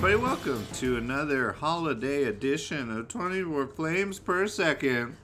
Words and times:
everybody, 0.00 0.14
welcome 0.22 0.64
to 0.74 0.96
another 0.96 1.50
holiday 1.50 2.22
edition 2.22 2.96
of 2.96 3.08
24 3.08 3.66
Flames 3.66 4.20
per 4.20 4.46
Second. 4.46 5.16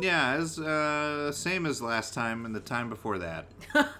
Yeah, 0.00 0.40
it's 0.40 0.58
uh, 0.58 1.30
same 1.30 1.66
as 1.66 1.82
last 1.82 2.14
time 2.14 2.46
and 2.46 2.54
the 2.54 2.60
time 2.60 2.88
before 2.88 3.18
that. 3.18 3.48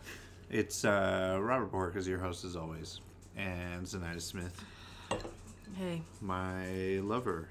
it's 0.51 0.83
uh, 0.87 1.39
Robert 1.43 1.71
Bork 1.71 1.95
as 1.95 2.09
your 2.09 2.19
host 2.19 2.43
as 2.47 2.57
always, 2.57 3.01
and 3.37 3.85
Zenaida 3.85 4.23
Smith, 4.23 4.65
Hey. 5.77 6.01
my 6.23 6.65
lover. 7.03 7.49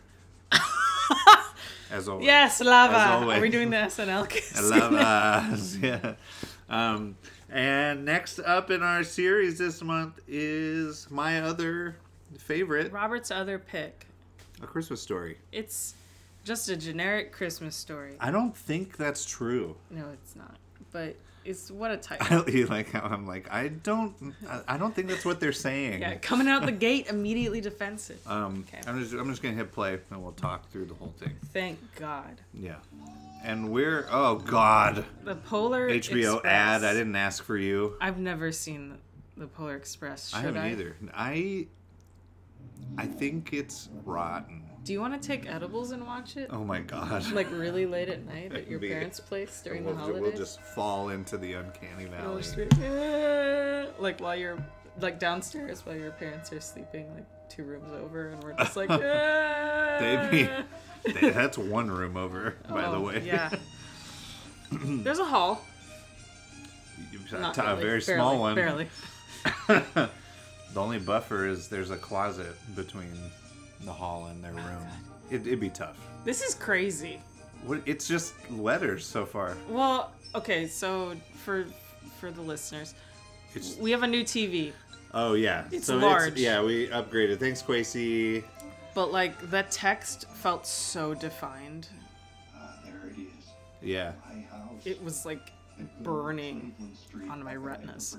as 1.92 2.08
always. 2.10 2.26
Yes, 2.26 2.60
As 2.60 2.66
lava. 2.66 2.98
always. 3.22 3.38
Are 3.38 3.42
we 3.42 3.50
doing 3.50 3.70
the 3.70 3.78
SNL 3.78 4.28
kiss? 4.28 4.58
I 4.58 4.62
love 4.80 4.94
us. 4.94 5.78
yeah. 5.78 6.16
Um, 6.70 7.18
and 7.52 8.04
next 8.04 8.40
up 8.40 8.72
in 8.72 8.82
our 8.82 9.04
series 9.04 9.60
this 9.60 9.84
month 9.84 10.20
is 10.28 11.06
my 11.12 11.42
other 11.42 11.98
favorite, 12.40 12.92
Robert's 12.92 13.32
other 13.32 13.60
pick. 13.60 14.06
A 14.62 14.68
Christmas 14.68 15.02
Story. 15.02 15.38
It's 15.52 15.96
just 16.44 16.70
a 16.70 16.78
generic 16.78 17.32
Christmas 17.32 17.76
story. 17.76 18.14
I 18.20 18.32
don't 18.32 18.56
think 18.56 18.98
that's 18.98 19.26
true. 19.26 19.76
No, 19.90 20.06
it's 20.14 20.36
not. 20.36 20.56
But 20.92 21.16
it's 21.44 21.70
what 21.70 21.92
a 21.92 21.96
I 22.14 22.18
title. 22.18 22.50
you 22.50 22.66
like 22.68 22.92
how 22.92 23.02
I'm 23.02 23.28
like 23.28 23.52
I 23.52 23.68
don't 23.70 24.16
I- 24.50 24.62
I 24.70 24.78
don't 24.78 24.96
think 24.96 25.10
that's 25.10 25.26
what 25.26 25.40
they're 25.40 25.52
saying. 25.52 26.02
Yeah, 26.02 26.16
coming 26.16 26.48
out 26.48 26.66
the 26.66 26.72
gate 26.72 27.08
immediately 27.08 27.62
defensive. 27.62 28.20
Um, 28.28 28.66
Okay. 28.68 28.82
I'm 28.88 29.00
just 29.02 29.14
I'm 29.14 29.30
just 29.30 29.42
gonna 29.44 29.56
hit 29.56 29.72
play 29.72 30.00
and 30.12 30.24
we'll 30.24 30.32
talk 30.34 30.70
through 30.72 30.86
the 30.86 30.94
whole 30.96 31.14
thing. 31.20 31.36
Thank 31.54 31.78
God. 31.98 32.40
Yeah, 32.54 32.76
and 33.44 33.72
we're 33.72 34.08
oh 34.10 34.36
god 34.36 35.04
The 35.24 35.36
Polar 35.36 35.88
Express 35.90 36.18
HBO 36.18 36.34
Express. 36.36 36.52
ad. 36.54 36.84
I 36.84 36.94
didn't 36.94 37.16
ask 37.16 37.44
for 37.44 37.58
you. 37.58 37.96
I've 38.00 38.18
never 38.20 38.52
seen 38.52 38.90
the, 39.36 39.42
the 39.42 39.48
Polar 39.48 39.76
Express. 39.76 40.30
Should 40.30 40.38
I 40.38 40.42
haven't 40.44 40.66
either. 40.72 40.96
I 41.14 41.68
I 42.98 43.06
think 43.06 43.52
it's 43.54 43.90
rotten. 44.04 44.64
Do 44.84 44.94
you 44.94 45.02
want 45.02 45.20
to 45.20 45.28
take 45.28 45.50
edibles 45.52 45.92
and 45.92 46.06
watch 46.06 46.38
it? 46.38 46.50
Oh 46.52 46.64
my 46.64 46.80
god. 46.80 47.32
Like 47.32 47.50
really 47.52 47.86
late 47.88 48.08
at 48.08 48.24
night 48.26 48.54
at 48.54 48.68
your 48.70 48.80
parents' 48.80 49.20
place 49.20 49.62
during 49.64 49.84
we'll, 49.84 49.96
the 49.96 50.00
holidays? 50.02 50.22
we'll 50.22 50.32
just 50.38 50.62
fall 50.62 51.10
into 51.10 51.38
the 51.38 51.54
uncanny 51.54 52.06
valley. 52.06 52.44
"Eh," 52.84 53.86
like 54.00 54.20
while 54.20 54.36
you're 54.36 54.64
like 55.02 55.20
downstairs 55.20 55.86
while 55.86 55.96
your 55.96 56.12
parents 56.12 56.54
are 56.54 56.62
sleeping 56.62 57.12
like 57.16 57.26
two 57.50 57.64
rooms 57.64 57.92
over 57.94 58.30
and 58.30 58.44
we're 58.44 58.54
just 58.54 58.76
like 58.78 58.90
"Eh." 58.92 60.48
Th- 61.06 61.34
That's 61.34 61.58
one 61.58 61.90
room 61.92 62.16
over, 62.18 62.56
by 62.70 62.82
the 62.84 62.88
Oh, 62.98 63.02
way. 63.02 63.22
yeah 63.26 63.50
there's 64.72 65.20
a 65.20 65.26
hall 65.26 65.62
a, 67.32 67.40
not 67.40 67.58
a 67.58 67.62
really, 67.62 67.76
very 67.76 68.00
barely, 68.02 68.02
small 68.02 68.40
one. 68.40 68.56
barely 68.56 68.88
the 70.76 70.80
only 70.82 71.00
buffer 71.00 71.48
is 71.48 71.68
there's 71.70 71.90
a 71.90 71.98
closet 71.98 72.54
between 72.76 73.12
the 73.84 73.92
hall 73.92 74.28
and 74.28 74.44
their 74.44 74.52
Oh, 74.54 74.58
room. 74.70 74.88
It, 75.32 75.48
it'd 75.48 75.60
be 75.60 75.70
tough. 75.70 75.98
this 76.24 76.42
is 76.42 76.54
crazy 76.54 77.20
What, 77.66 77.82
it's 77.88 78.08
just 78.08 78.34
letters 78.52 79.06
so 79.06 79.26
far. 79.26 79.58
well 79.70 80.12
okay 80.36 80.68
so 80.68 81.16
for 81.44 81.66
for 82.20 82.30
the 82.32 82.42
listeners 82.42 82.94
It's 83.56 83.76
we 83.78 83.90
have 83.92 84.04
a 84.04 84.08
new 84.08 84.24
tv 84.24 84.72
oh 85.14 85.34
yeah. 85.34 85.64
It's 85.72 85.88
so 85.88 85.98
large. 85.98 86.38
yeah, 86.38 86.62
we 86.62 86.88
upgraded. 86.90 87.40
Thanks, 87.40 87.62
Kwesi. 87.64 88.44
but 88.94 89.12
like 89.14 89.34
the 89.50 89.64
text 89.72 90.28
felt 90.44 90.68
so 90.68 91.14
defined 91.16 91.88
There 92.84 93.10
it 93.12 93.20
is. 93.20 93.46
Yeah, 93.82 94.12
it 94.84 95.02
was 95.04 95.26
like 95.26 95.52
burning 96.02 96.74
on 97.32 97.42
my 97.44 97.56
retinas 97.56 98.18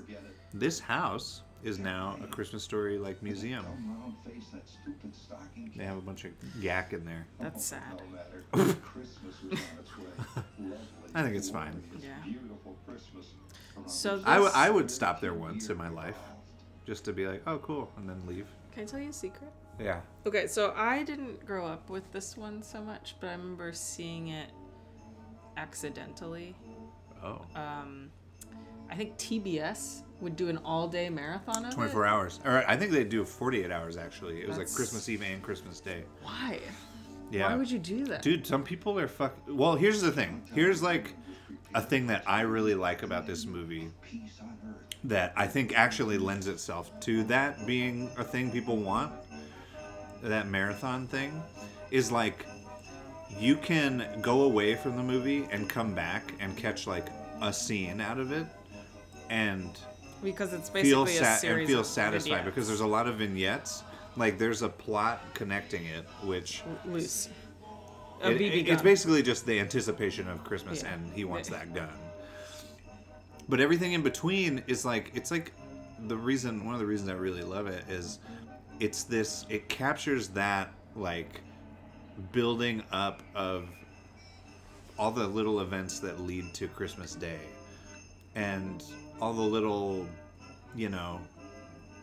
this 0.53 0.79
house 0.79 1.41
is 1.63 1.79
now 1.79 2.17
a 2.23 2.27
Christmas 2.27 2.63
story 2.63 2.97
like 2.97 3.21
museum. 3.23 3.63
Come 3.65 3.97
round, 3.99 4.13
face 4.25 4.47
that 4.53 4.67
stupid 4.67 5.13
stocking 5.15 5.73
They 5.75 5.83
have 5.85 5.97
a 5.97 6.01
bunch 6.01 6.25
of 6.25 6.31
yak 6.59 6.93
in 6.93 7.03
there. 7.05 7.25
that's 7.39 7.65
sad 7.65 7.81
No 7.99 8.17
matter. 8.17 8.73
Christmas 8.83 9.35
was 9.43 9.59
on 9.59 9.79
its 9.79 9.97
way. 9.97 10.05
Lovely. 10.59 10.77
I 11.15 11.23
think 11.23 11.35
it's 11.35 11.49
fine. 11.49 11.81
yeah 12.01 12.09
Beautiful 12.23 12.75
Christmas. 12.87 13.27
around 13.75 13.89
so 13.89 14.17
the 14.17 14.29
I, 14.29 14.33
w- 14.35 14.49
this- 14.49 14.55
I 14.55 14.69
would 14.69 14.89
stop 14.91 15.19
there 15.21 15.33
once 15.33 15.69
in 15.69 15.77
my 15.77 15.89
life, 15.89 16.17
just 16.85 17.03
to 17.05 17.13
be 17.13 17.27
like, 17.27 17.41
oh 17.47 17.57
cool, 17.59 17.91
and 17.97 18.07
then 18.09 18.21
leave. 18.27 18.47
can 18.71 18.83
i 18.83 18.85
tell 18.85 18.99
you 18.99 19.09
a 19.09 19.13
secret 19.13 19.51
Yeah. 19.79 20.01
Okay, 20.25 20.47
so 20.47 20.73
I 20.75 21.03
didn't 21.03 21.45
grow 21.45 21.65
up 21.65 21.89
with 21.89 22.11
this 22.11 22.37
one 22.37 22.61
so 22.63 22.81
much, 22.81 23.15
but 23.19 23.27
I 23.27 23.31
remember 23.33 23.71
seeing 23.73 24.29
it 24.29 24.49
accidentally. 25.55 26.55
Oh. 27.23 27.41
Um, 27.55 28.09
I 28.89 28.95
think 28.95 29.17
TBS 29.17 30.03
would 30.21 30.35
do 30.35 30.49
an 30.49 30.57
all-day 30.65 31.09
marathon 31.09 31.65
of 31.65 31.73
24 31.73 32.05
it. 32.05 32.09
hours. 32.09 32.39
Or 32.45 32.63
I 32.67 32.75
think 32.75 32.91
they 32.91 33.03
do 33.03 33.23
48 33.23 33.71
hours 33.71 33.97
actually. 33.97 34.41
It 34.41 34.47
was 34.47 34.57
like 34.57 34.71
Christmas 34.71 35.07
Eve 35.09 35.23
and 35.23 35.41
Christmas 35.41 35.79
Day. 35.79 36.03
Why? 36.23 36.59
Yeah. 37.31 37.49
Why 37.49 37.55
would 37.55 37.69
you 37.69 37.79
do 37.79 38.05
that? 38.05 38.21
Dude, 38.21 38.47
some 38.47 38.63
people 38.63 38.97
are 38.99 39.07
fuck. 39.07 39.35
Well, 39.47 39.75
here's 39.75 40.01
the 40.01 40.11
thing. 40.11 40.43
Here's 40.53 40.81
like 40.81 41.13
a 41.75 41.81
thing 41.81 42.07
that 42.07 42.23
I 42.25 42.41
really 42.41 42.73
like 42.75 43.03
about 43.03 43.27
this 43.27 43.45
movie 43.45 43.89
peace 44.01 44.39
on 44.41 44.57
earth. 44.69 44.95
that 45.03 45.33
I 45.35 45.45
think 45.45 45.77
actually 45.77 46.17
lends 46.17 46.47
itself 46.47 46.97
to 47.01 47.23
that 47.25 47.67
being 47.67 48.09
a 48.17 48.23
thing 48.23 48.49
people 48.51 48.77
want. 48.77 49.11
That 50.23 50.47
marathon 50.47 51.05
thing 51.07 51.43
is 51.91 52.11
like 52.11 52.45
you 53.37 53.55
can 53.57 54.07
go 54.21 54.43
away 54.43 54.75
from 54.75 54.95
the 54.95 55.03
movie 55.03 55.47
and 55.51 55.69
come 55.69 55.93
back 55.93 56.33
and 56.39 56.55
catch 56.57 56.87
like 56.87 57.07
a 57.41 57.53
scene 57.53 58.01
out 58.01 58.17
of 58.19 58.31
it 58.31 58.47
and 59.29 59.77
Because 60.23 60.53
it's 60.53 60.69
feel 60.69 61.05
basically 61.05 61.21
a 61.21 61.29
sat 61.29 61.39
series 61.41 61.59
and 61.59 61.67
feel 61.67 61.79
of 61.81 61.85
satisfied 61.85 62.29
vignettes. 62.29 62.45
because 62.55 62.67
there's 62.67 62.79
a 62.81 62.87
lot 62.87 63.07
of 63.07 63.15
vignettes. 63.17 63.83
Like 64.15 64.37
there's 64.39 64.61
a 64.63 64.69
plot 64.69 65.21
connecting 65.33 65.85
it, 65.85 66.05
which 66.23 66.63
loose. 66.85 67.29
A 68.23 68.31
it- 68.31 68.41
it- 68.41 68.67
it's 68.69 68.81
basically 68.81 69.21
just 69.21 69.45
the 69.45 69.59
anticipation 69.59 70.27
of 70.27 70.43
Christmas, 70.43 70.81
Yeah. 70.81 70.93
and 70.93 71.13
he 71.13 71.23
wants 71.23 71.49
that 71.49 71.73
gun. 71.75 71.89
But 73.47 73.59
everything 73.59 73.93
in 73.93 74.01
between 74.01 74.63
is 74.67 74.85
like 74.85 75.11
it's 75.13 75.29
like 75.31 75.53
the 76.07 76.17
reason. 76.17 76.65
One 76.65 76.73
of 76.73 76.79
the 76.79 76.85
reasons 76.87 77.09
I 77.09 77.13
really 77.13 77.43
love 77.43 77.67
it 77.67 77.83
is 77.87 78.19
it's 78.79 79.03
this. 79.03 79.45
It 79.49 79.69
captures 79.69 80.29
that 80.29 80.71
like 80.95 81.41
building 82.31 82.81
up 82.91 83.21
of 83.35 83.69
all 84.97 85.11
the 85.11 85.27
little 85.27 85.61
events 85.61 85.99
that 85.99 86.19
lead 86.21 86.51
to 86.55 86.67
Christmas 86.67 87.13
Day, 87.13 87.39
and 88.33 88.83
all 89.21 89.33
the 89.33 89.41
little, 89.41 90.07
you 90.75 90.89
know, 90.89 91.19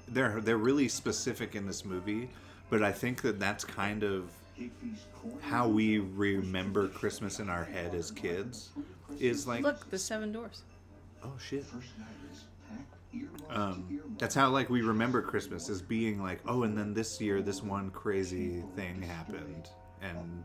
they're 0.08 0.40
they're 0.40 0.58
really 0.58 0.88
specific 0.88 1.54
in 1.54 1.66
this 1.66 1.84
movie. 1.84 2.28
But 2.70 2.82
I 2.82 2.92
think 2.92 3.22
that 3.22 3.38
that's 3.38 3.64
kind 3.64 4.02
of 4.02 4.30
how 5.40 5.68
we 5.68 5.98
remember 5.98 6.88
Christmas 6.88 7.40
in 7.40 7.48
our 7.48 7.64
head 7.64 7.94
as 7.94 8.10
kids 8.10 8.70
is 9.20 9.46
like 9.46 9.62
Look, 9.62 9.88
the 9.90 9.98
seven 9.98 10.32
doors. 10.32 10.62
oh 11.24 11.32
shit 11.38 11.64
First 11.64 11.88
night 11.98 12.08
is 12.32 12.44
packed 12.68 13.14
earmark 13.14 13.48
to 13.48 13.60
um 13.60 14.00
that's 14.18 14.34
how 14.34 14.48
like 14.50 14.70
we 14.70 14.82
remember 14.82 15.22
Christmas 15.22 15.68
as 15.68 15.82
being 15.82 16.22
like 16.22 16.40
oh 16.46 16.62
and 16.62 16.76
then 16.78 16.94
this 16.94 17.20
year 17.20 17.42
this 17.42 17.62
one 17.64 17.90
crazy 17.90 18.62
thing 18.76 19.02
happened 19.02 19.68
and 20.02 20.42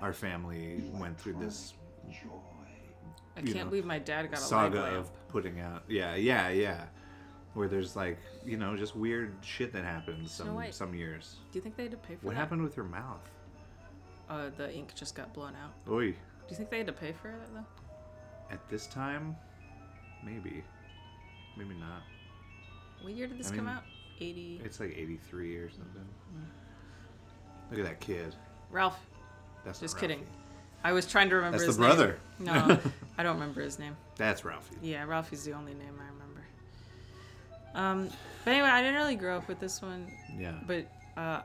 our 0.00 0.12
family 0.14 0.82
went 0.94 1.18
through 1.20 1.34
this. 1.34 1.74
I 3.36 3.40
can't 3.42 3.54
know, 3.56 3.64
believe 3.66 3.84
my 3.84 3.98
dad 3.98 4.30
got 4.30 4.38
a 4.40 4.42
saga 4.42 4.80
of 4.96 5.10
putting 5.28 5.60
out 5.60 5.82
yeah 5.88 6.14
yeah 6.14 6.48
yeah 6.50 6.84
where 7.54 7.68
there's 7.68 7.96
like 7.96 8.18
you 8.44 8.56
know 8.56 8.76
just 8.76 8.94
weird 8.96 9.34
shit 9.42 9.72
that 9.72 9.84
happens 9.84 10.30
some 10.32 10.54
White. 10.54 10.74
some 10.74 10.94
years 10.94 11.36
Do 11.50 11.58
you 11.58 11.62
think 11.62 11.76
they 11.76 11.84
had 11.84 11.92
to 11.92 11.96
pay 11.98 12.14
for 12.14 12.20
it? 12.20 12.22
what 12.24 12.34
that? 12.34 12.40
happened 12.40 12.62
with 12.62 12.74
her 12.74 12.84
mouth 12.84 13.30
Uh, 14.28 14.50
the 14.56 14.72
ink 14.74 14.94
just 14.94 15.14
got 15.14 15.32
blown 15.34 15.54
out. 15.62 15.72
Oi. 15.92 16.10
Do 16.12 16.16
you 16.50 16.56
think 16.56 16.70
they 16.70 16.78
had 16.78 16.86
to 16.86 16.92
pay 16.92 17.12
for 17.12 17.28
that 17.28 17.52
though? 17.54 17.64
at 18.54 18.68
this 18.68 18.86
time 18.86 19.34
maybe 20.24 20.62
maybe 21.56 21.74
not 21.74 22.02
What 23.02 23.14
year 23.14 23.26
did 23.26 23.38
this 23.38 23.50
I 23.50 23.56
come 23.56 23.64
mean, 23.66 23.74
out? 23.76 23.82
80. 24.20 24.60
It's 24.64 24.78
like 24.78 24.94
83 24.96 25.56
or 25.56 25.68
something. 25.70 26.06
Mm. 26.36 27.70
Look 27.70 27.80
at 27.80 27.86
that 27.86 27.98
kid. 28.00 28.34
Ralph. 28.70 28.98
That's 29.64 29.80
Just 29.80 29.98
kidding. 29.98 30.24
I 30.84 30.92
was 30.92 31.06
trying 31.06 31.28
to 31.30 31.36
remember 31.36 31.58
That's 31.58 31.66
his 31.68 31.76
the 31.76 31.82
name. 31.88 31.96
brother. 31.96 32.18
No, 32.38 32.78
I 33.18 33.22
don't 33.22 33.34
remember 33.34 33.60
his 33.60 33.78
name. 33.78 33.96
That's 34.16 34.44
Ralphie. 34.44 34.76
Yeah, 34.82 35.04
Ralphie's 35.04 35.44
the 35.44 35.52
only 35.52 35.74
name 35.74 35.94
I 36.00 36.10
remember. 36.12 36.40
Um, 37.74 38.08
but 38.44 38.50
anyway, 38.52 38.68
I 38.68 38.80
didn't 38.80 38.96
really 38.96 39.16
grow 39.16 39.36
up 39.36 39.48
with 39.48 39.58
this 39.60 39.80
one, 39.82 40.10
Yeah. 40.38 40.54
but 40.66 40.86
uh, 41.16 41.40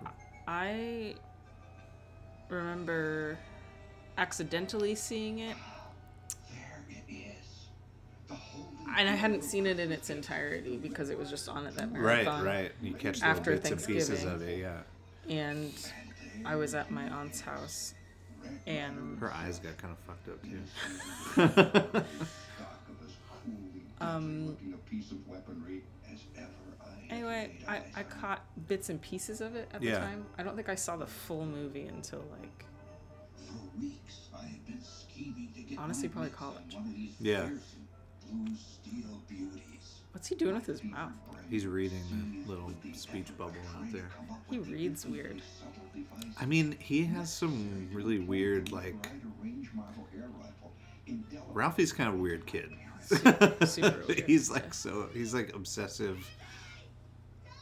I 0.48 1.16
remember 2.50 3.38
accidentally 4.18 4.96
seeing 4.96 5.40
it, 5.40 5.56
There 6.50 6.86
it 6.90 7.12
is. 7.12 7.68
The 8.28 8.34
holy 8.36 8.66
and 8.98 9.10
I 9.10 9.14
hadn't 9.14 9.44
seen 9.44 9.66
it 9.68 9.80
in 9.80 9.92
its 9.92 10.10
entirety 10.10 10.78
because 10.78 11.10
it 11.10 11.18
was 11.18 11.30
just 11.30 11.48
on 11.50 11.66
at 11.68 11.75
that 11.75 11.92
Right, 11.92 12.24
marathon. 12.25 12.44
right. 12.46 12.56
Right. 12.64 12.72
You 12.81 12.94
catch 12.94 13.16
little 13.22 13.30
After 13.30 13.52
bits 13.52 13.72
and 13.72 13.86
pieces 13.86 14.24
of 14.24 14.42
it, 14.42 14.60
yeah. 14.60 14.81
And 15.30 15.74
I 16.46 16.56
was 16.56 16.74
at 16.75 16.92
my 16.92 17.04
aunt's 17.10 17.42
house, 17.42 17.94
and 18.65 19.19
Her 19.19 19.31
eyes 19.33 19.59
got 19.59 19.77
kind 19.77 19.94
of 19.94 19.99
fucked 20.05 20.29
up 20.29 20.41
too. 20.44 22.03
um, 24.01 24.47
looking 24.47 24.73
a 24.73 24.77
piece 24.89 25.11
of 25.11 25.27
weaponry 25.27 25.83
as 26.11 26.19
ever 26.38 26.47
anyway, 27.09 27.51
I, 27.67 27.81
I 27.95 28.03
caught 28.03 28.44
bits 28.67 28.89
and 28.89 29.01
pieces 29.01 29.41
of 29.41 29.55
it 29.55 29.69
at 29.73 29.81
the 29.81 29.91
time. 29.91 30.25
I 30.38 30.44
don't 30.44 30.55
think 30.55 30.69
I 30.69 30.75
saw 30.75 30.97
the 30.97 31.07
full 31.07 31.45
movie 31.45 31.85
until 31.88 32.23
like 32.31 32.65
For 33.35 33.79
weeks, 33.79 34.29
I 34.35 34.59
been 34.67 34.81
scheming 34.81 35.49
to 35.55 35.61
get 35.61 35.79
Honestly, 35.79 36.09
probably 36.09 36.31
college. 36.31 36.73
One 36.75 36.85
of 36.88 36.94
these 36.95 37.15
Yeah. 37.19 37.49
Fearsome 40.19 40.25
blue 40.25 40.25
steel 40.25 40.25
beauties. 40.25 40.25
what's 40.25 40.28
he 40.28 40.36
doing 40.36 40.56
with 40.56 40.66
his 40.66 40.84
mouth? 40.84 41.12
He's 41.50 41.66
reading 41.66 42.44
the 42.46 42.50
little 42.50 42.74
speech 42.94 43.38
bubble 43.38 43.54
out 43.78 43.92
there. 43.92 44.10
He 44.50 44.60
reads 44.60 45.06
weird. 45.06 45.42
I 46.40 46.46
mean, 46.46 46.75
he 46.80 47.06
has 47.06 47.34
some 47.34 47.90
really 47.94 48.19
weird, 48.19 48.72
like. 48.72 48.96
Ralphie's 51.54 51.94
kind 51.94 52.10
of 52.10 52.16
a 52.16 52.18
weird 52.18 52.46
kid. 52.46 52.72
super 53.66 54.04
weird, 54.08 54.24
he's 54.25 54.52
like 54.52 54.74
so. 54.74 55.10
He's 55.14 55.34
like 55.34 55.56
obsessive. 55.56 56.28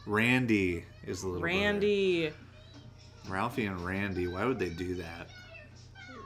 Randy 0.06 0.84
is 1.06 1.22
the 1.22 1.28
little 1.28 1.40
brother. 1.42 1.56
Randy. 1.56 2.32
Ralphie 3.28 3.66
and 3.66 3.80
Randy. 3.84 4.26
Why 4.26 4.44
would 4.44 4.58
they 4.58 4.68
do 4.68 4.96
that? 4.96 5.28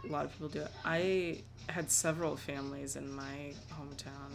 A 0.05 0.13
lot 0.13 0.25
of 0.27 0.33
people 0.33 0.49
do 0.49 0.61
it. 0.61 0.71
I 0.85 1.43
had 1.69 1.91
several 1.91 2.37
families 2.37 2.97
in 2.97 3.13
my 3.13 3.53
hometown 3.71 4.31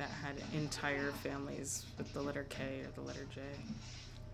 that 0.00 0.08
had 0.08 0.34
entire 0.54 1.12
families 1.22 1.84
with 1.98 2.10
the 2.14 2.22
letter 2.22 2.46
K 2.48 2.80
or 2.80 2.90
the 2.94 3.06
letter 3.06 3.26
J. 3.34 3.42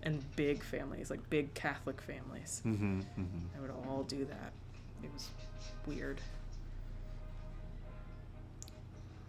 And 0.05 0.23
big 0.37 0.63
families, 0.63 1.11
like 1.11 1.29
big 1.29 1.53
Catholic 1.55 2.01
families. 2.01 2.63
Mm-hmm, 2.65 3.01
mm-hmm. 3.01 3.23
They 3.53 3.61
would 3.61 3.73
all 3.73 4.05
do 4.05 4.25
that. 4.27 4.53
It 5.03 5.11
was 5.13 5.31
weird. 5.85 6.21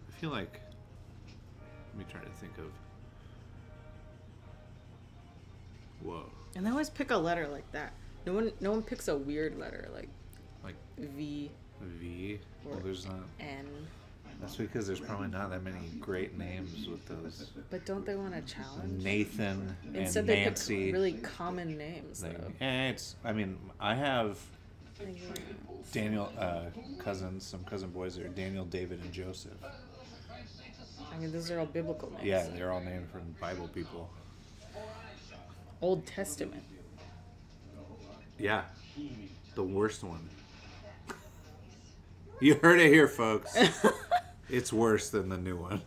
I 0.08 0.12
feel 0.20 0.30
like. 0.30 0.62
Let 1.96 1.98
me 1.98 2.06
try 2.12 2.22
to 2.22 2.30
think 2.40 2.56
of. 2.60 2.72
Whoa. 6.04 6.30
And 6.56 6.64
they 6.64 6.70
always 6.70 6.92
pick 6.92 7.10
a 7.10 7.18
letter 7.18 7.48
like 7.48 7.72
that. 7.72 7.94
No 8.28 8.34
one 8.34 8.52
no 8.60 8.70
one 8.70 8.84
picks 8.84 9.08
a 9.08 9.18
weird 9.18 9.58
letter 9.58 9.90
like 9.92 10.10
Like 10.64 10.76
V 11.00 11.50
V. 11.82 12.40
Well, 12.64 12.80
there's 12.84 13.06
not. 13.06 13.22
N. 13.40 13.66
That's 14.40 14.56
because 14.56 14.86
there's 14.88 15.00
probably 15.00 15.28
not 15.30 15.50
that 15.50 15.64
many 15.64 15.80
great 16.00 16.38
names 16.38 16.88
with 16.88 17.06
those. 17.08 17.50
But 17.72 17.86
don't 17.86 18.06
they 18.06 18.16
want 18.16 18.34
to 18.36 18.54
challenge? 18.54 19.04
Nathan 19.04 19.76
Instead 19.94 20.20
and 20.22 20.30
they 20.30 20.44
Nancy. 20.46 20.86
pick 20.86 20.94
really 20.94 21.14
common 21.14 21.78
names 21.78 22.24
Like, 22.24 22.38
though. 22.40 22.52
eh, 22.66 22.90
it's. 22.90 23.16
I 23.26 23.34
mean, 23.34 23.58
I 23.80 23.96
have 23.96 24.38
Daniel 25.92 26.32
uh, 26.38 26.66
cousins, 27.00 27.46
some 27.46 27.64
cousin 27.64 27.90
boys 27.90 28.16
that 28.16 28.26
are 28.26 28.30
Daniel, 28.30 28.66
David, 28.66 29.00
and 29.02 29.12
Joseph. 29.12 29.54
I 31.12 31.20
mean 31.20 31.32
those 31.32 31.50
are 31.50 31.60
all 31.60 31.66
biblical 31.66 32.12
names. 32.12 32.24
Yeah, 32.24 32.46
they're 32.56 32.72
all 32.72 32.82
named 32.82 33.10
from 33.10 33.22
Bible 33.42 33.68
people. 33.70 34.08
Old 35.82 36.06
Testament. 36.06 36.64
Yeah, 38.38 38.64
the 39.56 39.64
worst 39.64 40.04
one. 40.04 40.30
You 42.40 42.54
heard 42.62 42.80
it 42.80 42.94
here, 42.94 43.08
folks. 43.08 43.58
it's 44.50 44.72
worse 44.74 45.10
than 45.10 45.30
the 45.30 45.38
new 45.38 45.58
one. 45.58 45.82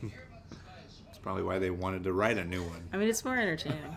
It's 1.08 1.18
probably 1.18 1.42
why 1.42 1.58
they 1.58 1.70
wanted 1.70 2.04
to 2.04 2.12
write 2.12 2.38
a 2.38 2.44
new 2.44 2.62
one. 2.62 2.82
I 2.92 2.96
mean 2.96 3.08
it's 3.08 3.24
more 3.24 3.36
entertaining. 3.36 3.78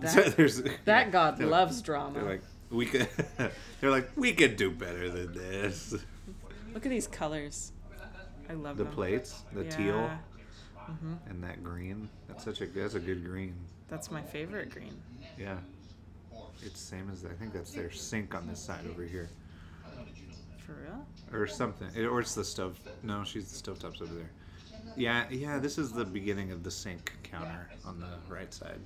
That, 0.00 0.36
there's 0.36 0.62
that 0.84 1.10
God 1.10 1.38
They're- 1.38 1.46
loves 1.46 1.80
drama. 1.80 2.12
They're 2.20 2.28
like 2.28 2.42
we 2.70 2.84
could. 2.84 3.08
They're 3.80 3.90
like 3.90 4.10
we 4.14 4.34
could 4.34 4.56
do 4.56 4.70
better 4.70 5.08
than 5.08 5.32
this. 5.32 5.94
Look 6.74 6.84
at 6.84 6.90
these 6.90 7.06
colors. 7.06 7.72
I 8.50 8.52
love 8.52 8.76
The 8.76 8.84
them. 8.84 8.92
plates, 8.92 9.42
the 9.54 9.64
teal, 9.64 9.96
Yeah, 9.96 10.18
and 11.30 11.42
that 11.42 11.64
green. 11.64 12.10
That's 12.28 12.44
such 12.44 12.60
a 12.60 12.66
that's 12.66 12.94
a 12.94 13.00
good 13.00 13.24
green. 13.24 13.54
That's 13.88 14.10
my 14.10 14.20
favorite 14.20 14.70
green. 14.70 14.92
Yeah. 15.38 15.56
It's 16.62 16.78
same 16.80 17.08
as 17.10 17.24
I 17.24 17.30
think 17.32 17.54
that's 17.54 17.72
their 17.72 17.90
sink 17.90 18.34
on 18.34 18.46
this 18.46 18.60
side 18.60 18.84
over 18.90 19.02
here, 19.02 19.30
For 20.66 20.72
real? 20.72 21.06
or 21.32 21.46
something, 21.46 21.88
It- 21.94 22.06
or 22.06 22.20
it's 22.20 22.34
the 22.34 22.44
stove. 22.44 22.78
No, 23.02 23.22
she's 23.24 23.50
the 23.50 23.70
stovetop's 23.70 24.00
over 24.02 24.14
there. 24.14 24.30
Yeah, 24.96 25.28
yeah. 25.30 25.58
This 25.58 25.78
is 25.78 25.92
the 25.92 26.04
beginning 26.04 26.50
of 26.52 26.62
the 26.64 26.70
sink 26.70 27.12
counter 27.22 27.68
on 27.84 28.00
the 28.00 28.18
right 28.28 28.52
side. 28.52 28.80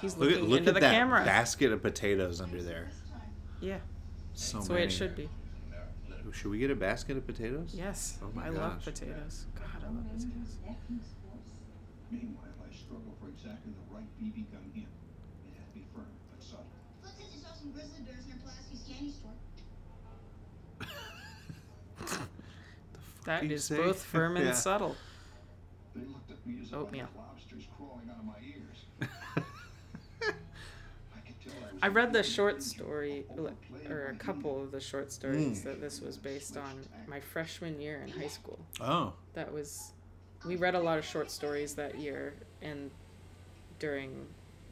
He's 0.00 0.16
Look 0.16 0.30
looking 0.30 0.44
at 0.44 0.50
look 0.50 0.58
into 0.60 0.70
at 0.70 0.74
the 0.74 0.80
that 0.80 0.92
camera. 0.92 1.24
basket 1.24 1.72
of 1.72 1.80
potatoes 1.82 2.40
under 2.40 2.60
there. 2.62 2.90
Yeah, 3.60 3.78
So 4.34 4.56
that's 4.58 4.66
the 4.68 4.74
many. 4.74 4.82
way 4.82 4.86
it 4.88 4.92
should 4.92 5.14
be. 5.14 5.28
Should 6.32 6.50
we 6.50 6.58
get 6.58 6.70
a 6.70 6.74
basket 6.74 7.16
of 7.16 7.26
potatoes? 7.26 7.72
Yes, 7.74 8.18
Oh 8.22 8.30
my 8.34 8.46
I 8.46 8.48
love 8.48 8.82
potatoes. 8.84 9.46
God, 9.54 9.66
I 9.84 9.86
love 9.86 10.04
potatoes. 10.12 10.56
Meanwhile, 12.10 12.44
I 12.68 12.74
struggle 12.74 13.14
for 13.20 13.28
exactly 13.28 13.70
the 13.72 13.94
right 13.94 14.06
BB 14.18 14.50
gun 14.50 14.64
hit. 14.74 14.84
It 14.84 15.54
had 15.58 15.66
to 15.68 15.74
be 15.78 15.84
firm 15.94 16.06
but 16.34 16.42
subtle. 16.42 16.64
Let's 17.04 17.16
say 17.18 17.24
you 17.32 17.38
saw 17.40 17.52
some 17.54 17.70
grizzly 17.72 18.00
bears 18.04 18.24
in 18.24 18.30
your 18.30 18.38
Pulaski's 18.38 18.82
candy 18.88 19.12
store. 19.12 19.36
That 23.24 23.44
you 23.44 23.58
say? 23.58 23.76
both 23.76 24.02
firm 24.12 24.36
and 24.36 24.46
Yeah. 24.46 24.52
subtle. 24.52 24.96
They 25.94 26.06
looked 26.06 26.30
at 26.30 26.44
me 26.46 26.60
as 26.60 26.68
if 26.68 26.74
Oatmeal. 26.74 27.08
I 27.14 27.18
lobsters 27.18 27.64
crawling 27.76 28.08
out 28.10 28.18
of 28.18 28.24
my 28.24 28.34
ears. 28.44 28.86
I 30.22 31.86
I 31.86 31.88
read 31.88 32.12
the 32.12 32.22
short 32.22 32.62
story, 32.62 33.24
or 33.88 34.06
a 34.06 34.14
couple 34.14 34.62
of 34.62 34.70
the 34.70 34.80
short 34.80 35.10
stories 35.12 35.62
hmm. 35.62 35.68
that 35.68 35.80
this 35.80 36.00
was 36.00 36.16
based 36.16 36.56
on 36.56 36.84
my 37.08 37.18
freshman 37.20 37.80
year 37.80 38.02
in 38.06 38.12
high 38.20 38.28
school. 38.28 38.58
Oh, 38.80 39.14
That 39.34 39.52
was, 39.52 39.92
we 40.46 40.54
read 40.56 40.74
a 40.76 40.80
lot 40.80 40.98
of 40.98 41.04
short 41.04 41.30
stories 41.30 41.74
that 41.74 41.98
year, 41.98 42.34
and 42.62 42.90
during, 43.80 44.26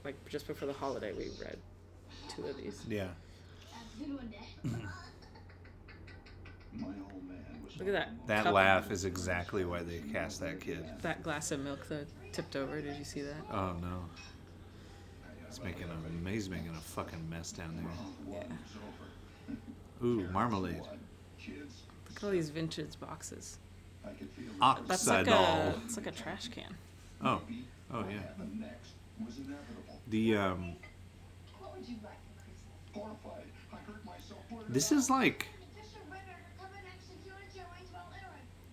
like 0.04 0.14
just 0.28 0.46
before 0.46 0.68
the 0.68 0.74
holiday, 0.74 1.12
we 1.12 1.30
read 1.42 1.56
two 2.28 2.44
of 2.46 2.56
these. 2.56 2.80
yeah. 2.88 3.08
Have 3.72 3.82
a 4.00 4.04
good 4.04 4.14
one, 4.16 4.32
Dad. 4.32 4.80
My 6.72 6.86
old 6.86 7.24
man 7.28 7.36
was 7.38 7.39
Look 7.80 7.88
at 7.88 7.94
that. 7.94 8.26
That 8.26 8.44
cup- 8.44 8.54
laugh 8.54 8.90
is 8.90 9.06
exactly 9.06 9.64
why 9.64 9.82
they 9.82 10.00
cast 10.12 10.40
that 10.40 10.60
kid. 10.60 10.84
That 11.00 11.22
glass 11.22 11.50
of 11.50 11.60
milk 11.60 11.88
that 11.88 12.06
tipped 12.32 12.54
over. 12.54 12.80
Did 12.80 12.96
you 12.96 13.04
see 13.04 13.22
that? 13.22 13.42
Oh 13.50 13.74
no. 13.80 14.04
It's 15.48 15.62
making 15.62 15.84
a 15.84 16.30
he's 16.30 16.50
making 16.50 16.68
a 16.76 16.80
fucking 16.80 17.28
mess 17.30 17.52
down 17.52 17.74
there. 17.76 18.38
Yeah. 18.38 19.56
Ooh, 20.06 20.28
marmalade. 20.30 20.82
Look 20.82 22.16
at 22.16 22.24
all 22.24 22.30
these 22.30 22.50
vintage 22.50 23.00
boxes. 23.00 23.58
I 24.04 24.10
could 24.10 24.28
That's 24.86 25.06
like 25.06 25.26
a, 25.26 25.74
it's 25.84 25.96
like 25.96 26.06
a 26.06 26.12
trash 26.12 26.48
can. 26.48 26.74
Oh, 27.24 27.40
oh 27.92 28.04
yeah. 28.08 28.18
happen 28.18 28.58
next 28.60 28.92
was 29.24 29.38
inevitable. 29.38 30.00
The 30.08 30.36
um, 30.36 30.76
What 31.58 31.76
would 31.76 31.88
you 31.88 31.96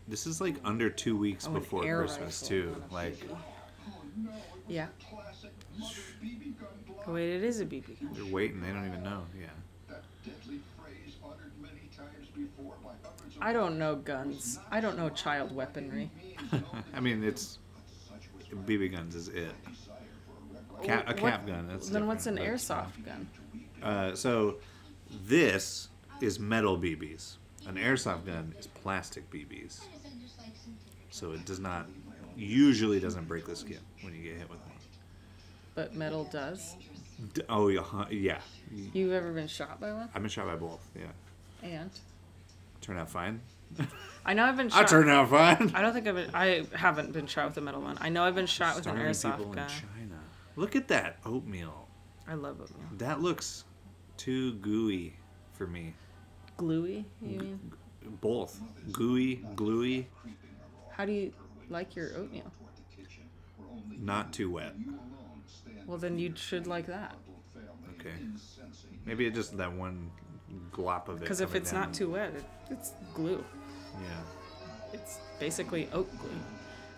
this 0.08 0.26
is 0.28 0.40
like 0.42 0.56
under 0.64 0.90
two 0.90 1.18
weeks 1.18 1.48
Oh, 1.48 1.52
before 1.52 1.82
Christmas 1.84 2.42
rifle 2.42 2.48
too. 2.48 2.84
Like 2.92 3.18
no, 4.18 4.30
it 4.30 4.34
was 4.34 4.40
Yeah. 4.68 4.88
a 4.88 5.16
classic 5.16 5.52
mother's 5.78 5.98
BB 6.24 6.60
gun 6.60 6.68
blow. 6.86 6.96
Oh 7.08 7.14
wait, 7.14 7.30
it 7.36 7.44
is 7.44 7.60
a 7.60 7.66
BB 7.66 8.00
gun. 8.00 8.10
they're 8.14 8.34
waiting. 8.34 8.62
They 8.62 8.68
don't 8.72 8.88
even 8.88 9.04
know. 9.04 9.24
Yeah. 9.40 9.48
That 9.90 10.04
deadly 10.26 10.60
phrase 10.82 11.16
uttered 11.24 11.52
many 11.62 11.90
times 11.96 12.28
before 12.36 12.76
by 12.84 12.92
hundreds 13.04 13.36
of 13.36 13.42
I 13.42 13.54
don't 13.54 13.78
know 13.78 13.96
guns. 13.96 14.60
I 14.72 14.80
don't 14.80 14.98
know 14.98 15.10
child 15.10 15.54
weaponry. 15.56 16.10
I 16.94 17.00
mean, 17.00 17.24
it's 17.24 17.60
BB 18.66 18.92
guns 18.94 19.14
is 19.16 19.28
it. 19.28 19.52
for 20.76 20.82
a 20.82 20.86
Cap, 20.86 21.04
a 21.06 21.08
What- 21.10 21.18
cap 21.32 21.48
gun. 21.48 21.68
That's 21.68 21.90
then 21.90 22.08
what's 22.08 22.28
an 22.28 22.38
airsoft 22.38 23.04
gun? 23.06 23.28
Uh, 23.84 24.16
so 24.16 24.58
this 25.26 25.90
is 26.22 26.40
metal 26.40 26.78
BBs. 26.78 27.36
An 27.68 27.76
airsoft 27.76 28.26
gun 28.26 28.54
is 28.58 28.66
plastic 28.68 29.30
BBs. 29.30 29.82
I 29.82 29.92
guess 29.92 30.06
I 30.06 30.22
just 30.22 30.38
like 30.40 30.56
some 30.64 30.76
So 31.18 31.32
it 31.32 31.46
does 31.46 31.60
not 31.60 31.88
usually 32.36 33.00
doesn't 33.00 33.28
break 33.28 33.46
the 33.48 33.56
skin 33.56 33.80
when 34.02 34.14
you 34.14 34.22
get 34.22 34.38
hit 34.38 34.50
with 34.52 34.60
one. 34.60 34.76
But 35.74 35.96
metal 35.96 36.26
does. 36.32 36.76
D- 37.34 37.42
Oh 37.50 37.70
yeah, 37.70 37.82
yeah. 38.12 38.38
You've 38.94 39.12
ever 39.14 39.32
been 39.34 39.48
shot 39.48 39.80
by 39.82 39.92
one? 39.94 40.10
I've 40.14 40.22
been 40.22 40.30
shot 40.30 40.46
by 40.46 40.56
both. 40.56 40.88
Yeah, 40.96 41.08
And 41.64 41.90
turned 42.82 43.00
out 43.00 43.10
fine. 43.10 43.42
I 44.28 44.36
know 44.36 44.46
I've 44.46 44.58
been. 44.58 44.70
I 44.74 44.84
turned 44.84 45.10
out 45.10 45.30
fine. 45.32 45.72
I 45.74 45.82
don't 45.82 45.94
think 45.94 46.08
I've 46.08 46.14
been. 46.14 46.30
I 46.36 46.68
haven't 46.76 47.14
been 47.14 47.26
shot 47.26 47.48
with 47.48 47.58
a 47.58 47.62
metal 47.62 47.82
one. 47.82 47.98
I 48.00 48.10
know 48.10 48.24
I've 48.24 48.36
been 48.36 48.46
shot 48.46 48.76
with 48.76 48.86
an 48.86 48.98
airsoft 48.98 49.40
gun. 49.40 49.64
in 49.64 49.68
China. 49.70 50.20
Look 50.56 50.76
at 50.76 50.88
that 50.90 51.18
oatmeal. 51.26 51.88
I 52.28 52.36
love 52.36 52.62
oatmeal. 52.62 52.90
That 53.00 53.22
looks 53.22 53.64
too 54.18 54.54
gooey 54.56 55.16
for 55.54 55.66
me. 55.66 55.96
Gluey, 56.58 57.06
you 57.24 57.40
mean? 57.40 57.72
Both 58.22 58.62
gooey, 58.92 59.38
gluey, 59.56 60.08
How 60.98 61.06
do 61.06 61.12
you 61.12 61.32
like 61.70 61.96
your 61.96 62.10
oatmeal? 62.18 62.52
not 64.00 64.34
too 64.34 64.52
wet. 64.52 64.74
Well, 65.86 65.98
then 65.98 66.20
you 66.20 66.34
should 66.36 66.68
like 66.68 66.88
that. 66.88 67.16
Okay. 68.00 68.14
Maybe 69.06 69.26
it 69.26 69.34
just 69.34 69.58
that 69.58 69.72
one 69.72 70.12
glop 70.72 71.08
of 71.08 71.18
it. 71.18 71.22
Because 71.22 71.42
if 71.42 71.56
it's 71.56 71.72
down. 71.72 71.82
not 71.82 71.94
too 71.94 72.12
wet, 72.12 72.34
it, 72.36 72.44
it's 72.70 72.94
glue. 73.14 73.44
Yeah. 74.02 74.10
It's 74.94 75.20
basically 75.40 75.90
oat 75.94 76.10
glue. 76.20 76.30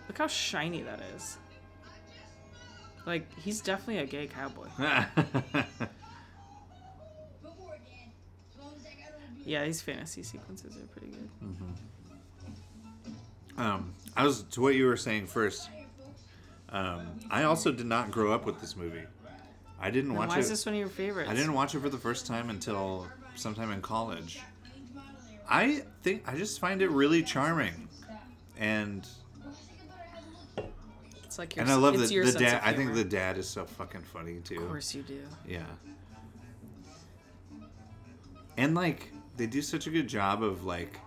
Look 0.08 0.18
how 0.18 0.26
shiny 0.26 0.82
that 0.82 1.00
is. 1.14 1.38
Like 3.06 3.26
he's 3.38 3.60
definitely 3.60 3.98
a 3.98 4.06
gay 4.06 4.26
cowboy. 4.26 4.64
Before, 4.64 4.82
Dad. 4.82 5.06
As 5.22 5.34
long 8.60 8.74
as 8.76 8.86
I 8.86 8.94
got 9.00 9.14
old 9.14 9.46
Yeah, 9.46 9.64
these 9.64 9.80
fantasy 9.80 10.22
sequences 10.22 10.76
are 10.76 10.86
pretty 10.86 11.08
good. 11.08 11.30
Mm-hmm. 11.42 11.72
Um, 13.60 13.94
I 14.16 14.24
was 14.24 14.42
to 14.42 14.60
what 14.60 14.74
you 14.74 14.86
were 14.86 14.96
saying 14.96 15.26
first. 15.26 15.68
Um, 16.70 17.06
I 17.30 17.44
also 17.44 17.72
did 17.72 17.86
not 17.86 18.10
grow 18.10 18.32
up 18.32 18.46
with 18.46 18.60
this 18.60 18.76
movie. 18.76 19.02
I 19.80 19.90
didn't 19.90 20.14
watch 20.14 20.30
why 20.30 20.36
it. 20.36 20.40
is 20.40 20.48
this 20.48 20.64
one 20.66 20.74
of 20.74 20.78
your 20.78 20.88
favorites? 20.88 21.30
I 21.30 21.34
didn't 21.34 21.52
watch 21.52 21.74
it 21.74 21.80
for 21.80 21.88
the 21.88 21.98
first 21.98 22.26
time 22.26 22.50
until 22.50 23.06
sometime 23.34 23.70
in 23.72 23.82
college. 23.82 24.40
I 25.48 25.82
think 26.02 26.22
I 26.26 26.36
just 26.36 26.60
find 26.60 26.80
it 26.80 26.90
really 26.90 27.22
charming, 27.22 27.88
and 28.58 29.06
It's 31.24 31.38
like 31.38 31.56
your. 31.56 31.64
and 31.64 31.72
I 31.72 31.76
love 31.76 31.98
the 31.98 32.06
the 32.06 32.32
dad. 32.38 32.62
I 32.64 32.72
think 32.72 32.94
the 32.94 33.04
dad 33.04 33.36
is 33.36 33.48
so 33.48 33.64
fucking 33.64 34.02
funny 34.02 34.40
too. 34.44 34.62
Of 34.62 34.68
course 34.68 34.94
you 34.94 35.02
do. 35.02 35.22
Yeah. 35.46 35.62
And 38.56 38.74
like 38.74 39.10
they 39.36 39.46
do 39.46 39.60
such 39.62 39.86
a 39.86 39.90
good 39.90 40.08
job 40.08 40.42
of 40.42 40.64
like 40.64 40.98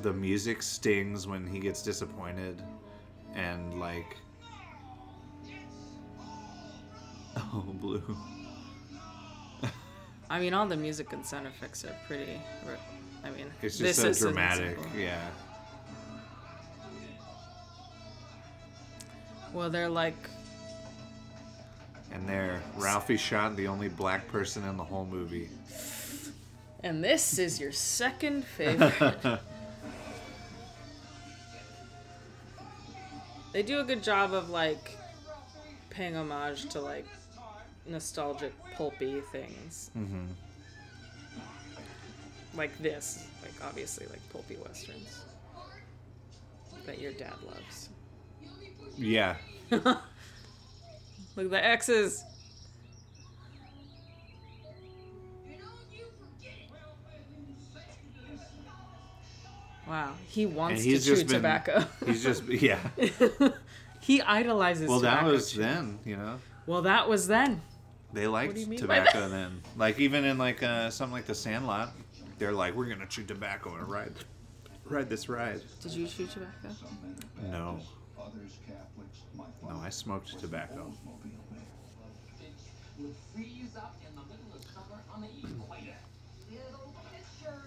the 0.00 0.12
music 0.12 0.62
stings 0.62 1.26
when 1.26 1.46
he 1.46 1.58
gets 1.58 1.82
disappointed 1.82 2.62
and 3.34 3.78
like 3.78 4.16
Oh, 7.36 7.64
blue. 7.80 8.16
I 10.30 10.38
mean, 10.40 10.54
all 10.54 10.66
the 10.66 10.76
music 10.76 11.12
and 11.12 11.24
sound 11.24 11.46
effects 11.46 11.84
are 11.84 11.94
pretty. 12.06 12.40
I 13.24 13.30
mean, 13.30 13.46
It's 13.60 13.76
just 13.78 14.00
so 14.00 14.12
dramatic. 14.12 14.78
Yeah. 14.96 15.20
Well, 19.52 19.68
they're 19.70 19.88
like, 19.90 20.16
And 22.12 22.26
there, 22.28 22.62
Ralphie 22.76 23.16
shot 23.18 23.56
the 23.56 23.68
only 23.68 23.88
black 23.88 24.26
person 24.28 24.64
in 24.64 24.76
the 24.76 24.84
whole 24.84 25.04
movie. 25.06 25.48
and 26.82 27.02
this 27.04 27.38
is 27.38 27.60
your 27.60 27.72
second 27.72 28.44
favorite. 28.44 29.40
they 33.52 33.62
do 33.62 33.80
a 33.80 33.84
good 33.84 34.02
job 34.02 34.32
of 34.32 34.50
like 34.50 34.96
paying 35.90 36.16
homage 36.16 36.68
to 36.70 36.80
like 36.80 37.06
nostalgic 37.86 38.52
pulpy 38.74 39.20
things. 39.32 39.90
hmm 39.94 40.26
Like 42.54 42.76
this, 42.78 43.26
like 43.42 43.52
obviously 43.66 44.06
like 44.06 44.20
pulpy 44.30 44.56
westerns 44.64 45.24
that 46.86 47.00
your 47.00 47.12
dad 47.12 47.34
loves. 47.46 47.88
Yeah. 48.96 49.36
Look 49.70 49.86
at 51.46 51.50
the 51.50 51.64
X's. 51.64 52.24
Wow, 59.88 60.14
he 60.28 60.46
wants 60.46 60.74
And 60.74 60.82
to 60.84 60.88
he's 60.90 61.04
chew 61.04 61.16
been 61.16 61.26
tobacco. 61.26 61.84
He's 62.06 62.22
just 62.22 62.44
yeah. 62.48 62.78
he 64.00 64.20
idolizes. 64.22 64.88
Well, 64.88 65.00
that 65.00 65.24
was 65.24 65.52
chewing. 65.52 65.66
then, 65.66 65.98
you 66.04 66.16
know. 66.16 66.38
Well, 66.66 66.82
that 66.82 67.08
was 67.08 67.26
then. 67.26 67.60
They 68.12 68.26
liked 68.26 68.54
do 68.54 68.60
you 68.60 68.66
mean 68.66 68.78
by 68.86 68.98
tobacco 69.00 69.28
then. 69.28 69.60
Like 69.76 69.98
even 69.98 70.24
in 70.24 70.38
like 70.38 70.62
uh, 70.62 70.90
something 70.90 71.12
like 71.12 71.26
The 71.26 71.34
Sandlot, 71.34 71.92
they're 72.38 72.52
like, 72.52 72.74
we're 72.74 72.86
gonna 72.86 73.06
chew 73.06 73.24
tobacco 73.24 73.74
and 73.74 73.88
ride, 73.90 74.12
ride 74.84 75.08
this 75.10 75.28
ride. 75.28 75.60
Did 75.82 75.92
you 75.92 76.06
chew 76.06 76.26
tobacco? 76.26 76.68
Some 76.68 76.98
men 77.02 77.16
are 77.54 77.58
No. 77.58 77.72
Baptists, 77.72 77.90
others 78.20 78.58
Catholics. 78.68 79.18
My 79.36 79.44
No, 79.62 79.68
father 79.74 79.86
I 79.86 79.88
smoked 79.90 80.32
was 80.34 80.40
tobacco. 80.42 80.74
an 80.74 80.80
Oldsmobile 80.80 81.50
man. 81.50 81.66
would 83.00 83.14
freeze 83.34 83.76
up 83.76 83.96
in 84.06 84.14
the 84.14 84.22
middle 84.22 84.54
of 84.54 84.62
summer 84.72 85.02
on 85.14 85.22
the 85.22 85.28
equator. 85.28 85.96
Little 86.50 86.94
picture. 87.10 87.58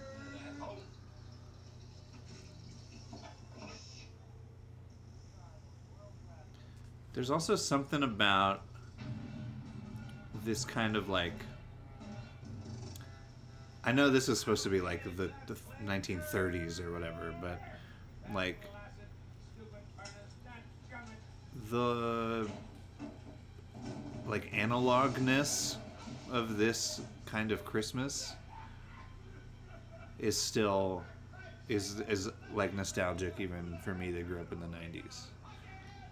There's 7.16 7.30
also 7.30 7.56
something 7.56 8.02
about 8.02 8.60
this 10.44 10.66
kind 10.66 10.96
of 10.96 11.08
like. 11.08 11.32
I 13.82 13.92
know 13.92 14.10
this 14.10 14.28
is 14.28 14.38
supposed 14.38 14.62
to 14.64 14.68
be 14.68 14.82
like 14.82 15.02
the, 15.16 15.30
the 15.46 15.56
1930s 15.82 16.78
or 16.78 16.92
whatever, 16.92 17.34
but 17.40 17.58
like 18.34 18.60
the 21.70 22.46
like 24.26 24.52
analogness 24.52 25.78
of 26.30 26.58
this 26.58 27.00
kind 27.24 27.50
of 27.50 27.64
Christmas 27.64 28.34
is 30.18 30.38
still 30.38 31.02
is 31.70 32.00
is 32.10 32.28
like 32.52 32.74
nostalgic 32.74 33.40
even 33.40 33.78
for 33.82 33.94
me 33.94 34.10
that 34.10 34.28
grew 34.28 34.38
up 34.38 34.52
in 34.52 34.60
the 34.60 34.66
90s 34.66 35.22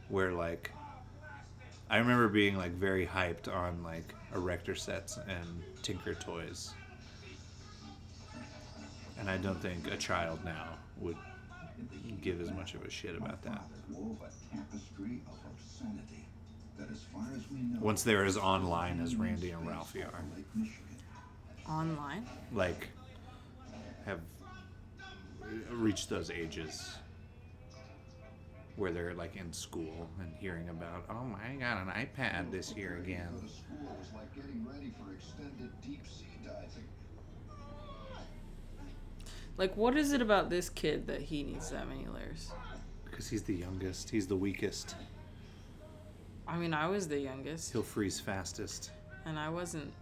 where 0.08 0.32
like 0.32 0.70
I 1.94 1.98
remember 1.98 2.26
being 2.26 2.56
like 2.56 2.72
very 2.72 3.06
hyped 3.06 3.46
on 3.46 3.84
like 3.84 4.16
erector 4.34 4.74
sets 4.74 5.16
and 5.28 5.62
Tinker 5.80 6.14
toys. 6.14 6.74
And 9.16 9.30
I 9.30 9.36
don't 9.36 9.62
think 9.62 9.86
a 9.86 9.96
child 9.96 10.44
now 10.44 10.70
would 10.98 11.16
give 12.20 12.40
as 12.40 12.50
much 12.50 12.74
of 12.74 12.82
a 12.82 12.90
shit 12.90 13.14
about 13.14 13.40
that. 13.42 13.58
Father 13.58 13.80
wove 13.90 14.16
a 14.22 14.56
tapestry 14.56 15.20
of 15.28 15.38
obscenity 15.52 16.26
that, 16.78 16.90
as 16.90 17.04
far 17.12 17.28
as 17.32 17.48
we 17.48 17.58
know, 17.58 17.78
Once 17.80 18.02
they're 18.02 18.24
as 18.24 18.36
online 18.36 18.98
as 19.00 19.14
Randy 19.14 19.52
and 19.52 19.64
Ralphie 19.64 20.02
are. 20.02 20.24
Online? 21.68 22.26
Like 22.52 22.88
have 24.04 24.18
reached 25.70 26.10
those 26.10 26.32
ages 26.32 26.96
where 28.76 28.90
they're 28.90 29.14
like 29.14 29.36
in 29.36 29.52
school 29.52 30.08
and 30.20 30.32
hearing 30.38 30.68
about, 30.68 31.04
oh 31.08 31.24
my, 31.24 31.38
I 31.52 31.54
got 31.54 31.78
an 31.78 31.88
iPad 31.92 32.50
this 32.50 32.72
year 32.76 32.98
again. 33.02 33.28
Go 33.32 33.38
to 33.46 33.48
school 33.52 33.96
was 33.98 34.08
like 34.14 34.34
getting 34.34 34.66
ready 34.68 34.92
for 34.98 35.12
extended 35.14 35.70
deep 35.80 36.02
sea 36.06 36.26
diving. 36.44 36.88
Like, 39.56 39.76
what 39.76 39.96
is 39.96 40.12
it 40.12 40.20
about 40.20 40.50
this 40.50 40.68
kid 40.68 41.06
that 41.06 41.20
he 41.22 41.42
needs 41.44 41.70
that 41.70 41.88
many 41.88 42.06
layers? 42.06 42.50
Because 43.04 43.28
he's 43.28 43.42
the 43.44 43.54
youngest, 43.54 44.10
he's 44.10 44.26
the 44.26 44.36
weakest. 44.36 44.96
I 46.48 46.56
mean, 46.58 46.74
I 46.74 46.88
was 46.88 47.06
the 47.08 47.18
youngest, 47.18 47.72
He'll 47.72 47.82
freeze 47.82 48.18
fastest. 48.20 48.90
and 49.24 49.38
I 49.38 49.48
wasn't. 49.48 49.92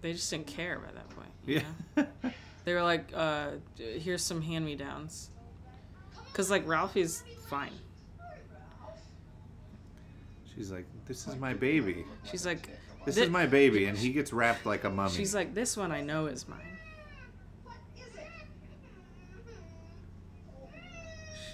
They 0.00 0.12
just 0.12 0.30
didn't 0.30 0.46
care 0.46 0.78
by 0.78 0.92
that 0.92 1.08
point. 1.10 1.30
you 1.44 1.60
Yeah. 1.96 2.04
know? 2.24 2.30
They 2.64 2.74
were 2.74 2.82
like, 2.84 3.10
uh, 3.12 3.48
here's 3.76 4.22
some 4.22 4.40
hand 4.40 4.64
me 4.64 4.76
downs. 4.76 5.30
Because, 6.32 6.50
like, 6.50 6.66
Ralphie's 6.66 7.22
fine. 7.48 7.72
She's 10.56 10.70
like, 10.72 10.86
this 11.06 11.26
is 11.28 11.36
my 11.36 11.52
baby. 11.54 12.04
She's 12.24 12.44
like, 12.46 12.68
This 13.04 13.16
"Thi- 13.16 13.22
is 13.22 13.30
my 13.30 13.46
baby, 13.46 13.84
and 13.86 13.96
he 13.98 14.10
gets 14.10 14.32
wrapped 14.32 14.64
like 14.66 14.84
a 14.84 14.90
mummy. 14.90 15.10
She's 15.12 15.34
like, 15.34 15.54
this 15.54 15.76
one 15.76 15.92
I 15.92 16.00
know 16.02 16.26
is 16.26 16.46
mine. 16.48 16.58
What 17.64 17.76
is 17.96 18.16
it? 18.16 18.26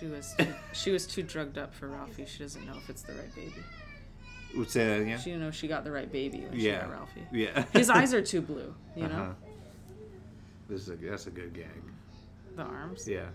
She 0.00 0.06
was 0.06 0.34
too, 0.38 0.54
she 0.72 0.90
was 0.90 1.06
too 1.06 1.22
drugged 1.22 1.58
up 1.58 1.74
for 1.74 1.88
Ralphie. 1.88 2.26
She 2.26 2.38
doesn't 2.40 2.64
know 2.66 2.74
if 2.76 2.88
it's 2.90 3.02
the 3.02 3.14
right 3.14 3.34
baby. 3.34 3.54
Would 4.56 4.70
say 4.70 4.86
that 4.86 5.00
again? 5.02 5.18
She 5.18 5.26
didn't 5.30 5.40
know 5.42 5.50
she 5.50 5.68
got 5.68 5.84
the 5.84 5.90
right 5.92 6.10
baby 6.10 6.40
when 6.40 6.58
she 6.58 6.66
yeah. 6.66 6.80
got 6.82 6.90
Ralphie. 6.90 7.26
Yeah. 7.32 7.64
His 7.72 7.90
eyes 7.90 8.14
are 8.14 8.22
too 8.22 8.40
blue. 8.40 8.74
You 8.96 9.08
know 9.08 9.14
Uh-huh. 9.14 9.32
This 10.68 10.82
is 10.82 10.88
a, 10.90 10.96
that's 10.96 11.26
a 11.26 11.30
good 11.30 11.52
gag. 11.54 11.66
the 12.56 12.62
arms. 12.62 13.06
Yeah. 13.08 13.26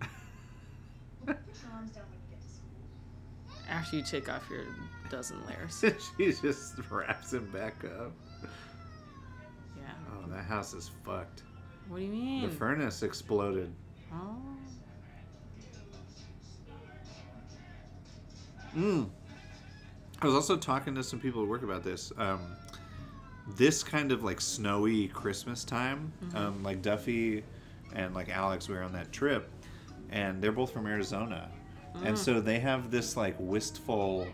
your 0.00 0.02
arms 0.02 0.02
down 0.02 0.02
when 0.02 0.02
you 0.02 0.04
get 0.04 0.04
to 0.04 1.15
school. 1.15 1.15
After 3.68 3.96
you 3.96 4.02
take 4.02 4.28
off 4.28 4.48
your 4.48 4.64
dozen 5.10 5.38
layers. 5.46 5.84
she 6.18 6.32
just 6.32 6.74
wraps 6.90 7.32
him 7.32 7.50
back 7.50 7.84
up. 7.84 8.12
Yeah. 9.76 9.90
Oh, 10.12 10.28
that 10.30 10.44
house 10.44 10.72
is 10.72 10.90
fucked. 11.04 11.42
What 11.88 11.98
do 11.98 12.04
you 12.04 12.10
mean? 12.10 12.42
The 12.42 12.54
furnace 12.54 13.02
exploded. 13.02 13.72
oh. 14.12 14.36
Mm. 18.76 19.08
I 20.20 20.26
was 20.26 20.34
also 20.34 20.56
talking 20.56 20.94
to 20.94 21.02
some 21.02 21.18
people 21.18 21.42
at 21.42 21.48
work 21.48 21.62
about 21.62 21.82
this. 21.82 22.12
Um, 22.18 22.40
this 23.56 23.82
kind 23.82 24.12
of 24.12 24.22
like 24.22 24.40
snowy 24.40 25.08
Christmas 25.08 25.64
time, 25.64 26.12
um, 26.34 26.62
like 26.62 26.82
Duffy 26.82 27.42
and 27.94 28.14
like 28.14 28.28
Alex 28.28 28.68
were 28.68 28.82
on 28.82 28.92
that 28.92 29.12
trip, 29.12 29.48
and 30.10 30.42
they're 30.42 30.52
both 30.52 30.72
from 30.72 30.86
Arizona, 30.86 31.50
and 32.04 32.14
mm. 32.14 32.18
so 32.18 32.40
they 32.40 32.58
have 32.58 32.90
this 32.90 33.16
like 33.16 33.36
wistful 33.38 34.26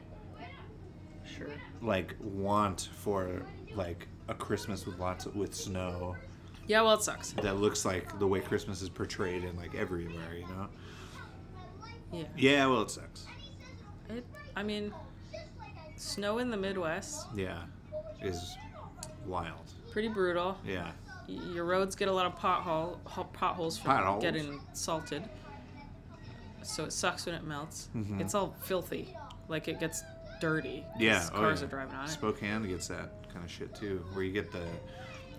Sure. 1.24 1.48
like 1.80 2.14
want 2.20 2.90
for 2.96 3.42
like 3.74 4.06
a 4.28 4.34
Christmas 4.34 4.84
with 4.86 4.98
lots 4.98 5.26
of 5.26 5.34
with 5.34 5.54
snow 5.54 6.14
Yeah, 6.66 6.82
well, 6.82 6.94
it 6.94 7.02
sucks. 7.02 7.32
that 7.32 7.56
looks 7.56 7.84
like 7.84 8.18
the 8.18 8.26
way 8.26 8.40
Christmas 8.40 8.82
is 8.82 8.88
portrayed 8.88 9.44
in 9.44 9.56
like 9.56 9.74
everywhere, 9.74 10.34
you 10.34 10.46
know? 10.48 10.68
Yeah. 12.12 12.24
Yeah, 12.36 12.66
well, 12.66 12.82
it 12.82 12.90
sucks. 12.90 13.26
It, 14.10 14.26
I 14.54 14.62
mean, 14.62 14.92
snow 15.96 16.38
in 16.38 16.50
the 16.50 16.56
Midwest, 16.58 17.26
Yeah, 17.34 17.62
is 18.20 18.56
wild. 19.26 19.72
pretty 19.90 20.08
brutal. 20.08 20.58
Yeah, 20.66 20.90
Your 21.26 21.64
roads 21.64 21.96
get 21.96 22.08
a 22.08 22.12
lot 22.12 22.26
of 22.26 22.36
pothole 22.38 22.98
potholes 23.32 23.78
from 23.78 23.96
Potholes. 23.96 24.22
getting 24.22 24.60
salted. 24.74 25.22
So 26.66 26.84
it 26.84 26.92
sucks 26.92 27.26
when 27.26 27.34
it 27.34 27.44
melts. 27.44 27.88
Mhm. 27.96 28.20
It's 28.20 28.34
all 28.34 28.54
filthy. 28.62 29.14
Like 29.48 29.68
it 29.68 29.80
gets 29.80 30.02
dirty. 30.40 30.84
yeah. 30.98 31.28
oh, 31.32 31.36
Cars 31.38 31.60
yeah. 31.60 31.66
are 31.66 31.70
driving 31.70 31.94
on 31.94 32.04
it. 32.06 32.08
Spokane 32.10 32.62
gets 32.68 32.88
that 32.88 33.10
kind 33.32 33.44
of 33.44 33.50
shit 33.50 33.74
too, 33.74 34.04
where 34.12 34.24
you 34.24 34.32
get 34.32 34.50
the, 34.52 34.64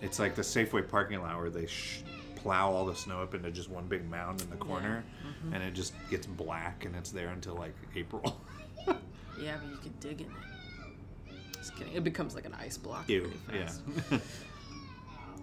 it's 0.02 0.20
like 0.20 0.36
the 0.36 0.42
Safeway 0.42 0.88
parking 0.88 1.22
lot 1.22 1.38
where 1.38 1.50
they 1.50 1.66
sh- 1.66 2.02
plow 2.36 2.72
all 2.72 2.86
the 2.86 2.96
snow 2.96 3.22
up 3.22 3.34
into 3.36 3.52
just 3.52 3.70
one 3.70 3.86
big 3.88 4.10
mound 4.10 4.42
in 4.42 4.50
the 4.50 4.56
corner, 4.58 5.04
Mm-hmm. 5.26 5.54
and 5.54 5.64
it 5.64 5.74
just 5.74 5.94
gets 6.10 6.26
black, 6.28 6.86
and 6.86 6.96
it's 6.96 7.12
there 7.12 7.30
until 7.30 7.56
like 7.56 7.74
April. 7.96 8.40
Yeah, 9.42 9.56
but 9.62 9.72
you 9.72 9.78
could 9.78 10.00
dig 10.00 10.22
in 10.22 10.28
it. 10.28 11.54
Just 11.58 11.76
kidding. 11.76 11.94
It 11.94 12.04
becomes 12.04 12.36
like 12.36 12.46
an 12.46 12.54
ice 12.54 12.78
block 12.78 13.10
Ew. 13.10 13.32
Yeah. 13.52 13.72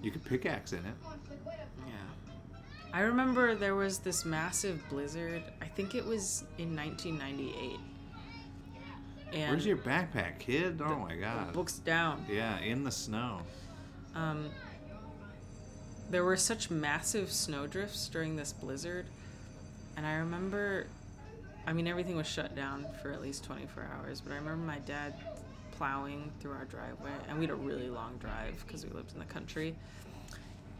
you 0.02 0.10
could 0.12 0.24
pickaxe 0.24 0.72
in 0.72 0.78
it. 0.78 0.94
Yeah. 1.86 2.29
I 2.92 3.00
remember 3.02 3.54
there 3.54 3.74
was 3.76 3.98
this 3.98 4.24
massive 4.24 4.82
blizzard. 4.88 5.42
I 5.62 5.66
think 5.66 5.94
it 5.94 6.04
was 6.04 6.44
in 6.58 6.74
1998. 6.74 7.78
And 9.32 9.50
Where's 9.50 9.64
your 9.64 9.76
backpack, 9.76 10.40
kid? 10.40 10.80
Oh 10.84 10.96
my 10.96 11.14
the 11.14 11.20
god. 11.20 11.52
books 11.52 11.78
down. 11.78 12.26
Yeah, 12.28 12.58
in 12.58 12.82
the 12.82 12.90
snow. 12.90 13.42
Um, 14.16 14.50
there 16.10 16.24
were 16.24 16.36
such 16.36 16.68
massive 16.68 17.30
snowdrifts 17.30 18.08
during 18.08 18.34
this 18.34 18.52
blizzard, 18.52 19.06
and 19.96 20.04
I 20.04 20.14
remember, 20.14 20.88
I 21.64 21.72
mean, 21.72 21.86
everything 21.86 22.16
was 22.16 22.26
shut 22.26 22.56
down 22.56 22.86
for 23.00 23.12
at 23.12 23.22
least 23.22 23.44
24 23.44 23.88
hours, 23.96 24.20
but 24.20 24.32
I 24.32 24.36
remember 24.36 24.64
my 24.64 24.80
dad 24.80 25.14
plowing 25.70 26.32
through 26.40 26.52
our 26.52 26.64
driveway, 26.64 27.12
and 27.28 27.38
we 27.38 27.44
had 27.46 27.52
a 27.52 27.54
really 27.56 27.88
long 27.88 28.16
drive 28.18 28.62
because 28.66 28.84
we 28.84 28.90
lived 28.90 29.12
in 29.12 29.20
the 29.20 29.24
country. 29.26 29.76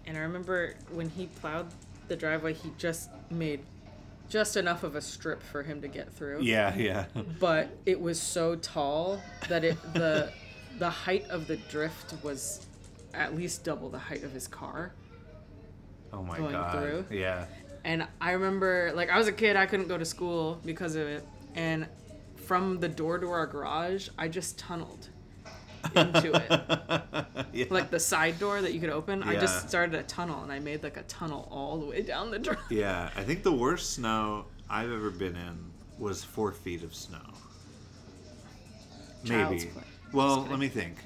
And 0.06 0.16
I 0.16 0.22
remember 0.22 0.74
when 0.90 1.08
he 1.08 1.26
plowed 1.26 1.68
the 2.10 2.16
driveway, 2.16 2.52
he 2.52 2.70
just 2.76 3.08
made 3.30 3.60
just 4.28 4.56
enough 4.56 4.82
of 4.82 4.94
a 4.96 5.00
strip 5.00 5.42
for 5.42 5.62
him 5.62 5.80
to 5.80 5.88
get 5.88 6.12
through 6.12 6.40
Yeah, 6.42 6.74
yeah. 6.76 7.06
but 7.40 7.68
it 7.86 7.98
was 8.00 8.20
so 8.20 8.56
tall 8.56 9.20
that 9.48 9.64
it 9.64 9.80
the 9.94 10.30
the 10.78 10.90
height 10.90 11.26
of 11.30 11.46
the 11.46 11.56
drift 11.56 12.14
was 12.22 12.66
at 13.14 13.34
least 13.34 13.64
double 13.64 13.88
the 13.88 13.98
height 13.98 14.22
of 14.22 14.32
his 14.32 14.46
car. 14.46 14.92
Oh 16.12 16.22
my 16.22 16.36
Going 16.38 16.52
god. 16.52 16.72
through. 16.72 17.04
Yeah. 17.16 17.46
And 17.84 18.06
I 18.20 18.32
remember 18.32 18.92
like 18.94 19.08
I 19.10 19.16
was 19.18 19.28
a 19.28 19.32
kid, 19.32 19.56
I 19.56 19.66
couldn't 19.66 19.88
go 19.88 19.96
to 19.98 20.04
school 20.04 20.60
because 20.64 20.94
of 20.96 21.06
it. 21.06 21.24
And 21.54 21.86
from 22.36 22.78
the 22.80 22.88
door 22.88 23.18
to 23.18 23.30
our 23.30 23.46
garage, 23.46 24.08
I 24.18 24.28
just 24.28 24.58
tunneled 24.58 25.08
into 25.94 26.32
it. 26.34 27.46
yeah. 27.52 27.64
Like 27.70 27.90
the 27.90 28.00
side 28.00 28.38
door 28.38 28.60
that 28.62 28.72
you 28.72 28.80
could 28.80 28.90
open, 28.90 29.22
I 29.22 29.34
just 29.34 29.68
started 29.68 29.94
a 29.98 30.02
tunnel 30.04 30.42
and 30.42 30.52
I 30.52 30.58
made 30.58 30.82
like 30.82 30.96
a 30.96 31.02
tunnel 31.02 31.48
all 31.50 31.78
the 31.78 31.86
way 31.86 32.02
down 32.02 32.30
the 32.30 32.38
drive. 32.38 32.58
Yeah, 32.70 33.10
I 33.16 33.22
think 33.22 33.42
the 33.42 33.52
worst 33.52 33.94
snow 33.94 34.46
I've 34.68 34.90
ever 34.90 35.10
been 35.10 35.36
in 35.36 35.70
was 35.98 36.22
four 36.24 36.52
feet 36.52 36.82
of 36.82 36.94
snow. 36.94 37.18
Child's 39.24 39.64
Maybe. 39.64 39.72
play. 39.72 39.82
Well, 40.12 40.46
let 40.48 40.58
me 40.58 40.68
think. 40.68 40.96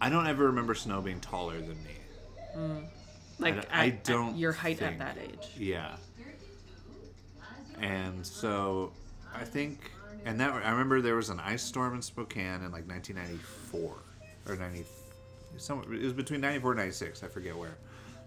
I 0.00 0.08
don't 0.10 0.26
ever 0.26 0.46
remember 0.46 0.74
snow 0.74 1.00
being 1.00 1.20
taller 1.20 1.58
than 1.58 1.82
me. 1.84 1.96
Mm. 2.56 2.84
Like 3.38 3.54
don't- 3.54 3.64
at, 3.66 3.74
I 3.74 3.88
don't 3.90 4.36
your 4.36 4.52
height 4.52 4.78
think- 4.78 5.00
at 5.00 5.16
that 5.16 5.18
age. 5.22 5.48
Yeah. 5.56 5.96
And 7.80 8.24
so 8.26 8.92
I 9.34 9.44
think, 9.44 9.90
and 10.24 10.40
that 10.40 10.52
I 10.52 10.70
remember 10.70 11.00
there 11.00 11.16
was 11.16 11.30
an 11.30 11.40
ice 11.40 11.62
storm 11.62 11.94
in 11.94 12.02
Spokane 12.02 12.62
in 12.62 12.72
like 12.72 12.88
1994 12.88 13.98
or 14.48 14.56
90. 14.56 14.84
Some, 15.58 15.82
it 15.92 16.02
was 16.02 16.12
between 16.12 16.40
94 16.40 16.72
and 16.72 16.78
96. 16.80 17.22
I 17.22 17.28
forget 17.28 17.56
where. 17.56 17.76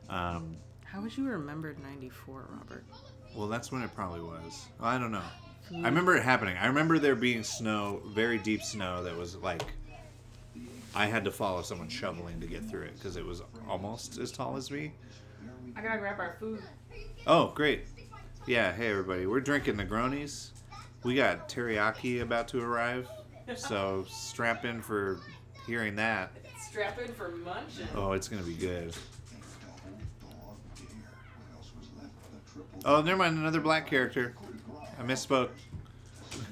Um, 0.10 0.58
How 0.84 1.02
would 1.02 1.16
you 1.18 1.26
remember 1.28 1.76
94, 1.82 2.46
Robert? 2.50 2.86
Well, 3.36 3.48
that's 3.48 3.72
when 3.72 3.82
it 3.82 3.94
probably 3.96 4.22
was. 4.22 4.66
Well, 4.80 4.90
I 4.90 4.98
don't 4.98 5.12
know. 5.12 5.24
I 5.74 5.88
remember 5.88 6.16
it 6.16 6.24
happening. 6.24 6.56
I 6.58 6.68
remember 6.68 7.00
there 7.00 7.16
being 7.16 7.44
snow, 7.44 8.02
very 8.08 8.38
deep 8.38 8.62
snow 8.62 9.04
that 9.04 9.18
was 9.18 9.36
like 9.38 9.64
I 10.94 11.08
had 11.08 11.26
to 11.26 11.32
follow 11.32 11.62
someone 11.62 11.90
shoveling 11.90 12.40
to 12.40 12.48
get 12.48 12.64
through 12.64 12.84
it 12.84 12.94
because 12.94 13.18
it 13.18 13.26
was 13.26 13.42
almost 13.68 14.18
as 14.18 14.32
tall 14.32 14.56
as 14.56 14.72
me. 14.72 14.94
I 15.76 15.82
gotta 15.82 15.98
grab 16.00 16.20
our 16.20 16.38
food. 16.40 16.62
Oh, 17.28 17.48
great. 17.48 17.86
Yeah, 18.46 18.72
hey 18.72 18.92
everybody. 18.92 19.26
We're 19.26 19.42
drinking 19.42 19.76
Negronis. 19.76 20.52
We 21.06 21.13
got 21.13 21.48
teriyaki 21.48 22.22
about 22.22 22.48
to 22.48 22.60
arrive. 22.60 23.08
So 23.56 24.06
strap 24.10 24.65
in 24.65 24.82
for 24.82 25.20
hearing 25.68 25.96
that. 25.98 26.32
Strap 26.60 27.00
in 27.00 27.13
for 27.13 27.30
munching. 27.30 27.88
Oh, 27.94 28.13
it's 28.13 28.28
to 28.28 28.48
be 28.50 28.56
good. 28.56 28.91
Dog 28.91 30.58
dare. 30.76 30.88
What 31.38 31.58
else 31.58 31.72
was 31.78 31.89
left 32.02 32.15
of 32.26 32.32
the 32.34 32.52
triple 32.52 32.91
Oh, 32.91 33.04
never 33.04 33.18
mind, 33.20 33.38
another 33.38 33.60
black 33.60 33.86
character. 33.86 34.34
I 35.00 35.04
misspoke. 35.04 35.52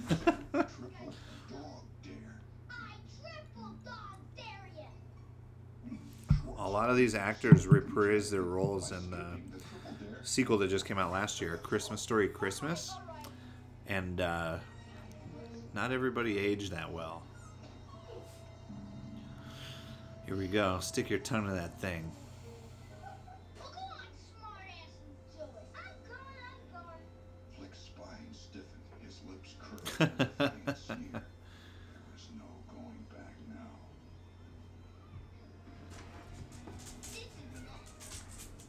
triple 0.08 0.22
dog 0.22 1.82
dare? 2.04 2.36
I 2.70 2.94
triple 3.24 3.74
dog 3.84 4.20
dare 4.38 4.70
you. 4.78 5.98
A 6.60 6.70
lot 6.70 6.92
of 6.92 6.96
these 6.96 7.16
actors 7.16 7.66
reprise 7.66 8.30
their 8.30 8.44
roles 8.44 8.92
in 8.92 9.10
the 9.10 9.40
sequel 10.22 10.60
that 10.60 10.68
just 10.68 10.86
came 10.86 11.00
out 11.00 11.12
last 11.12 11.42
year, 11.42 11.58
Christmas 11.58 12.04
Story 12.04 12.28
Christmas, 12.28 12.94
and 13.94 14.22
uh, 14.22 14.58
not 15.76 15.92
everybody 15.92 16.40
aged 16.40 16.72
that 16.72 16.92
well. 16.92 17.22
Here 20.26 20.36
we 20.36 20.48
go. 20.48 20.80
Stick 20.80 21.12
your 21.12 21.20
tongue 21.20 21.46
to 21.46 21.54
that 21.54 21.80
thing. 21.80 22.12
Well, 23.60 23.72
go 23.72 23.80
on, 23.80 24.08
smart 24.40 24.64
ass, 24.68 24.98
and 24.98 25.14
do 25.32 25.42
it. 25.44 25.50
I'm 25.78 25.84
going, 26.08 26.40
I'm 26.44 26.58
going. 26.74 27.06
Flick's 27.56 27.80
spine 27.80 28.32
stiffened, 28.32 29.04
his 29.06 29.22
lips 29.30 29.54
curled, 29.62 29.92
and 30.40 30.52
his 30.66 30.78
face 30.78 30.86
sneered. 30.88 31.14
There 31.14 31.22
was 32.14 32.28
no 32.36 32.50
going 32.74 33.06
back 33.12 33.36
now. 33.48 33.74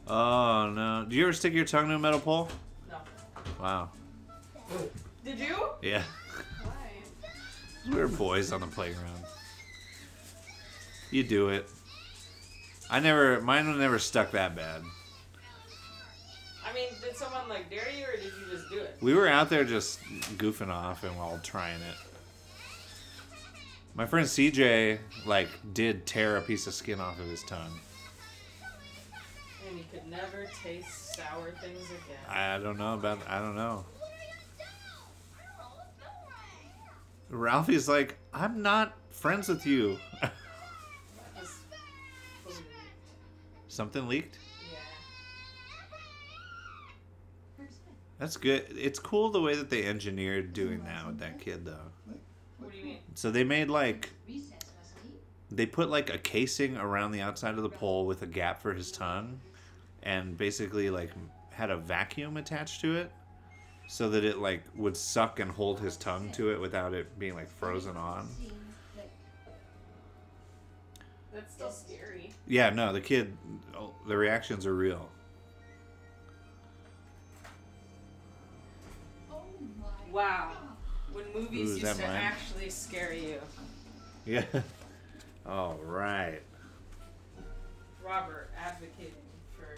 Oh 0.07 0.69
no! 0.69 1.05
Do 1.09 1.15
you 1.15 1.23
ever 1.23 1.33
stick 1.33 1.53
your 1.53 1.65
tongue 1.65 1.87
to 1.87 1.95
a 1.95 1.99
metal 1.99 2.19
pole? 2.19 2.47
No. 2.91 2.97
Wow. 3.59 3.89
Did 5.25 5.39
you? 5.39 5.69
Yeah. 5.81 6.03
We 7.89 7.95
were 7.95 8.07
boys 8.07 8.51
on 8.51 8.61
the 8.61 8.67
playground. 8.67 9.23
You 11.09 11.23
do 11.23 11.49
it. 11.49 11.67
I 12.89 12.99
never. 12.99 13.41
Mine 13.41 13.77
never 13.79 13.99
stuck 13.99 14.31
that 14.31 14.55
bad. 14.55 14.83
I 16.63 16.73
mean, 16.73 16.89
did 17.01 17.15
someone 17.15 17.49
like 17.49 17.69
dare 17.69 17.89
you, 17.97 18.05
or 18.05 18.15
did 18.15 18.25
you 18.25 18.51
just 18.51 18.69
do 18.69 18.79
it? 18.79 18.97
We 19.01 19.13
were 19.13 19.27
out 19.27 19.49
there 19.49 19.63
just 19.63 20.03
goofing 20.37 20.69
off 20.69 21.03
and 21.03 21.17
while 21.17 21.39
trying 21.43 21.81
it. 21.81 21.95
My 23.95 24.05
friend 24.05 24.27
CJ 24.27 24.99
like 25.25 25.47
did 25.73 26.05
tear 26.05 26.37
a 26.37 26.41
piece 26.41 26.67
of 26.67 26.73
skin 26.73 26.99
off 26.99 27.19
of 27.19 27.27
his 27.27 27.43
tongue. 27.43 27.79
And 29.67 29.77
you 29.77 29.85
could 29.91 30.07
never 30.07 30.47
taste 30.63 31.15
sour 31.15 31.51
things 31.61 31.85
again. 31.89 32.19
I 32.29 32.57
don't 32.59 32.77
know 32.77 32.93
about 32.93 33.19
I 33.27 33.39
don't 33.39 33.55
know. 33.55 33.85
Ralphie's 37.29 37.87
like, 37.87 38.17
I'm 38.33 38.61
not 38.61 38.95
friends 39.09 39.49
with 39.49 39.65
you. 39.65 39.97
Something 43.67 44.07
leaked? 44.07 44.37
Yeah. 44.71 44.77
That's 48.19 48.37
good. 48.37 48.65
It's 48.69 48.99
cool 48.99 49.29
the 49.29 49.41
way 49.41 49.55
that 49.55 49.69
they 49.69 49.85
engineered 49.85 50.53
doing 50.53 50.83
that 50.85 51.05
with 51.05 51.19
that 51.19 51.39
kid 51.39 51.65
though. 51.65 51.91
What 52.59 52.71
do 52.71 52.77
you 52.77 52.85
mean? 52.85 52.99
So 53.15 53.31
they 53.31 53.43
made 53.43 53.69
like 53.69 54.11
they 55.51 55.65
put 55.65 55.89
like 55.89 56.13
a 56.13 56.17
casing 56.17 56.77
around 56.77 57.11
the 57.11 57.21
outside 57.21 57.55
of 57.55 57.63
the 57.63 57.69
pole 57.69 58.05
with 58.05 58.21
a 58.21 58.27
gap 58.27 58.61
for 58.61 58.73
his 58.73 58.91
tongue 58.91 59.39
and 60.03 60.37
basically 60.37 60.89
like 60.89 61.11
had 61.49 61.69
a 61.69 61.77
vacuum 61.77 62.37
attached 62.37 62.81
to 62.81 62.95
it 62.95 63.11
so 63.87 64.09
that 64.09 64.23
it 64.23 64.39
like 64.39 64.63
would 64.75 64.97
suck 64.97 65.39
and 65.39 65.51
hold 65.51 65.79
his 65.79 65.97
tongue 65.97 66.31
to 66.31 66.51
it 66.51 66.59
without 66.59 66.93
it 66.93 67.17
being 67.19 67.35
like 67.35 67.49
frozen 67.49 67.95
on. 67.95 68.27
That's 71.33 71.53
still 71.53 71.71
scary. 71.71 72.31
Yeah, 72.47 72.69
no, 72.69 72.93
the 72.93 73.01
kid 73.01 73.35
oh, 73.77 73.93
the 74.07 74.15
reactions 74.15 74.65
are 74.65 74.75
real. 74.75 75.09
Oh 79.31 79.43
my. 79.79 80.13
Wow. 80.13 80.51
When 81.11 81.25
movies 81.33 81.71
Ooh, 81.71 81.73
used 81.73 81.97
to 81.97 82.01
mine? 82.01 82.15
actually 82.15 82.69
scare 82.69 83.13
you. 83.13 83.39
Yeah. 84.25 84.43
All 85.45 85.77
right. 85.83 86.41
Robert 88.03 88.49
advocating 88.57 89.13
for 89.57 89.75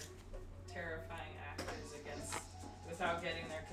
terrifying 0.71 1.33
actors 1.49 1.93
against 2.01 2.39
without 2.87 3.23
getting 3.23 3.47
their 3.47 3.59
consent. 3.59 3.66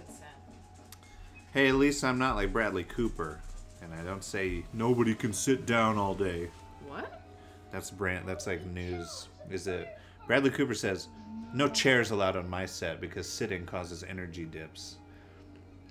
Hey, 1.55 1.69
at 1.69 1.77
least 1.77 2.03
I'm 2.03 2.19
not 2.19 2.35
like 2.35 2.53
Bradley 2.53 2.83
Cooper, 2.83 3.39
and 3.81 3.95
I 3.95 4.03
don't 4.03 4.25
say 4.25 4.65
nobody 4.73 5.15
can 5.15 5.33
sit 5.33 5.67
down 5.67 5.99
all 5.99 6.13
day. 6.13 6.51
What? 6.89 7.23
That's 7.71 7.93
brand. 7.93 8.27
That's 8.27 8.49
like 8.49 8.67
news. 8.67 9.29
Is 9.49 9.69
it? 9.69 9.97
Bradley 10.27 10.51
Cooper 10.51 10.75
says, 10.75 11.07
"No 11.55 11.69
chairs 11.69 12.11
allowed 12.11 12.35
on 12.37 12.51
my 12.51 12.67
set 12.67 13.01
because 13.01 13.29
sitting 13.29 13.65
causes 13.65 14.03
energy 14.03 14.47
dips." 14.47 14.97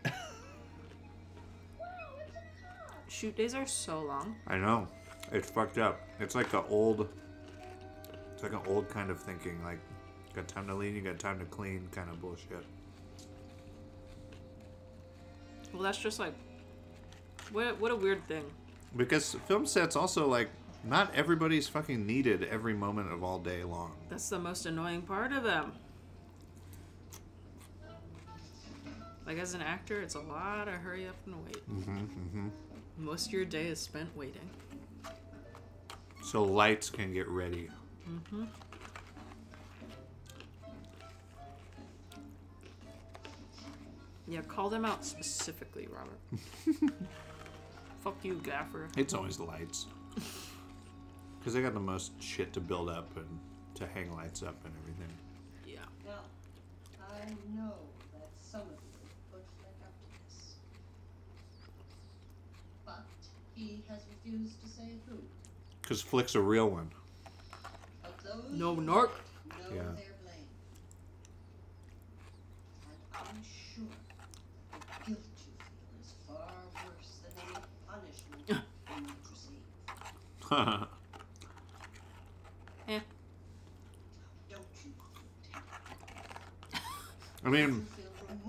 Shoot 3.07 3.37
days 3.37 3.55
are 3.55 3.65
so 3.65 4.01
long. 4.01 4.35
I 4.47 4.57
know. 4.57 4.89
It's 5.31 5.49
fucked 5.49 5.77
up. 5.77 6.01
It's 6.19 6.35
like 6.35 6.51
a 6.51 6.65
old. 6.65 7.07
It's 8.33 8.43
like 8.43 8.51
an 8.51 8.67
old 8.67 8.89
kind 8.89 9.09
of 9.09 9.17
thinking. 9.17 9.63
Like, 9.63 9.79
got 10.35 10.45
time 10.49 10.67
to 10.67 10.75
lean, 10.75 10.93
you 10.93 11.01
got 11.01 11.19
time 11.19 11.39
to 11.39 11.45
clean, 11.45 11.87
kind 11.93 12.09
of 12.09 12.19
bullshit. 12.19 12.65
Well, 15.73 15.81
that's 15.81 15.97
just 15.97 16.19
like 16.19 16.33
what 17.51 17.79
what 17.79 17.91
a 17.91 17.95
weird 17.95 18.27
thing. 18.27 18.43
Because 18.95 19.35
film 19.47 19.65
sets 19.65 19.95
also 19.95 20.27
like 20.27 20.49
not 20.83 21.13
everybody's 21.15 21.67
fucking 21.67 22.05
needed 22.05 22.43
every 22.43 22.73
moment 22.73 23.11
of 23.11 23.23
all 23.23 23.39
day 23.39 23.63
long. 23.63 23.93
That's 24.09 24.29
the 24.29 24.39
most 24.39 24.65
annoying 24.65 25.01
part 25.01 25.31
of 25.31 25.43
them. 25.43 25.73
Like 29.25 29.39
as 29.39 29.53
an 29.53 29.61
actor, 29.61 30.01
it's 30.01 30.15
a 30.15 30.19
lot 30.19 30.67
of 30.67 30.73
hurry 30.75 31.07
up 31.07 31.15
and 31.25 31.35
wait. 31.45 31.69
Mm-hmm, 31.69 31.97
mm-hmm. 31.97 32.47
Most 32.97 33.27
of 33.27 33.33
your 33.33 33.45
day 33.45 33.67
is 33.67 33.79
spent 33.79 34.15
waiting. 34.17 34.49
So 36.21 36.43
lights 36.43 36.89
can 36.89 37.13
get 37.13 37.27
ready. 37.29 37.69
Mm-hmm. 38.07 38.43
Yeah, 44.33 44.41
call 44.41 44.67
them 44.67 44.83
out 44.83 45.05
specifically, 45.05 45.87
Robert. 45.95 46.19
Fuck 48.03 48.15
you, 48.23 48.41
Gaffer. 48.43 48.87
It's 48.97 49.13
always 49.13 49.39
lights. 49.39 49.85
Because 51.37 51.53
they 51.53 51.61
got 51.61 51.75
the 51.75 51.79
most 51.79 52.13
shit 52.19 52.51
to 52.53 52.59
build 52.59 52.89
up 52.89 53.15
and 53.15 53.27
to 53.75 53.85
hang 53.85 54.11
lights 54.15 54.41
up 54.41 54.55
and 54.65 54.73
everything. 54.81 55.13
Yeah. 55.67 55.81
Now, 56.03 56.21
I 57.11 57.29
know 57.55 57.73
that 58.13 58.29
some 58.35 58.61
of 58.61 58.67
you 58.69 59.07
put 59.31 59.43
Flick 59.59 59.75
up 59.83 59.93
to 60.01 60.07
this. 60.25 60.55
But 62.87 63.05
he 63.53 63.83
has 63.87 63.99
refused 64.09 64.59
to 64.63 64.67
say 64.67 64.93
who 65.07 65.17
Because 65.83 66.01
Flick's 66.01 66.33
a 66.33 66.41
real 66.41 66.71
one. 66.71 66.89
of 68.03 68.11
those 68.23 68.51
No 68.51 68.73
who 68.73 68.81
narc. 68.81 69.09
know 69.49 69.69
Yeah. 69.69 69.83
their 69.95 70.15
blame. 70.23 70.49
And 72.89 72.97
I'm 73.13 73.43
sure 73.43 73.85
the 74.71 75.05
guilt 75.05 75.19
you 75.45 75.53
feel 75.59 76.01
is 76.01 76.13
far 76.27 76.47
worse 76.85 77.19
than 77.23 77.33
any 77.47 77.65
punishment 77.87 78.41
you 78.47 78.55
would 80.49 80.59
receive. 82.87 83.01
Don't 84.49 84.65
you 84.83 84.91
I 87.45 87.49
mean, 87.49 87.87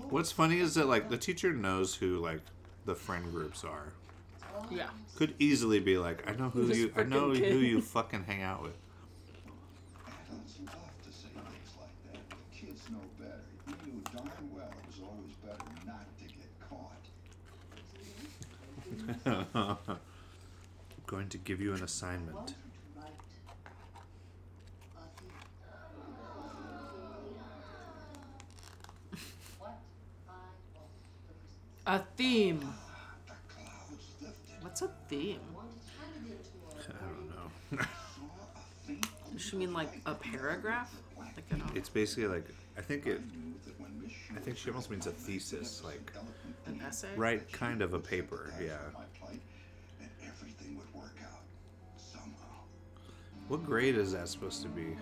what's 0.09 0.31
funny 0.31 0.59
is 0.59 0.75
that 0.75 0.87
like 0.87 1.09
the 1.09 1.17
teacher 1.17 1.51
knows 1.53 1.95
who 1.95 2.17
like 2.17 2.41
the 2.85 2.95
friend 2.95 3.31
groups 3.31 3.63
are. 3.63 3.93
Yeah. 4.71 4.87
Could 5.15 5.33
easily 5.39 5.79
be 5.79 5.97
like, 5.97 6.29
I 6.29 6.33
know 6.35 6.49
who 6.49 6.65
you, 6.73 6.91
I 6.95 7.03
know 7.03 7.33
kid. 7.33 7.51
who 7.51 7.59
you 7.59 7.81
fucking 7.81 8.23
hang 8.23 8.41
out 8.41 8.63
with. 8.63 8.73
Adults 10.07 10.59
love 10.65 10.75
to 11.03 11.11
say 11.11 11.27
things 11.27 11.75
like 11.79 11.95
that, 12.11 12.29
but 12.29 12.37
kids 12.51 12.81
know 12.89 13.01
better. 13.19 13.43
You 13.85 13.93
knew 13.93 14.01
darn 14.13 14.49
well 14.53 14.69
it 14.71 14.87
was 14.87 15.01
always 15.03 15.35
better 15.43 15.69
not 15.85 16.07
to 16.17 16.25
get 16.25 16.51
caught. 19.45 19.99
I'm 21.05 21.17
going 21.17 21.29
to 21.29 21.37
give 21.37 21.61
you 21.61 21.73
an 21.75 21.83
assignment. 21.83 22.35
wanted 22.35 22.47
to 22.47 22.55
write 22.95 23.13
a 24.97 25.03
theme. 25.19 25.37
What 29.59 29.69
I 29.69 30.33
want 30.33 30.55
for 30.73 30.83
Christmas. 31.27 31.59
A 31.85 31.99
theme. 32.17 32.59
The 33.27 33.33
clouds 33.53 34.15
lifted. 34.19 34.55
What's 34.61 34.81
a 34.81 34.89
theme? 35.07 35.39
I 35.51 35.55
want 35.55 35.69
it 35.75 35.81
handed 35.99 36.31
into 36.31 36.49
I 36.91 37.05
our 37.05 37.13
don't 37.13 37.29
know. 37.29 37.51
Saw 38.15 38.23
a 38.55 38.87
faint 38.87 39.05
Does 39.31 39.41
she 39.43 39.57
mean 39.57 39.73
like 39.73 40.01
a 40.07 40.15
paragraph? 40.15 40.91
Like 41.17 41.45
an 41.51 41.63
it's 41.75 41.89
basically 41.89 42.27
like 42.27 42.47
I 42.77 42.81
think 42.81 43.05
it. 43.05 43.21
knew 43.31 43.53
that 43.65 43.79
when 43.79 44.01
Miss 44.01 44.11
I 44.35 44.39
think 44.39 44.57
she 44.57 44.69
almost 44.69 44.89
means 44.89 45.05
a 45.07 45.11
thesis, 45.11 45.83
like 45.83 46.11
an 46.65 46.81
essay? 46.81 47.09
right 47.15 47.49
kind 47.51 47.83
of 47.83 47.93
a 47.93 47.99
paper. 47.99 48.51
Yeah. 48.59 48.77
What 53.47 53.63
grade 53.63 53.95
is 53.95 54.11
that 54.13 54.27
supposed 54.27 54.63
to 54.63 54.69
be? 54.69 54.95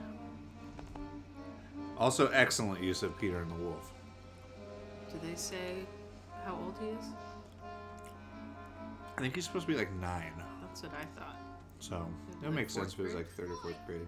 Also, 1.97 2.27
excellent 2.27 2.83
use 2.83 3.03
of 3.03 3.17
Peter 3.17 3.41
and 3.41 3.49
the 3.51 3.55
Wolf. 3.55 3.91
Do 5.09 5.19
they 5.25 5.35
say 5.35 5.85
how 6.43 6.53
old 6.53 6.75
he 6.81 6.87
is? 6.87 7.05
I 9.17 9.21
think 9.21 9.35
he's 9.35 9.45
supposed 9.45 9.67
to 9.67 9.71
be 9.71 9.77
like 9.77 9.93
nine. 9.93 10.33
That's 10.61 10.83
what 10.83 10.91
I 10.93 11.05
thought. 11.19 11.37
So 11.79 12.05
that 12.41 12.47
Like 12.47 12.55
makes 12.55 12.73
sense 12.73 12.93
if 12.93 12.99
it 12.99 13.03
was 13.03 13.13
like 13.13 13.29
third 13.29 13.49
or 13.49 13.57
fourth 13.57 13.77
grade. 13.85 14.01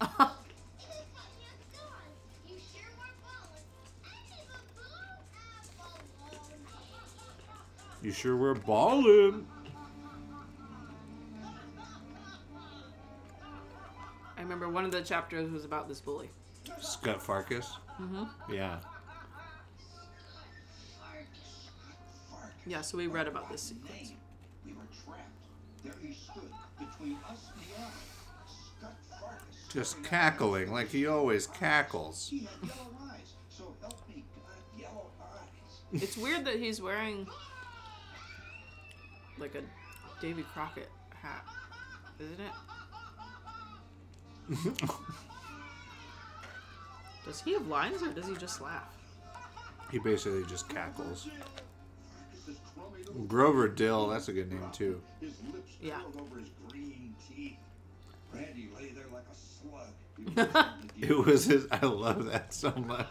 Yeah. 0.00 0.26
You 8.02 8.12
sure 8.12 8.36
we're 8.36 8.54
ballin'. 8.54 9.46
I 14.36 14.42
remember 14.42 14.70
one 14.70 14.86
of 14.86 14.92
the 14.92 15.02
chapters 15.02 15.50
was 15.50 15.66
about 15.66 15.86
this 15.86 16.00
bully. 16.00 16.30
Scut 16.80 17.20
Farkus. 17.20 17.66
Mm-hmm. 18.00 18.24
Yeah. 18.52 18.78
Yeah, 22.66 22.80
so 22.80 22.96
we 22.96 23.06
read 23.06 23.26
about 23.26 23.50
this 23.50 23.60
sequence. 23.62 24.12
We 24.64 24.72
were 24.72 24.78
trapped. 25.04 25.20
There 25.84 25.92
he 26.00 26.14
stood 26.14 26.50
between 26.78 27.18
us 27.28 27.50
and 27.52 27.62
the 27.62 27.82
alley. 27.82 27.92
Scut 28.78 28.94
Farkus. 29.10 29.72
Just 29.72 29.90
staring 29.90 30.06
at 30.06 30.06
us. 30.06 30.08
cackling 30.08 30.72
like 30.72 30.88
he 30.88 31.06
always 31.06 31.46
cackles. 31.46 32.28
He 32.30 32.38
had 32.40 32.48
yellow 32.62 32.90
eyes, 33.10 33.34
so 33.50 33.74
help 33.82 34.08
me 34.08 34.24
God, 34.34 34.80
yellow 34.80 35.06
eyes. 35.20 36.02
It's 36.02 36.16
weird 36.16 36.46
that 36.46 36.56
he's 36.58 36.80
wearing 36.80 37.26
like 39.40 39.54
a 39.54 39.62
Davy 40.20 40.42
Crockett 40.42 40.90
hat, 41.14 41.44
isn't 42.18 42.40
it? 42.40 42.52
Does 47.24 47.40
he 47.42 47.52
have 47.52 47.68
lines 47.68 48.02
or 48.02 48.08
does 48.08 48.26
he 48.26 48.34
just 48.34 48.60
laugh? 48.60 48.96
He 49.92 49.98
basically 49.98 50.44
just 50.46 50.68
cackles. 50.68 51.28
Farkus's 51.28 52.58
crummy 52.74 53.04
little 53.04 53.22
Grover 53.24 53.68
Dill, 53.68 54.08
that's 54.08 54.28
a 54.28 54.32
good 54.32 54.50
name 54.50 54.64
too. 54.72 55.00
Yeah. 55.80 56.00
curled 56.00 56.20
over 56.20 56.40
his 56.40 56.48
green 56.68 57.14
teeth. 57.28 57.58
Randy 58.32 58.70
lay 58.76 58.88
there 58.88 59.04
like 59.12 59.24
a 59.30 59.34
slug. 59.34 59.90
He 60.16 60.24
was 60.24 60.32
starting 60.50 60.90
to 61.00 61.06
It 61.06 61.16
was 61.26 61.44
his. 61.44 61.66
I 61.70 61.86
love 61.86 62.24
that 62.26 62.52
so 62.54 62.72
much. 62.72 63.06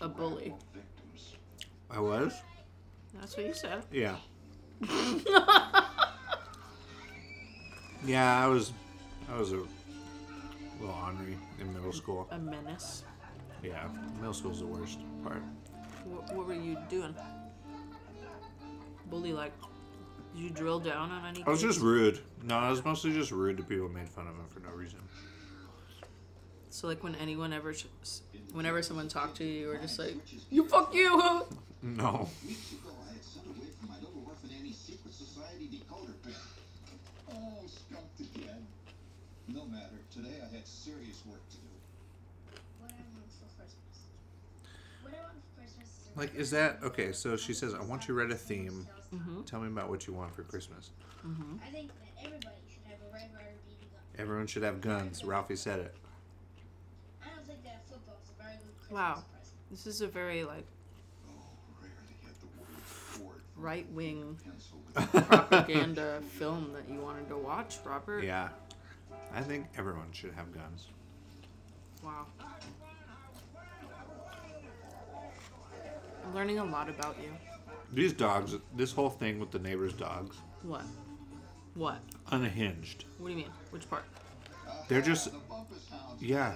A 0.00 0.08
bully. 0.08 0.54
Victims. 0.72 1.34
I 1.90 2.00
was. 2.00 2.34
That's 3.18 3.36
what 3.36 3.46
you 3.46 3.54
said. 3.54 3.84
Yeah. 3.92 4.16
Yeah, 8.06 8.44
I 8.44 8.48
was. 8.48 8.72
I 9.32 9.38
was 9.38 9.52
a 9.52 9.56
little 9.56 10.94
ornery 11.02 11.38
in 11.58 11.72
middle 11.72 11.92
school. 11.92 12.28
A 12.30 12.38
menace. 12.38 13.04
Yeah, 13.62 13.88
middle 14.16 14.34
school's 14.34 14.60
the 14.60 14.66
worst 14.66 14.98
part. 15.22 15.42
What, 16.04 16.34
what 16.34 16.46
were 16.46 16.54
you 16.54 16.76
doing? 16.90 17.14
Bully 19.06 19.32
like? 19.32 19.52
Did 20.34 20.42
you 20.42 20.50
drill 20.50 20.80
down 20.80 21.10
on 21.10 21.24
any? 21.24 21.42
I 21.46 21.50
was 21.50 21.62
kids? 21.62 21.74
just 21.76 21.84
rude. 21.84 22.18
No, 22.42 22.56
I 22.58 22.68
was 22.68 22.84
mostly 22.84 23.12
just 23.12 23.30
rude 23.30 23.56
to 23.56 23.62
people 23.62 23.88
who 23.88 23.94
made 23.94 24.08
fun 24.08 24.26
of 24.26 24.34
him 24.34 24.44
for 24.48 24.60
no 24.60 24.70
reason. 24.74 24.98
So 26.74 26.88
like 26.88 27.04
when 27.04 27.14
anyone 27.14 27.52
ever, 27.52 27.72
sh- 27.72 27.84
whenever 28.52 28.82
someone 28.82 29.06
talked 29.06 29.36
to 29.36 29.44
you, 29.44 29.60
you 29.60 29.68
were 29.68 29.76
just 29.76 29.96
like, 29.96 30.16
"You 30.50 30.68
fuck 30.68 30.92
you." 30.92 31.46
No. 31.82 32.30
Weeks 32.48 32.72
ago, 32.72 32.88
I 33.06 33.12
had 33.12 33.22
sent 33.22 33.46
away 33.46 33.68
from 33.78 33.90
my 33.90 33.96
little 33.96 34.24
orphan 34.26 34.48
Annie's 34.58 34.78
secret 34.78 35.12
society 35.12 35.68
decoder 35.68 36.14
pin. 36.24 36.32
Oh, 37.30 37.60
skunked 37.66 38.18
again. 38.20 38.66
No 39.46 39.66
matter. 39.66 40.00
Today 40.10 40.40
I 40.42 40.56
had 40.56 40.66
serious 40.66 41.20
work 41.26 41.46
to 41.50 41.56
do. 41.58 41.68
What 42.80 42.90
I 42.90 43.04
want 43.12 43.30
for 43.38 43.46
Christmas. 43.60 44.00
What 45.02 45.12
I 45.12 45.22
want 45.22 45.34
for 45.44 45.60
Christmas 45.60 45.88
is 45.88 46.16
Like, 46.16 46.34
is 46.34 46.50
that 46.52 46.78
okay? 46.82 47.12
So 47.12 47.36
she 47.36 47.52
says, 47.52 47.74
"I 47.74 47.82
want 47.82 48.08
you 48.08 48.14
to 48.14 48.20
write 48.20 48.32
a 48.32 48.34
theme. 48.34 48.88
Mm-hmm. 49.14 49.42
Tell 49.42 49.60
me 49.60 49.68
about 49.68 49.90
what 49.90 50.06
you 50.08 50.14
want 50.14 50.34
for 50.34 50.42
Christmas." 50.42 50.90
I 51.22 51.70
think 51.70 51.88
that 51.88 52.24
everybody 52.26 52.56
should 52.66 52.82
have 52.88 52.98
a 53.08 53.12
Red 53.12 53.30
Ryder 53.36 53.54
gun. 53.92 54.00
Everyone 54.18 54.46
should 54.48 54.64
have 54.64 54.80
guns. 54.80 55.22
Ralphie 55.22 55.54
said 55.54 55.78
it. 55.80 55.94
I 57.22 57.28
don't 57.34 57.46
think 57.46 57.64
that 57.64 57.80
football 57.88 58.16
is 58.22 58.28
a 58.28 58.42
very 58.42 58.56
good 58.56 58.76
Christmas 58.76 58.83
Wow. 58.94 59.24
This 59.72 59.88
is 59.88 60.02
a 60.02 60.06
very 60.06 60.44
like 60.44 60.64
rare 61.82 61.90
to 61.90 62.24
get 62.24 62.40
the 62.40 62.46
word 62.60 62.78
Ford 62.84 63.40
from 63.52 63.64
right 63.64 63.90
wing 63.90 64.38
propaganda 64.94 66.20
film 66.38 66.70
that 66.74 66.88
you 66.88 67.00
wanted 67.00 67.28
to 67.28 67.36
watch, 67.36 67.78
Robert. 67.84 68.22
Yeah. 68.22 68.50
I 69.34 69.40
think 69.40 69.66
everyone 69.76 70.12
should 70.12 70.32
have 70.34 70.54
guns. 70.54 70.86
Wow. 72.04 72.26
I'm 76.24 76.34
learning 76.36 76.60
a 76.60 76.64
lot 76.64 76.88
about 76.88 77.16
you. 77.20 77.30
These 77.92 78.12
dogs, 78.12 78.54
this 78.76 78.92
whole 78.92 79.10
thing 79.10 79.40
with 79.40 79.50
the 79.50 79.58
neighbors' 79.58 79.92
dogs, 79.92 80.36
What? 80.62 80.82
What? 81.74 81.98
unhinged. 82.30 83.06
What 83.18 83.26
do 83.26 83.32
you 83.34 83.38
mean? 83.40 83.50
Which 83.70 83.90
part? 83.90 84.04
They're 84.86 85.02
just, 85.02 85.32
the 85.32 85.38
Bumpus 85.50 85.88
hounds. 85.90 86.22
yeah. 86.22 86.54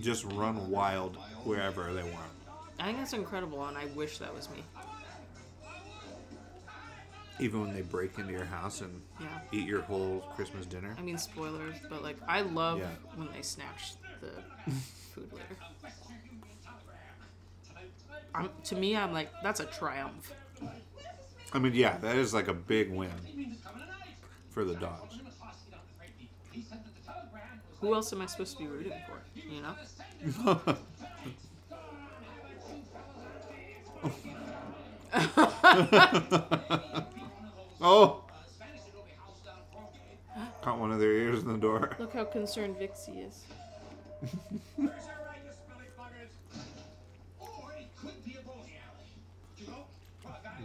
just 0.00 0.24
run 0.24 0.70
wild 0.70 1.16
wherever 1.44 1.92
they 1.92 2.02
want. 2.02 2.32
I 2.80 2.86
think 2.86 2.98
that's 2.98 3.12
incredible, 3.12 3.64
and 3.66 3.76
I 3.76 3.86
wish 3.86 4.18
that 4.18 4.34
was 4.34 4.48
me. 4.50 4.64
Even 7.40 7.60
when 7.60 7.72
they 7.74 7.82
break 7.82 8.18
into 8.18 8.32
your 8.32 8.44
house 8.44 8.80
and 8.80 9.00
Yeah. 9.20 9.26
eat 9.52 9.66
your 9.68 9.82
whole 9.82 10.20
Christmas 10.34 10.66
dinner. 10.66 10.94
I 10.98 11.02
mean, 11.02 11.18
spoilers, 11.18 11.76
but 11.88 12.02
like, 12.02 12.16
I 12.26 12.40
love 12.40 12.78
Yeah. 12.78 12.90
when 13.14 13.30
they 13.32 13.42
snatch 13.42 13.94
the 14.20 14.70
food 15.14 15.32
later. 15.32 15.56
I'm, 18.34 18.50
to 18.64 18.74
me, 18.76 18.96
I'm 18.96 19.12
like, 19.12 19.30
that's 19.42 19.60
a 19.60 19.66
triumph. 19.66 20.32
I 21.52 21.58
mean, 21.60 21.74
yeah, 21.74 21.96
that 21.98 22.16
is 22.16 22.34
like 22.34 22.48
a 22.48 22.54
big 22.54 22.90
win 22.90 23.10
for 24.58 24.64
the 24.64 24.74
dogs. 24.74 25.14
Who 27.80 27.94
else 27.94 28.12
am 28.12 28.22
I 28.22 28.26
supposed 28.26 28.58
to 28.58 28.64
be 28.64 28.66
rooting 28.66 28.92
for? 29.06 29.20
You 29.38 29.62
know? 29.62 29.76
oh! 37.80 38.24
Caught 40.60 40.78
one 40.80 40.90
of 40.90 40.98
their 40.98 41.12
ears 41.12 41.42
in 41.44 41.52
the 41.52 41.56
door. 41.56 41.94
Look 42.00 42.14
how 42.14 42.24
concerned 42.24 42.78
Vixie 42.78 43.20
is. 43.20 43.44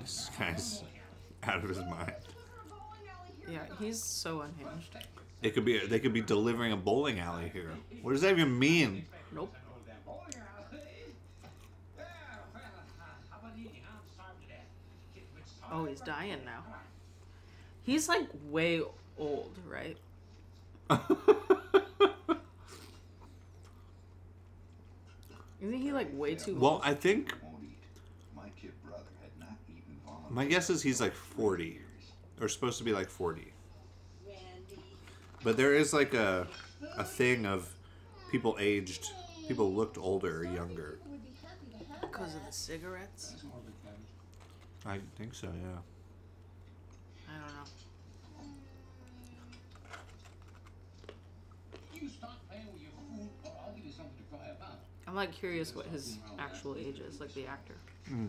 This 0.02 0.30
guy's 0.38 0.84
out 1.44 1.64
of 1.64 1.70
his 1.70 1.78
mind. 1.78 2.33
Yeah, 3.50 3.60
he's 3.80 4.02
so 4.02 4.42
unhinged. 4.42 4.96
It 5.42 5.54
could 5.54 5.66
be 5.66 5.86
they 5.86 6.00
could 6.00 6.14
be 6.14 6.22
delivering 6.22 6.72
a 6.72 6.78
bowling 6.78 7.20
alley 7.20 7.50
here. 7.52 7.72
What 8.02 8.14
does 8.14 8.22
that 8.22 8.32
even 8.32 8.58
mean? 8.58 9.06
Nope. 9.32 9.54
Oh, 15.72 15.86
he's 15.86 16.02
dying 16.02 16.40
now. 16.46 16.64
He's 17.84 18.08
like 18.08 18.28
way 18.50 18.82
old, 19.18 19.58
right? 19.68 19.98
Isn't 25.62 25.82
he 25.82 25.92
like 25.92 26.10
way 26.14 26.36
too 26.36 26.52
old? 26.52 26.62
well. 26.62 26.82
I 26.84 26.94
think 26.94 27.34
won't 27.42 27.64
eat. 27.64 27.78
My 28.36 28.50
kid 28.62 28.74
brother 28.86 29.04
had 29.22 29.32
not 29.40 29.58
eaten 29.70 29.98
voluntarily. 30.06 30.36
my 30.36 30.46
guess 30.46 30.70
is 30.70 30.82
he's 30.84 31.02
like 31.02 31.14
40 31.14 31.80
or 32.42 32.48
supposed 32.48 32.78
to 32.80 32.84
be 32.84 32.94
like 32.94 33.10
40. 33.10 33.54
Randy. 34.26 34.84
But 35.44 35.58
there 35.58 35.74
is 35.74 35.94
like 35.94 36.14
a 36.14 36.48
a 36.98 37.04
thing 37.04 37.46
of 37.46 37.74
people 38.32 38.58
aged, 38.60 39.12
people 39.48 39.74
looked 39.74 39.98
older 39.98 40.40
or 40.40 40.44
younger. 40.44 41.00
Would 41.10 41.24
be 41.24 41.32
happy 41.42 41.86
to 41.86 41.92
have 41.92 42.02
Because 42.02 42.36
of 42.36 42.46
the 42.46 42.52
cigarettes? 42.52 43.36
I 44.86 45.00
think 45.18 45.34
so, 45.34 45.48
yeah. 45.48 45.80
I 47.30 47.40
don't 47.40 47.54
know. 47.56 48.44
You 51.94 52.10
stop 52.10 52.38
playing 52.50 52.66
with 52.74 52.82
your 52.82 52.92
food, 52.92 53.30
or 53.46 53.52
I'll 53.66 53.74
give 53.74 53.86
you 53.86 53.92
something 53.94 54.12
to 54.18 54.36
cry 54.38 54.50
about. 54.50 54.80
I'm 55.08 55.16
like 55.16 55.32
curious 55.32 55.74
what 55.74 55.86
his 55.86 56.18
actual 56.38 56.76
age 56.78 57.00
is, 57.00 57.22
like 57.22 57.34
the 57.34 57.48
actor. 57.48 57.76
Hmm. 58.10 58.26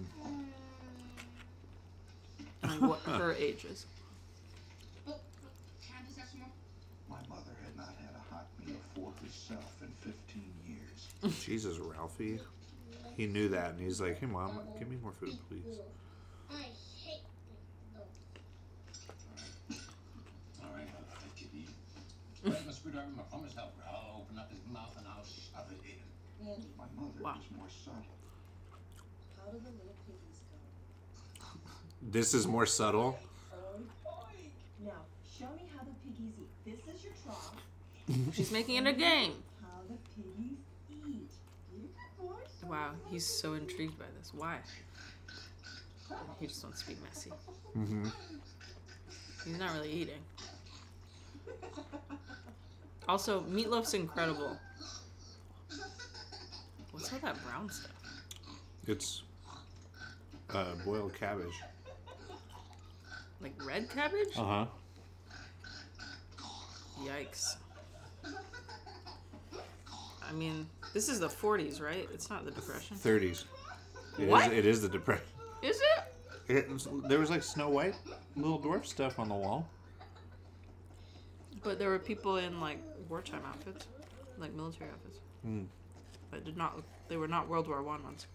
And 2.65 2.81
what 2.89 3.01
her 3.01 3.33
age 3.35 3.65
is. 3.67 3.87
Oh, 5.07 5.13
can 5.87 5.97
I 6.01 6.07
just 6.07 6.19
have 6.19 6.29
some 6.29 6.41
more? 6.41 6.49
My 7.09 7.21
mother 7.29 7.53
had 7.63 7.77
not 7.77 7.93
had 8.01 8.15
a 8.17 8.35
hot 8.35 8.47
meal 8.65 8.77
for 8.95 9.13
herself 9.23 9.73
in 9.83 9.89
15 10.01 10.43
years. 10.67 11.41
Jesus, 11.45 11.79
Ralphie. 11.79 12.41
He 13.17 13.27
knew 13.27 13.49
that 13.51 13.71
and 13.73 13.81
he's 13.81 14.01
like, 14.01 14.19
"Hey 14.19 14.27
mom, 14.27 14.59
give 14.79 14.89
me 14.91 14.97
more 15.03 15.13
food, 15.13 15.37
please." 15.49 15.63
I 16.51 16.63
hate 17.05 17.23
no. 17.95 18.01
All 20.65 20.73
right, 20.75 20.89
I'll 20.89 21.21
let 21.23 21.41
you 21.41 21.47
eat. 21.55 21.69
Where's 22.43 22.67
my 22.67 22.73
screwdriver? 22.73 23.07
My 23.17 23.23
plumber's 23.25 23.55
helper. 23.55 23.83
I'll 23.89 24.21
open 24.25 24.39
up 24.39 24.51
his 24.51 24.59
mouth 24.73 24.97
and 24.99 25.07
I'll 25.07 25.23
shove 25.25 25.71
it 25.71 25.79
in. 25.87 26.03
My 26.77 26.85
mother 26.97 27.23
Wow. 27.23 27.37
was 27.39 27.47
more 27.57 27.69
subtle. 27.71 28.19
how 29.39 29.51
do 29.53 29.59
the 29.63 29.71
little 29.71 29.95
piggies 30.09 30.19
go? 30.19 30.34
This 32.11 32.35
is 32.35 32.47
more 32.47 32.67
subtle. 32.67 33.19
Oink, 33.53 33.87
oink. 34.07 34.85
Now, 34.85 34.93
show 35.39 35.47
me 35.57 35.63
how 35.75 35.83
the 35.85 35.95
piggies 36.05 36.35
eat. 36.39 36.49
This 36.87 36.95
is 36.95 37.05
your 37.05 37.13
trough. 37.25 37.57
She's 38.35 38.53
making 38.53 38.77
it 38.77 38.87
a 38.87 38.93
game. 38.93 39.33
How 39.63 39.81
the 39.89 39.97
piggies 40.15 40.59
eat. 40.91 41.31
You 41.75 41.89
got 41.97 42.25
more. 42.25 42.71
Wow, 42.71 42.91
he's 43.11 43.27
so 43.27 43.55
intrigued 43.55 43.99
by 43.99 44.05
this. 44.19 44.33
Why? 44.35 44.59
He 46.39 46.47
just 46.47 46.63
wants 46.63 46.83
to 46.83 46.89
be 46.89 46.97
messy. 47.03 47.31
Mm-hmm. 47.77 48.09
He's 49.47 49.59
not 49.59 49.73
really 49.75 49.91
eating. 49.91 50.21
Also, 53.09 53.41
meatloaf's 53.43 53.95
incredible. 53.95 54.59
What's 56.93 57.13
all 57.13 57.19
that 57.21 57.43
brown 57.45 57.71
stuff? 57.71 57.91
It's 58.87 59.23
uh, 60.51 60.75
boiled 60.85 61.15
cabbage. 61.15 61.55
Like 63.41 63.55
red 63.65 63.91
cabbage? 63.91 64.37
Uh 64.37 64.45
huh. 64.45 64.67
Yikes. 67.03 67.57
I 70.27 70.33
mean, 70.33 70.67
this 70.95 71.09
is 71.09 71.21
the 71.21 71.29
40s, 71.29 71.81
right? 71.83 72.09
It's 72.13 72.31
not 72.31 72.45
the 72.45 72.51
Depression. 72.51 72.97
30s. 72.97 73.23
It 74.19 74.23
is. 74.25 74.31
What? 74.31 74.53
It 74.53 74.65
is 74.65 74.81
the 74.81 74.89
depression. 74.89 75.27
Is 75.63 75.77
it? 75.77 76.55
It 76.57 76.71
was, 76.71 76.89
there 77.09 77.19
was 77.19 77.31
like 77.31 77.43
Snow 77.43 77.69
White, 77.69 77.97
little 78.37 78.59
dwarf 78.61 78.87
stuff 78.87 79.19
on 79.19 79.29
the 79.29 79.35
wall. 79.35 79.67
But 81.63 81.79
there 81.79 81.89
were 81.89 81.99
people 81.99 82.37
in 82.37 82.61
like 82.61 82.79
wartime 83.09 83.43
outfits, 83.47 83.87
like 84.39 84.53
military 84.55 84.91
outfits. 84.91 85.19
Hmm. 85.43 85.63
But 86.31 86.45
did 86.45 86.57
not. 86.57 86.81
They 87.09 87.17
were 87.17 87.29
not 87.29 87.49
World 87.49 87.67
War 87.67 87.83
One 87.83 88.03
ones. 88.05 88.27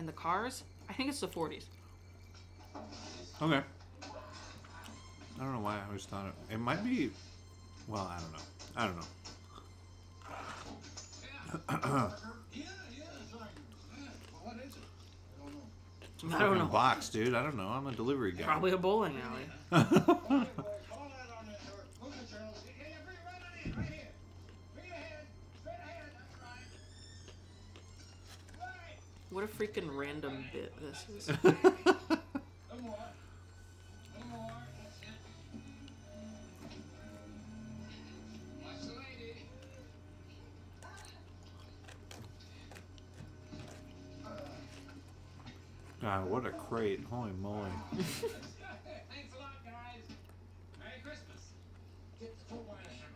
And 0.00 0.08
the 0.08 0.12
cars? 0.12 0.64
I 0.88 0.94
think 0.94 1.10
it's 1.10 1.20
the 1.20 1.28
40s. 1.28 1.64
Okay. 3.42 3.60
I 4.02 5.42
don't 5.44 5.52
know 5.52 5.60
why 5.60 5.74
I 5.74 5.86
always 5.86 6.06
thought 6.06 6.24
it. 6.24 6.54
It 6.54 6.58
might 6.58 6.82
be. 6.82 7.10
Well, 7.86 8.10
I 8.10 8.18
don't 8.18 8.32
know. 8.32 8.38
I 8.78 8.86
don't 8.86 8.96
know. 8.96 9.02
Yeah, 12.54 12.62
yeah, 12.96 13.04
sorry. 13.30 13.50
Yeah, 13.94 14.04
what 14.42 14.56
is 14.64 14.72
it? 14.72 14.78
I 15.38 15.42
don't 15.44 15.52
know. 15.52 15.60
It's 16.14 16.24
a 16.24 16.26
I 16.34 16.38
don't 16.38 16.58
know. 16.58 16.64
box, 16.64 17.10
dude. 17.10 17.34
I 17.34 17.42
don't 17.42 17.58
know. 17.58 17.68
I'm 17.68 17.86
a 17.86 17.92
delivery 17.92 18.32
guy. 18.32 18.44
Probably 18.44 18.70
a 18.72 18.78
bowling 18.78 19.20
alley. 19.70 20.46
What 29.30 29.44
a 29.44 29.46
freaking 29.46 29.96
random 29.96 30.44
bit 30.52 30.72
this 30.80 31.06
is. 31.16 31.28
No 31.28 31.36
more. 32.82 32.98
No 34.18 34.26
more. 34.28 34.52
That's 34.82 34.98
it. 35.02 35.08
Watch 38.64 38.80
the 38.86 38.94
lady. 38.94 39.36
God, 46.02 46.30
what 46.30 46.46
a 46.46 46.50
crate! 46.50 47.00
Holy 47.10 47.30
moly! 47.42 47.68
Thanks 47.92 48.24
a 48.24 49.38
lot, 49.38 49.62
guys. 49.64 50.06
Merry 50.78 51.00
Christmas. 51.04 51.52
Get 52.18 52.38
the 52.38 52.44
full 52.46 52.64
wire 52.66 52.78
hammer. 52.88 53.06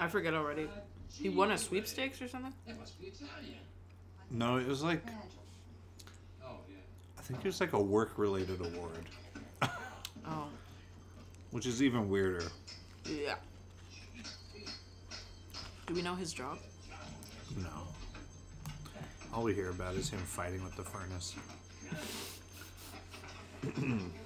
I 0.00 0.08
forget 0.08 0.34
already. 0.34 0.68
He 1.20 1.28
won 1.28 1.50
a 1.52 1.58
sweepstakes 1.58 2.20
or 2.20 2.28
something? 2.28 2.52
It 2.66 2.78
must 2.78 3.00
be 3.00 3.06
Italian. 3.06 3.58
No, 4.30 4.56
it 4.56 4.66
was 4.66 4.82
like 4.82 5.02
Fragile. 5.02 5.20
Oh, 6.44 6.56
yeah. 6.68 6.76
I 7.18 7.22
think 7.22 7.40
it 7.40 7.46
was 7.46 7.60
like 7.60 7.72
a 7.72 7.80
work-related 7.80 8.60
award, 8.60 9.08
Oh, 10.26 10.46
which 11.52 11.66
is 11.66 11.82
even 11.82 12.08
weirder. 12.08 12.44
yeah. 13.06 13.36
Do 15.86 15.94
we 15.94 16.02
know 16.02 16.14
his 16.14 16.32
job? 16.32 16.58
No. 17.58 17.68
All 19.32 19.42
we 19.42 19.54
hear 19.54 19.70
about 19.70 19.94
is 19.96 20.08
him 20.08 20.18
fighting 20.20 20.64
with 20.64 20.74
the 20.76 20.82
furnace. 20.82 21.34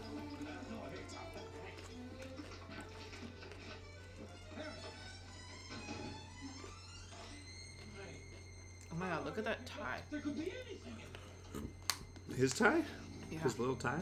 There 10.10 10.20
could 10.20 10.36
be 10.36 10.52
anything 10.66 12.36
His 12.36 12.54
tie? 12.54 12.82
Yeah. 13.30 13.38
His 13.40 13.58
little 13.58 13.76
tie? 13.76 14.00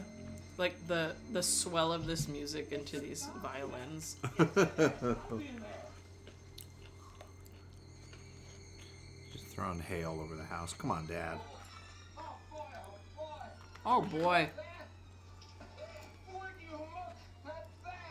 Like 0.57 0.75
the 0.87 1.13
the 1.33 1.43
swell 1.43 1.91
of 1.93 2.07
this 2.07 2.27
music 2.27 2.71
into 2.71 2.99
these 2.99 3.27
violins. 3.43 4.15
Just 9.31 9.45
throwing 9.53 9.79
hay 9.79 10.03
all 10.03 10.19
over 10.19 10.35
the 10.35 10.43
house. 10.43 10.73
Come 10.73 10.91
on, 10.91 11.05
Dad. 11.05 11.37
Oh 13.85 14.01
boy. 14.01 14.49
Would 16.33 16.41
you 16.61 16.71
look 16.71 16.89
at 17.45 17.65
that? 17.85 18.07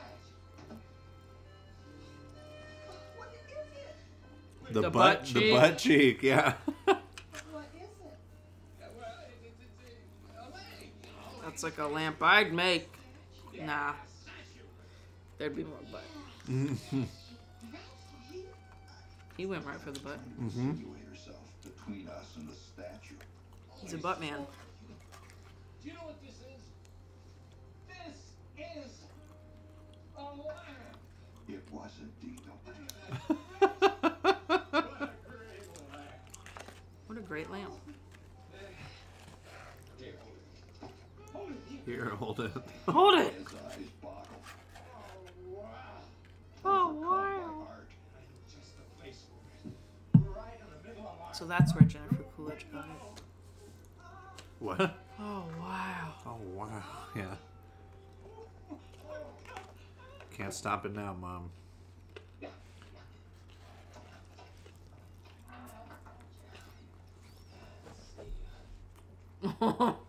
What 3.17 3.29
is 3.35 3.53
it? 4.69 4.73
The, 4.73 4.81
The 4.81 4.91
butt, 4.91 4.93
butt 4.93 5.35
the 5.35 5.51
butt 5.53 5.79
cheek. 5.79 6.23
Yeah. 6.23 6.55
What 7.53 7.65
is 7.75 7.83
it? 7.83 8.19
Well, 8.81 9.07
it, 9.27 9.45
it, 9.45 9.55
it's 9.61 9.83
a, 9.83 10.41
a 10.41 10.45
leg. 10.55 10.91
That's 11.45 11.56
like 11.67 11.79
a 11.79 11.87
lamp 11.87 12.23
I'd 12.23 12.53
make. 12.53 12.89
Nah. 13.61 13.95
There'd 15.37 15.57
be 15.57 15.65
more 15.65 15.81
butt. 15.91 16.05
He 19.37 19.45
went 19.45 19.67
right 19.67 19.79
for 19.79 19.91
the 19.91 20.01
butt. 20.01 20.19
Mm-hmm. 20.41 20.71
Insinuate 20.71 21.05
herself 21.11 21.37
between 21.63 22.09
us 22.09 22.25
and 22.39 22.49
the 22.49 22.55
statue. 22.55 23.17
He's 23.83 23.93
a 23.93 23.99
butt 23.99 24.19
man. 24.19 24.47
Do 25.83 25.89
you 25.91 25.93
know 25.93 26.01
what 26.07 26.23
this 26.23 26.37
is? 26.37 26.63
This 27.87 28.17
is 28.57 28.93
a 30.17 30.23
lamp. 30.23 30.97
It 31.51 31.63
was 31.71 31.91
a 31.99 32.07
lamp. 33.29 33.37
What 33.87 33.99
a 34.79 35.21
great 35.29 35.91
lamp. 35.93 36.13
What 37.09 37.19
a 37.19 37.21
great 37.21 37.51
lamp. 37.51 37.73
Here, 39.99 40.15
hold 40.23 40.37
it. 40.81 41.33
Hold 41.35 41.51
it. 41.51 41.76
Here, 41.87 42.07
hold 42.19 42.41
it. 42.41 42.51
Hold 42.89 43.15
it! 43.21 43.33
His. 43.33 43.47
Oh, 44.03 44.09
wow. 45.47 45.63
Oh 46.65 46.89
Overcome 46.89 47.01
wow. 47.01 47.67
by 47.69 47.73
art. 47.73 47.89
Just 48.53 48.77
the 48.77 48.83
place 49.01 49.23
for 49.29 49.69
it. 49.69 50.25
Right 50.37 50.59
in 50.61 50.67
the 50.83 50.89
middle 50.89 51.09
of 51.09 51.21
our 51.29 51.33
So 51.33 51.45
that's 51.45 51.73
where 51.77 51.85
Jennifer 51.85 52.25
Coolidge 52.37 52.67
got 52.73 52.87
it. 52.87 53.23
What? 54.59 54.99
Oh 55.21 55.45
wow. 55.61 56.15
Oh 56.27 56.39
wow. 56.57 56.83
Yeah. 57.15 57.37
Can't 60.37 60.53
stop 60.53 60.85
it 60.87 60.95
now, 60.95 61.15
Mom. 61.15 61.51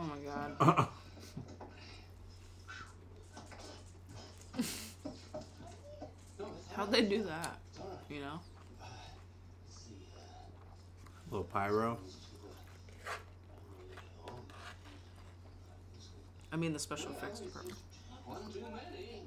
oh 0.00 0.04
my 0.04 0.16
god. 0.24 0.88
How'd 6.74 6.92
they 6.92 7.02
do 7.02 7.22
that? 7.24 7.58
You 8.08 8.20
know? 8.20 8.40
little 11.30 11.44
pyro. 11.44 11.96
I 16.52 16.56
mean 16.56 16.72
the 16.72 16.78
special 16.78 17.12
effects 17.12 17.40
department. 17.40 17.78
one 18.26 18.40
too 18.52 18.62
many. 18.62 19.22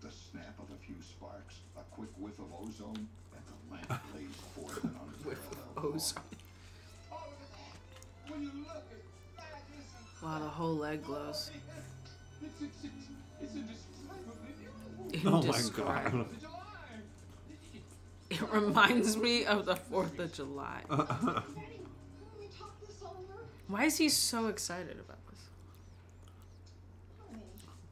The 0.00 0.10
snap 0.10 0.58
of 0.58 0.74
a 0.74 0.78
few 0.84 0.96
sparks, 1.00 1.60
a 1.76 1.82
quick 1.94 2.10
whiff 2.18 2.38
of 2.40 2.46
ozone, 2.60 3.06
and 3.36 3.44
the 3.46 3.72
lamp 3.72 4.02
blazed 4.12 4.34
forth 4.56 4.84
an 5.26 5.36
unparalleled 5.76 5.94
Ozone. 5.96 6.22
Oh, 7.10 7.16
look 7.16 7.40
at 7.42 7.50
that. 7.52 8.32
When 8.32 8.42
you 8.42 8.50
look 8.58 8.70
at 8.70 9.36
that, 9.36 9.62
it's, 9.78 10.22
Wow, 10.22 10.38
the 10.38 10.48
whole 10.48 10.76
leg 10.76 11.04
glows. 11.04 11.50
it's, 12.42 12.62
it's, 12.62 12.84
it's, 12.84 13.08
it's 13.40 13.54
indescribably 13.54 14.52
beautiful. 14.58 15.32
Oh 15.32 15.42
my 15.42 15.60
god. 15.84 16.26
It 18.30 18.40
reminds 18.52 19.16
me 19.16 19.44
of 19.44 19.66
the 19.66 19.74
4th 19.74 20.18
of 20.18 20.32
July. 20.32 20.80
Daddy, 20.88 21.04
can 21.06 21.42
we 22.40 22.46
talk 22.58 22.80
this 22.80 22.96
over? 23.02 23.12
Why 23.68 23.84
is 23.84 23.98
he 23.98 24.08
so 24.08 24.46
excited 24.48 24.98
about 24.98 25.18
this? 25.28 25.40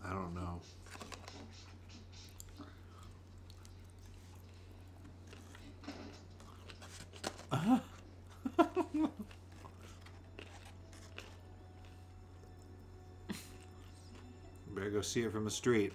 I 0.05 0.11
don't 0.11 0.35
know. 0.35 0.61
Better 7.51 7.81
go 14.91 15.01
see 15.01 15.23
it 15.23 15.33
from 15.33 15.45
the 15.45 15.51
street. 15.51 15.93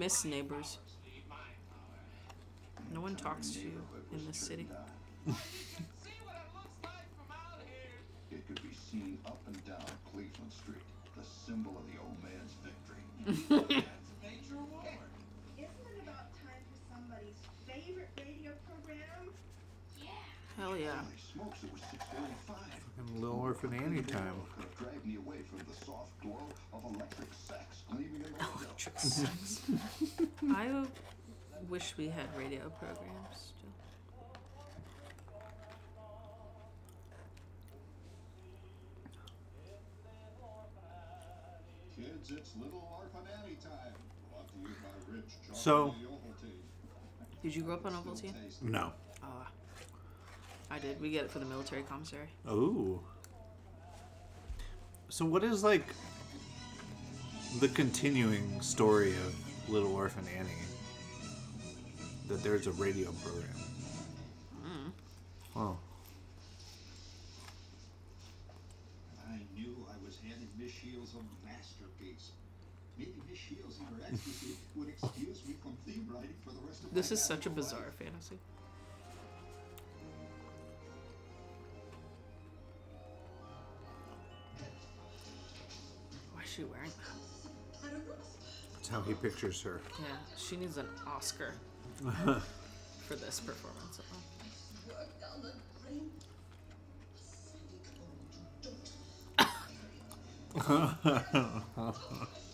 Miss 0.00 0.24
neighbors. 0.24 0.78
Sleep 1.04 1.28
mine 1.28 1.38
power. 1.68 2.00
No 2.90 3.02
one 3.02 3.16
talks 3.16 3.50
to 3.50 3.60
you 3.60 3.82
in 4.14 4.26
this 4.26 4.38
city. 4.38 4.66
It 5.26 5.28
looks 5.28 5.36
like 6.82 7.04
from 7.20 7.28
out 7.28 7.60
here. 7.68 8.00
It 8.32 8.48
could 8.48 8.62
be 8.62 8.72
seen 8.72 9.18
up 9.26 9.36
and 9.46 9.62
down 9.66 9.84
Cleveland 10.10 10.52
Street, 10.56 10.80
the 11.18 11.22
symbol 11.22 11.76
of 11.76 11.84
the 11.92 12.00
old 12.00 12.16
man's 12.24 12.56
victory. 12.64 13.04
That's 13.28 14.08
a 14.08 14.24
major 14.24 14.56
award. 14.56 14.88
isn't 15.60 15.68
it 15.68 16.00
about 16.00 16.32
time 16.32 16.64
for 16.72 16.80
somebody's 16.88 17.36
favorite 17.68 18.08
radio 18.16 18.52
program? 18.72 19.36
Hell 20.56 20.78
yeah. 20.80 21.04
Holy 21.04 21.20
smokes, 21.28 21.60
it 21.62 21.72
was 21.76 21.82
645. 21.92 22.69
Fucking 23.10 23.22
Little 23.22 23.40
Orphan 23.40 23.74
Annie 23.74 24.02
time. 24.02 24.34
Could 24.76 25.04
me 25.04 25.16
away 25.16 25.38
from 25.42 25.58
the 25.58 25.84
soft 25.84 26.20
glow 26.22 26.38
of 26.72 26.84
electric 26.94 27.28
sex, 27.32 27.82
leaving 27.92 28.18
me 28.20 28.24
alone. 28.38 28.50
Electric 28.64 28.98
sex. 28.98 29.60
I 30.54 30.84
wish 31.68 31.94
we 31.96 32.08
had 32.08 32.26
radio 32.36 32.70
programs 32.78 33.52
still. 33.58 33.72
kids, 41.96 42.30
it's 42.30 42.50
Little 42.56 42.86
Orphan 42.98 43.28
Annie 43.42 43.56
time. 43.56 43.94
Brought 44.30 44.48
to 44.48 44.54
you 44.58 44.74
by 44.82 45.14
Rich 45.16 45.32
So- 45.52 45.94
Did 47.42 47.54
you 47.54 47.62
grow 47.62 47.74
up 47.74 47.86
on 47.86 47.92
Still 47.92 48.12
Ovaltine? 48.32 48.42
tasty. 48.44 48.66
No. 48.66 48.92
Uh, 49.22 49.26
I 50.70 50.78
did. 50.78 51.00
We 51.00 51.10
get 51.10 51.24
it 51.24 51.30
for 51.30 51.38
the 51.40 51.44
military 51.46 51.82
commissary. 51.82 52.28
Ooh. 52.48 53.00
So 55.08 55.24
what 55.24 55.42
is 55.42 55.64
like 55.64 55.84
the 57.58 57.68
continuing 57.68 58.60
story 58.60 59.10
of 59.10 59.34
Little 59.68 59.94
Orphan 59.94 60.24
Annie? 60.38 60.50
That 62.28 62.42
there's 62.44 62.68
a 62.68 62.72
radio 62.72 63.10
program. 63.24 63.48
Oh. 65.56 65.76
I 69.28 69.38
knew 69.58 69.74
I 69.90 69.96
was 70.06 70.16
handing 70.22 70.48
Miss 70.56 70.70
Shields 70.70 71.10
a 71.14 71.46
masterpiece. 71.46 72.30
Maybe 72.96 73.14
Miss 73.28 73.36
Shields 73.38 73.80
in 73.80 73.86
her 73.86 74.00
ecstasy 74.06 74.54
would 74.76 74.88
excuse 74.88 75.42
me 75.48 75.54
from 75.60 75.76
theme 75.84 76.06
writing 76.14 76.30
for 76.44 76.50
the 76.52 76.60
rest 76.68 76.84
of 76.84 76.94
This 76.94 77.10
my 77.10 77.14
is 77.14 77.24
such 77.24 77.46
a 77.46 77.50
bizarre 77.50 77.80
life. 77.80 77.94
fantasy. 77.98 78.38
She 86.50 86.64
wearing 86.64 86.90
that? 86.90 87.86
I 87.86 87.90
don't 87.92 88.06
know. 88.08 88.14
That's 88.74 88.88
how 88.88 89.02
he 89.02 89.14
pictures 89.14 89.62
her. 89.62 89.80
Yeah, 90.00 90.06
she 90.36 90.56
needs 90.56 90.78
an 90.78 90.88
Oscar 91.06 91.54
for 93.06 93.14
this 93.14 93.40
performance. 93.40 94.00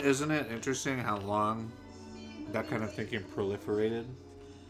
Mean, 0.00 0.08
isn't 0.10 0.30
it 0.30 0.50
interesting 0.50 0.98
how 0.98 1.18
long 1.18 1.70
that 2.52 2.68
kind 2.70 2.82
of 2.82 2.92
thinking 2.94 3.20
proliferated? 3.36 4.04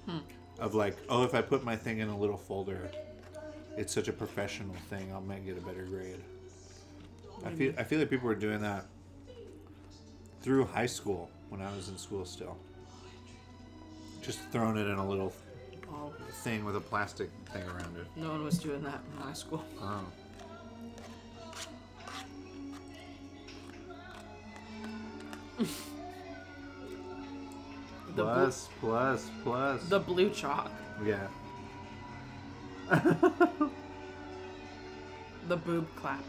Hmm. 0.07 0.19
Of 0.59 0.75
like, 0.75 0.97
oh, 1.09 1.23
if 1.23 1.35
I 1.35 1.41
put 1.41 1.65
my 1.65 1.77
thing 1.77 2.01
in 2.01 2.09
a 2.09 2.19
little 2.19 2.37
folder, 2.37 2.91
it's 3.77 3.95
such 3.95 4.09
a 4.09 4.13
professional 4.13 4.75
thing. 4.91 5.13
I 5.15 5.21
might 5.21 5.47
get 5.47 5.57
a 5.57 5.61
better 5.61 5.85
grade. 5.85 6.21
I 7.45 7.51
feel 7.51 7.73
I 7.79 7.85
feel 7.85 7.99
like 8.01 8.11
people 8.11 8.27
were 8.29 8.35
doing 8.35 8.61
that 8.61 8.85
through 10.43 10.67
high 10.67 10.87
school 10.87 11.31
when 11.49 11.63
I 11.63 11.75
was 11.75 11.89
in 11.89 11.97
school 11.97 12.25
still. 12.27 12.57
Just 14.21 14.41
throwing 14.53 14.77
it 14.77 14.87
in 14.87 14.99
a 14.99 15.09
little 15.09 15.33
Oh, 15.93 16.13
thing 16.45 16.65
with 16.65 16.77
a 16.77 16.81
plastic 16.81 17.31
thing 17.53 17.63
around 17.69 17.97
it. 17.97 18.07
no 18.17 18.29
one 18.31 18.45
was 18.45 18.59
doing 18.59 18.83
that 18.83 19.01
in 19.17 19.23
high 19.23 19.33
school. 19.33 19.65
Oh. 19.81 20.05
The, 28.21 28.27
Plus, 28.27 28.69
plus, 28.81 29.31
plus. 29.43 29.89
the 29.89 29.99
blue 29.99 30.29
chalk. 30.31 30.71
yeah. 31.05 31.27
The 35.49 35.57
boob 35.57 35.87
clap. 35.97 36.23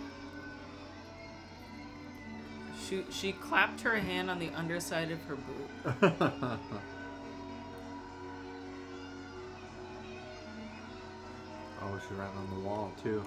She, 2.87 3.03
she 3.11 3.33
clapped 3.33 3.81
her 3.81 3.95
hand 3.97 4.31
on 4.31 4.39
the 4.39 4.49
underside 4.55 5.11
of 5.11 5.21
her 5.25 5.35
boob. 5.35 5.69
oh, 11.83 11.99
she's 12.07 12.17
right 12.17 12.29
on 12.35 12.49
the 12.55 12.59
wall 12.67 12.91
too. 13.03 13.23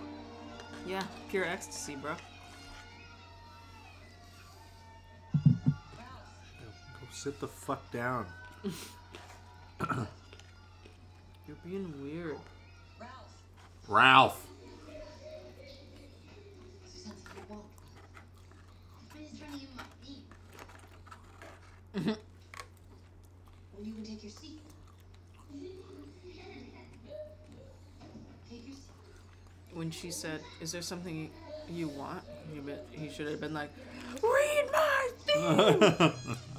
Yeah, 0.86 1.02
pure 1.30 1.44
ecstasy, 1.44 1.96
bro. 1.96 2.14
Go 5.44 7.06
sit 7.12 7.38
the 7.40 7.48
fuck 7.48 7.88
down. 7.92 8.26
You're 11.46 11.56
being 11.66 11.92
weird. 12.02 12.38
Ralph, 12.98 13.10
Ralph. 13.88 14.46
Suzanne's 16.90 17.20
gonna 17.22 17.46
walk. 17.50 17.66
I'm 19.14 19.20
just 19.20 19.38
trying 19.38 19.52
to 19.52 19.58
give 19.58 19.68
him 19.68 19.80
a 19.80 19.82
beat. 22.06 22.16
Well, 23.74 23.84
you 23.84 23.92
can 23.92 24.04
take 24.04 24.22
your 24.22 24.32
seat. 24.32 24.60
Take 28.48 28.66
your 28.66 28.74
seat. 28.76 29.74
When 29.74 29.90
she 29.90 30.10
said, 30.10 30.40
"Is 30.62 30.72
there 30.72 30.80
something 30.80 31.30
you 31.68 31.88
want?" 31.88 32.22
He, 32.50 32.60
he 32.98 33.10
should 33.12 33.26
have 33.28 33.42
been 33.42 33.52
like, 33.52 33.70
"Read 34.22 34.70
my 34.72 35.10
thing." 35.26 36.36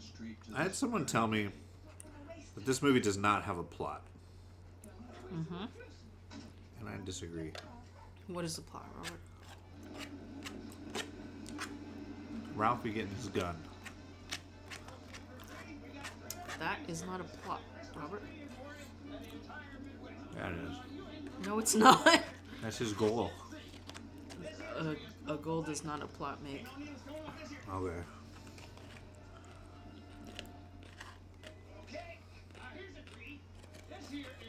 Street. 0.00 0.36
To 0.48 0.56
I 0.56 0.62
had 0.62 0.74
someone 0.74 1.06
tell 1.06 1.26
me 1.26 1.48
that 2.54 2.64
this 2.64 2.82
movie 2.82 3.00
does 3.00 3.16
not 3.16 3.44
have 3.44 3.58
a 3.58 3.62
plot, 3.62 4.02
mm-hmm. 5.32 5.64
and 6.80 6.88
I 6.88 7.04
disagree. 7.04 7.52
What 8.28 8.44
is 8.44 8.56
the 8.56 8.62
plot, 8.62 8.84
Robert? 8.96 9.20
Ralph 12.54 12.82
be 12.82 12.90
getting 12.90 13.14
his 13.16 13.28
gun. 13.28 13.56
That 16.58 16.78
is 16.88 17.04
not 17.06 17.20
a 17.20 17.24
plot, 17.24 17.62
Robert. 17.96 18.22
That 20.36 20.52
is. 20.52 21.46
No, 21.46 21.58
it's 21.58 21.74
not. 21.74 22.04
That's 22.62 22.78
his 22.78 22.92
goal. 22.92 23.30
a, 24.76 25.32
a 25.32 25.36
goal 25.36 25.62
does 25.62 25.84
not 25.84 26.02
a 26.02 26.06
plot 26.06 26.42
make. 26.42 26.66
Okay. 27.72 27.94
Okay, 31.88 32.18
uh, 32.56 32.60
here's 32.74 32.96
a 32.96 33.14
tree. 33.14 33.40
This 33.88 34.10
here 34.10 34.26
is 34.46 34.47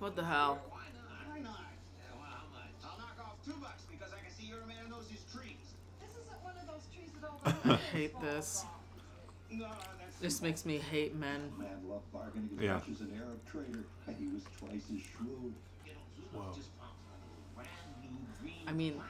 What 0.00 0.16
the 0.16 0.24
hell? 0.24 0.58
Why 0.70 0.80
not? 0.96 1.28
Why 1.28 1.40
not? 1.40 1.60
Yeah, 2.00 2.16
well, 2.16 2.24
how 2.24 2.48
much? 2.56 2.72
I'll 2.82 2.98
knock 2.98 3.20
off 3.20 3.36
two 3.44 3.52
bucks 3.60 3.82
because 3.90 4.12
I 4.12 4.24
can 4.24 4.32
see 4.32 4.46
you're 4.48 4.62
a 4.62 4.66
man 4.66 4.76
who 4.84 4.90
knows 4.90 5.06
his 5.08 5.20
trees. 5.32 5.76
This 6.00 6.10
isn't 6.16 6.40
one 6.42 6.56
of 6.56 6.66
those 6.66 6.88
trees 6.88 7.10
that 7.20 7.28
all 7.28 7.40
I 7.44 7.76
hate 7.92 8.18
this. 8.20 8.64
No, 9.52 9.68
This 10.20 10.40
makes 10.40 10.64
me 10.64 10.78
hate 10.78 11.14
men. 11.14 11.52
Man 11.58 11.68
loved 11.88 12.10
bargaining 12.12 12.48
as 12.56 12.64
Yeah. 12.64 12.74
much 12.80 12.88
as 12.88 13.00
an 13.02 13.12
Arab 13.16 13.44
trader, 13.44 13.84
and 14.06 14.16
he 14.16 14.26
was 14.32 14.42
twice 14.58 14.84
as 14.88 15.00
shrewd. 15.02 15.52
You 15.84 15.92
know, 15.92 16.00
he 16.16 16.22
Wow. 16.38 16.52
just 16.56 16.70
found 16.80 16.96
one 17.04 17.66
brand 17.66 17.92
new 18.00 18.16
green 18.40 18.64
I 18.68 18.72
mean, 18.72 19.02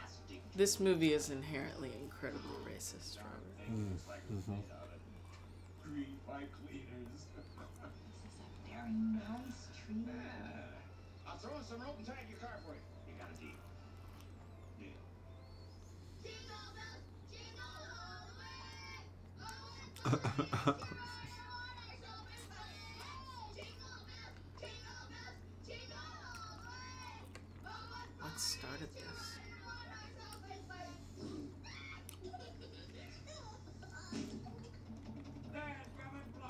This 0.57 0.81
movie 0.81 1.13
is 1.13 1.31
inherently 1.31 1.93
incredibly 2.03 2.51
racist, 2.67 3.17
Robert. 3.19 3.55
things 3.65 4.03
like 4.09 4.23
it's 4.29 4.49
made 4.49 4.65
out 4.75 4.89
of 4.91 5.01
green 5.85 6.19
pipe 6.27 6.51
cleaners. 6.67 7.27
This 7.37 7.47
is 7.47 8.41
a 8.41 8.69
very 8.69 8.91
nice 8.91 9.69
tree 9.87 10.05
throw 11.43 11.57
in 11.57 11.65
some 11.65 11.81
rope 11.81 11.97
and 11.97 12.07
tie 12.07 12.13
your 12.29 12.39
car 12.39 12.59
for 12.67 12.75
you. 12.75 12.81
You 13.09 13.15
got 13.19 13.31
a 13.31 13.35
deal. 13.41 13.49
Deal. 14.79 14.91
what 28.21 28.39
started 28.39 28.89
this? 28.95 29.05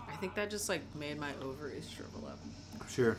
I 0.09 0.17
think 0.21 0.35
that 0.35 0.51
just 0.51 0.69
like 0.69 0.83
made 0.97 1.19
my 1.19 1.33
ovaries 1.43 1.89
shrivel 1.89 2.27
up. 2.27 2.39
Sure. 2.91 3.17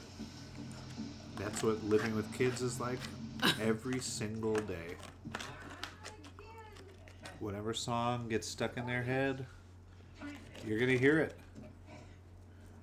That's 1.43 1.63
what 1.63 1.83
living 1.83 2.15
with 2.15 2.31
kids 2.33 2.61
is 2.61 2.79
like 2.79 2.99
every 3.61 3.99
single 3.99 4.55
day. 4.55 4.95
Whatever 7.39 7.73
song 7.73 8.29
gets 8.29 8.47
stuck 8.47 8.77
in 8.77 8.85
their 8.85 9.01
head, 9.01 9.45
you're 10.67 10.79
gonna 10.79 10.97
hear 10.97 11.19
it. 11.19 11.35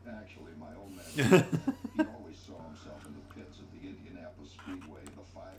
Actually, 0.09 0.52
my 0.59 0.74
old 0.76 0.90
man, 0.96 1.06
he 1.96 2.02
always 2.02 2.38
saw 2.38 2.59
himself 2.66 3.04
in 3.06 3.14
the 3.14 3.34
pits 3.34 3.59
at 3.61 3.70
the 3.70 3.86
Indianapolis 3.88 4.50
Speedway, 4.50 5.02
the 5.04 5.22
500. 5.34 5.54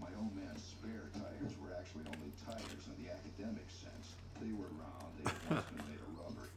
My 0.00 0.08
old 0.18 0.34
man's 0.36 0.62
spare 0.62 1.08
tires 1.14 1.54
were 1.62 1.72
actually 1.78 2.04
only 2.12 2.32
tires 2.44 2.84
in 2.92 3.04
the 3.04 3.10
academic 3.10 3.64
sense. 3.70 4.12
They 4.40 4.52
were 4.52 4.68
round. 4.76 5.12
They 5.16 5.30
had 5.30 5.50
once 5.50 5.66
been 5.72 5.86
made 5.88 6.00
of 6.04 6.10
rubber. 6.20 6.48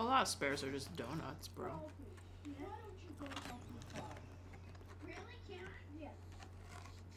Well, 0.00 0.08
a 0.08 0.16
lot 0.16 0.22
of 0.22 0.28
spares 0.28 0.64
are 0.64 0.72
just 0.72 0.96
donuts, 0.96 1.48
bro. 1.48 1.66
Oh, 1.68 1.90
why 2.56 2.64
don't 2.64 2.96
you 3.04 3.10
go 3.20 3.26
help 3.44 3.60
your 3.68 4.00
father? 4.00 4.16
Really, 5.04 5.36
Karen? 5.46 5.68
Yes. 6.00 6.12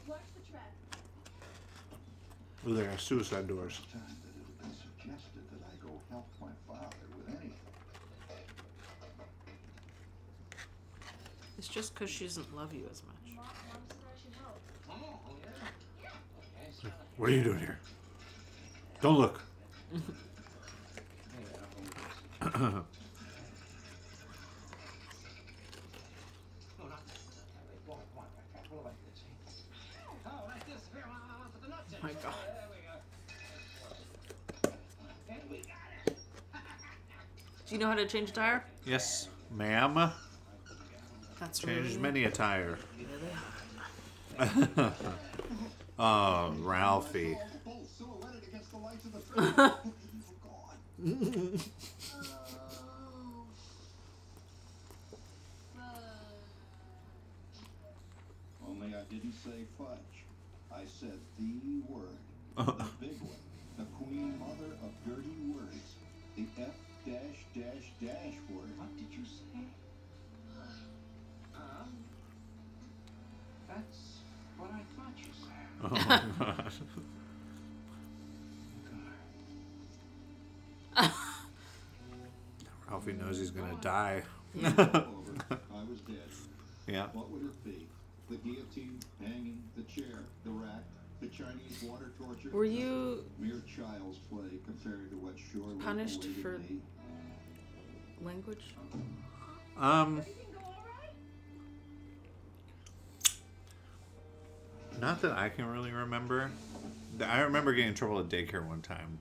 Watch 0.06 0.20
the 0.36 0.52
traffic. 0.52 1.00
Ooh, 2.68 2.76
they 2.76 2.82
are 2.82 2.98
suicide 2.98 3.48
doors. 3.48 3.76
First 3.76 3.92
time 3.94 4.02
that 4.04 4.36
it 4.36 4.44
had 4.44 4.60
been 4.60 4.76
suggested 4.76 5.44
that 5.54 5.64
I 5.64 5.88
go 5.88 5.94
help 6.10 6.28
my 6.42 6.50
father 6.68 6.98
with 7.16 7.30
anything. 7.30 7.54
It's 11.58 11.70
just 11.70 11.94
because 11.94 12.10
she 12.10 12.26
doesn't 12.26 12.54
love 12.54 12.74
you 12.74 12.84
as 12.92 13.02
much. 13.04 13.16
Mom, 13.34 13.46
Mom 13.46 13.78
said 13.88 13.98
I 14.04 14.22
should 14.22 14.36
help. 14.44 14.60
Oh, 14.90 15.20
oh 15.30 15.36
yeah. 15.42 16.10
Okay, 16.60 16.70
so. 16.82 16.90
What 17.16 17.30
are 17.30 17.32
you 17.34 17.44
doing 17.46 17.60
here? 17.60 17.80
Don't 19.00 19.18
look. 19.18 19.40
My 22.54 22.62
God. 32.22 32.36
There 32.46 32.68
we 32.70 32.78
go. 34.64 34.74
And 35.30 35.40
we 35.50 35.58
got 35.58 35.90
it. 36.06 36.18
Do 37.66 37.76
you 37.76 37.80
know 37.80 37.88
how 37.88 37.96
to 37.96 38.06
change 38.06 38.30
a 38.30 38.34
tire? 38.34 38.64
Yes, 38.86 39.30
ma'am. 39.50 40.12
That's 41.40 41.60
Changed 41.60 41.90
really 41.90 41.98
many 41.98 42.24
a 42.26 42.32
tire. 42.32 42.78
Really? 42.98 43.32
oh, 44.40 44.94
ah, 45.98 46.52
Ralphie. 46.60 47.36
Both 47.66 47.90
silhouetted 47.98 48.44
against 48.48 48.72
the 48.72 48.78
lights 48.78 49.06
of 49.06 49.14
the 49.14 49.20
train. 49.20 49.54
They're 49.56 49.74
gone. 50.44 51.60
Only 58.66 58.93
I 59.04 59.14
didn't 59.14 59.34
say 59.34 59.66
fudge. 59.78 60.24
I 60.72 60.86
said 60.86 61.20
the 61.38 61.82
word. 61.90 62.18
The 62.56 63.08
big 63.08 63.20
one. 63.20 63.42
The 63.78 63.84
queen 63.98 64.40
mother 64.40 64.72
of 64.84 64.92
dirty 65.06 65.36
words. 65.54 65.96
The 66.38 66.46
F 66.62 66.70
dash 67.06 67.46
dash 67.56 67.92
dash 68.02 68.36
word. 68.50 68.70
What 68.78 68.96
did 68.96 69.08
you 69.12 69.26
say? 69.26 69.66
Um, 71.56 71.90
that's 73.68 74.20
what 74.58 74.70
I 74.72 74.84
thought 74.96 75.18
you 75.18 75.34
said. 75.42 75.68
Oh, 75.84 76.56
gosh. 80.96 81.12
Ralphie 82.90 83.14
knows 83.14 83.40
he's 83.40 83.52
gonna 83.52 83.76
die. 83.82 84.24
Over. 84.64 84.76
I 85.52 85.84
was 85.90 86.00
dead. 86.08 86.18
yeah. 86.88 87.08
What 87.14 87.30
would 87.32 87.42
it 87.44 87.64
be? 87.66 87.88
The 88.30 88.38
guillotine, 88.38 89.00
hanging, 89.22 89.62
the 89.76 89.84
chair, 89.84 90.20
the 90.44 90.50
rack, 90.52 90.84
the 91.22 91.28
Chinese 91.28 91.84
water 91.84 92.12
torture? 92.18 92.50
Were 92.56 92.66
you 92.66 93.24
Mere 93.40 93.62
child's 93.76 94.18
play 94.30 94.60
compared 94.66 95.10
to 95.12 95.18
what 95.18 95.34
surely 95.52 95.76
Punished 95.76 96.24
for- 96.42 96.58
me. 96.60 96.80
language? 98.22 98.76
Um, 99.78 100.20
Everything 100.20 100.34
go 100.54 100.60
all 100.66 100.86
right? 101.02 101.10
not 105.00 105.22
that 105.22 105.34
I 105.34 105.50
can 105.50 105.66
really 105.66 105.92
remember. 105.92 106.50
I 107.24 107.42
remember 107.42 107.74
getting 107.74 107.90
in 107.90 107.96
trouble 107.96 108.20
at 108.20 108.30
daycare 108.30 108.66
one 108.66 108.82
time 108.82 109.20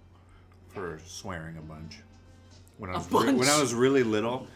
for 0.68 1.00
swearing 1.06 1.56
a 1.58 1.62
bunch 1.62 1.98
when 2.78 2.90
I 2.90 2.94
A 2.94 2.96
was 2.98 3.12
re- 3.12 3.32
when 3.34 3.48
I 3.48 3.60
was 3.60 3.74
really 3.74 4.02
little 4.02 4.46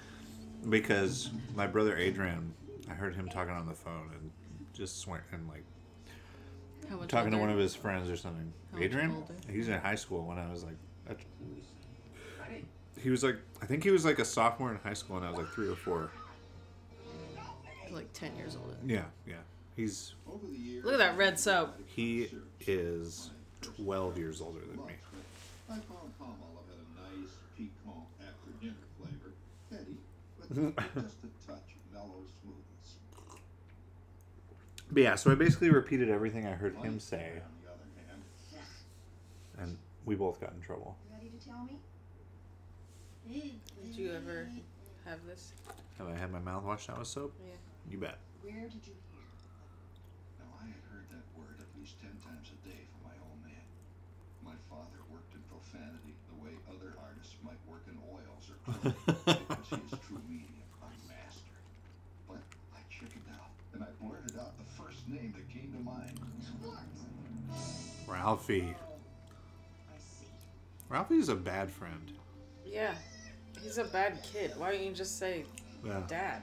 because 0.71 1.31
my 1.55 1.67
brother 1.67 1.97
Adrian, 1.97 2.55
I 2.89 2.95
heard 2.95 3.15
him 3.15 3.29
talking 3.29 3.53
on 3.55 3.67
the 3.67 3.75
phone 3.75 4.11
and 4.13 4.31
just 4.73 5.01
swearing 5.01 5.25
and 5.33 5.49
like 5.49 5.65
How 6.89 6.97
much 6.97 7.09
talking 7.09 7.31
to 7.33 7.39
one 7.39 7.51
of 7.51 7.59
his 7.59 7.75
friends 7.75 8.09
or 8.11 8.17
something. 8.17 8.53
How 8.71 8.79
much 8.79 8.85
Adrian, 8.87 9.11
older? 9.13 9.35
he's 9.51 9.69
in 9.69 9.79
high 9.81 9.95
school 9.95 10.25
when 10.25 10.39
I 10.39 10.51
was 10.51 10.65
like, 10.65 10.77
that- 11.09 11.19
he 13.03 13.11
was 13.11 13.23
like, 13.23 13.37
I 13.63 13.67
think 13.67 13.85
he 13.85 13.91
was 13.91 14.05
like 14.05 14.19
a 14.19 14.25
sophomore 14.25 14.71
in 14.73 14.79
high 14.79 14.95
school, 14.95 15.17
and 15.19 15.25
I 15.27 15.31
was 15.31 15.39
like 15.39 15.49
three 15.49 15.69
or 15.69 15.77
four. 15.77 16.11
like 17.93 18.11
ten 18.13 18.35
years 18.37 18.57
older. 18.61 18.77
Yeah, 18.85 19.05
yeah. 19.27 19.35
He's 19.77 20.15
Over 20.27 20.47
the 20.47 20.57
years, 20.59 20.85
Look 20.85 20.95
at 20.95 20.99
that 20.99 21.17
red 21.17 21.39
soap. 21.39 21.79
he 21.87 22.31
is 22.67 23.31
twelve 23.61 24.17
years 24.19 24.41
older 24.41 24.61
than 24.61 24.77
me. 24.87 24.95
I 25.69 25.75
found 25.75 25.85
Palmolive 26.19 26.67
had 26.69 26.81
a 26.81 27.21
nice 27.21 27.31
piquant 27.57 28.07
after 28.21 28.51
dinner 28.61 28.75
flavor. 28.99 29.35
Heady, 29.71 29.99
but 30.49 30.95
just 30.95 31.17
a 31.25 31.47
touch 31.47 31.69
of 31.77 31.93
mellow 31.95 32.23
smoothness. 32.43 32.97
But 34.97 35.03
yeah, 35.03 35.15
so 35.17 35.31
I 35.31 35.35
basically 35.35 35.69
repeated 35.69 36.09
everything 36.09 36.47
I 36.47 36.53
heard 36.53 36.75
him 36.77 36.99
say, 36.99 37.37
On 37.45 37.53
the 37.61 37.69
other 37.69 37.85
hand, 38.09 38.23
and 39.61 39.77
we 40.07 40.15
both 40.15 40.41
got 40.41 40.55
in 40.55 40.63
trouble. 40.63 40.97
Ready 41.13 41.29
to 41.29 41.47
tell 41.47 41.63
me? 41.69 41.77
Did 43.29 43.95
you 43.95 44.15
ever 44.15 44.49
have 45.05 45.19
this? 45.29 45.53
Have 45.99 46.09
I 46.09 46.17
had 46.17 46.33
my 46.33 46.39
mouth 46.39 46.65
washed 46.65 46.89
out 46.89 46.99
with 46.99 47.09
soap? 47.09 47.35
Yeah. 47.45 47.53
You 47.93 47.99
bet. 47.99 48.17
Where 48.41 48.73
did 48.73 48.89
you 48.89 48.97
hear? 49.13 49.29
now 50.41 50.49
I 50.57 50.65
had 50.65 50.81
heard 50.89 51.05
that 51.13 51.29
word 51.37 51.61
at 51.61 51.69
least 51.77 52.01
ten 52.01 52.17
times 52.25 52.49
a 52.49 52.59
day 52.65 52.89
from 52.97 53.13
my 53.13 53.17
old 53.21 53.37
man. 53.45 53.69
My 54.41 54.57
father 54.73 55.05
worked 55.13 55.37
in 55.37 55.45
profanity 55.53 56.17
the 56.33 56.41
way 56.41 56.57
other 56.73 56.97
artists 57.05 57.37
might 57.45 57.61
work 57.69 57.85
in 57.85 58.01
oils 58.01 58.49
or 58.49 58.57
clay. 58.65 58.97
it 59.45 59.45
was 59.45 59.69
his 59.77 60.01
true 60.09 60.25
medium, 60.25 60.65
a 60.81 60.89
master. 61.05 61.53
But 62.25 62.41
I 62.73 62.81
chickened 62.89 63.29
out, 63.37 63.53
and 63.77 63.85
I 63.85 63.93
blurted 64.01 64.41
out 64.41 64.57
the 64.57 64.65
first 64.77 65.09
name 65.09 65.33
that 65.37 65.49
came 65.49 65.73
to 65.73 65.83
mind. 65.83 66.21
Ralphie. 68.07 68.75
I 69.93 69.99
see. 69.99 70.27
Ralphie's 70.89 71.29
a 71.29 71.35
bad 71.35 71.71
friend. 71.71 72.13
Yeah. 72.65 72.95
He's 73.63 73.79
a 73.79 73.85
bad 73.85 74.23
kid. 74.23 74.53
Why 74.57 74.73
don't 74.73 74.83
you 74.85 74.93
just 74.93 75.19
say 75.19 75.45
Yeah. 75.85 76.03
dad? 76.07 76.43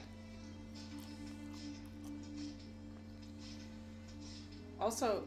Also, 4.80 5.24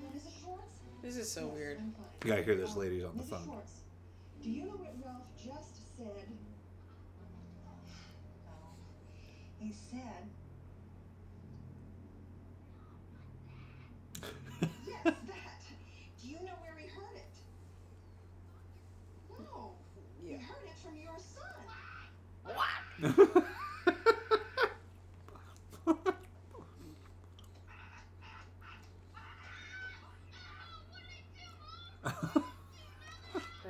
What 0.00 0.14
is 0.16 0.24
it, 0.26 0.32
Schwartz? 0.42 0.62
this 1.02 1.16
is 1.16 1.30
so 1.30 1.46
weird. 1.48 1.78
I'm. 1.78 1.94
You 2.24 2.30
gotta 2.30 2.42
hear 2.42 2.54
this 2.56 2.76
lady's 2.76 3.04
on 3.04 3.16
the 3.16 3.22
phone. 3.22 3.50
Do 4.42 4.50
you 4.50 4.64
know 4.64 4.70
what 4.72 4.94
Ralph 5.04 5.26
just 5.36 5.96
said? 5.96 6.26
He 9.58 9.72
said. 9.90 10.28
yes, 14.86 15.04
that. 15.04 15.60
Do 16.22 16.28
you 16.28 16.36
know 16.36 16.52
where 16.62 16.76
he 16.78 16.86
heard 16.88 17.16
it? 17.16 17.34
No. 19.38 19.72
He 20.22 20.32
Yeah. 20.32 20.38
heard 20.38 20.64
it 20.66 20.78
from 20.82 20.96
your 20.96 21.18
son. 21.18 22.54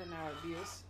And 0.01 0.11
now 0.11 0.29
abuse. 0.43 0.83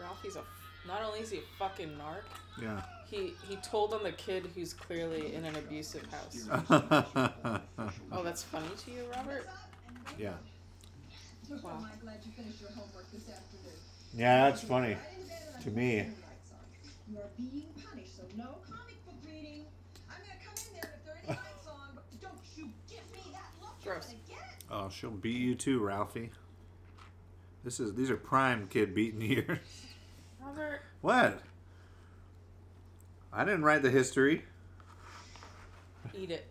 Ralphie's 0.00 0.36
a. 0.36 0.42
Not 0.86 1.02
only 1.02 1.20
is 1.20 1.30
he 1.30 1.38
a 1.38 1.42
fucking 1.58 1.90
narc, 1.90 2.24
Yeah. 2.60 2.82
he 3.08 3.34
he 3.48 3.56
told 3.56 3.94
on 3.94 4.02
the 4.02 4.12
kid 4.12 4.50
who's 4.54 4.74
clearly 4.74 5.34
in 5.34 5.44
an 5.44 5.56
abusive 5.56 6.04
house. 6.10 6.48
Oh, 8.12 8.22
that's 8.22 8.42
funny 8.42 8.68
to 8.84 8.90
you, 8.90 9.04
Robert? 9.16 9.48
yeah. 10.18 10.32
Wow. 11.62 11.76
Am 11.78 11.84
I 11.84 11.90
glad 12.02 12.18
you 12.24 12.32
finished 12.32 12.60
your 12.60 12.70
homework 12.70 13.10
this 13.12 13.28
afternoon? 13.28 13.74
Yeah, 14.14 14.48
that's 14.50 14.62
funny. 14.62 14.88
Right 14.94 14.98
in 15.20 15.26
bed 15.28 15.38
and 15.48 15.56
I 15.56 15.62
To 15.62 15.70
me. 15.70 16.06
The 17.08 17.18
lights 17.18 17.32
on. 17.38 17.40
You 17.40 17.46
are 17.46 17.50
being 17.50 17.68
punished, 17.88 18.16
so 18.16 18.22
no 18.36 18.56
comic 18.68 19.04
book 19.04 19.14
reading. 19.26 19.64
I'm 20.10 20.18
gonna 20.22 20.38
come 20.44 20.54
in 20.66 20.80
there 20.80 20.94
if 20.98 21.04
there 21.04 21.14
are 21.14 21.18
any 21.18 21.28
lights 21.28 21.66
on, 21.66 21.88
but 21.94 22.04
don't 22.20 22.40
you 22.56 22.70
give 22.88 23.04
me 23.12 23.32
that 23.32 23.50
look 23.60 23.82
Gross. 23.82 24.14
Oh, 24.70 24.88
she'll 24.88 25.10
beat 25.10 25.40
you 25.40 25.54
too, 25.54 25.80
Ralphie. 25.80 26.30
This 27.64 27.78
is 27.78 27.94
these 27.94 28.10
are 28.10 28.16
prime 28.16 28.66
kid 28.68 28.94
beating 28.94 29.20
years. 29.20 29.58
Robert. 30.40 30.82
What? 31.00 31.40
I 33.32 33.44
didn't 33.44 33.62
write 33.62 33.82
the 33.82 33.90
history. 33.90 34.44
Eat 36.14 36.30
it. 36.30 36.46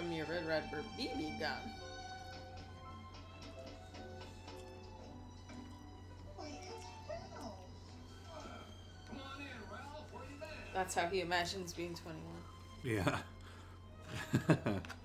From 0.00 0.12
your 0.12 0.24
Red 0.24 0.46
Redbird 0.46 0.84
BB 0.98 1.38
gun. 1.38 1.58
That's 10.72 10.94
how 10.94 11.06
he 11.08 11.20
imagines 11.20 11.74
being 11.74 11.94
21. 11.94 12.24
Yeah. 12.82 13.18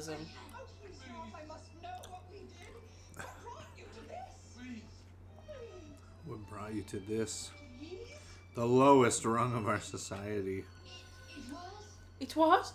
Please. 0.00 0.16
what 6.24 6.38
brought 6.48 6.72
you 6.72 6.80
to 6.82 6.98
this? 7.00 7.50
The 8.54 8.64
lowest 8.64 9.26
rung 9.26 9.54
of 9.54 9.68
our 9.68 9.80
society. 9.80 10.64
It 12.18 12.34
was? 12.34 12.72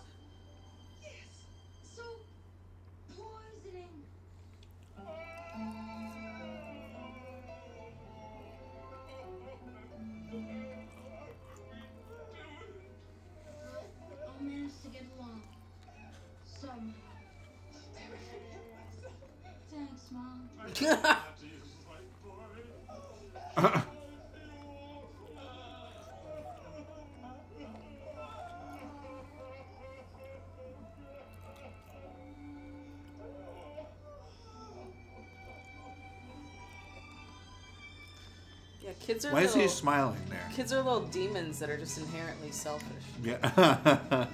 Kids 39.06 39.24
are 39.24 39.32
Why 39.32 39.42
is 39.42 39.54
little, 39.54 39.62
he 39.62 39.68
smiling 39.68 40.18
there? 40.28 40.50
kids 40.54 40.72
are 40.72 40.82
little 40.82 41.02
demons 41.02 41.60
that 41.60 41.70
are 41.70 41.76
just 41.76 41.98
inherently 41.98 42.50
selfish. 42.50 43.04
Yeah. 43.22 43.38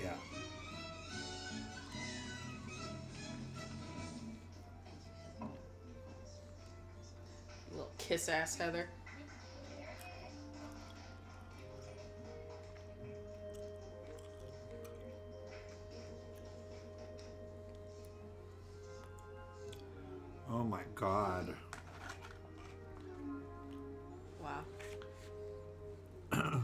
yeah. 0.00 0.14
Little 7.72 7.90
kiss 7.98 8.28
ass 8.28 8.56
Heather. 8.56 8.88
Oh 20.50 20.64
my 20.64 20.80
god. 20.94 21.54
Wow. 26.32 26.40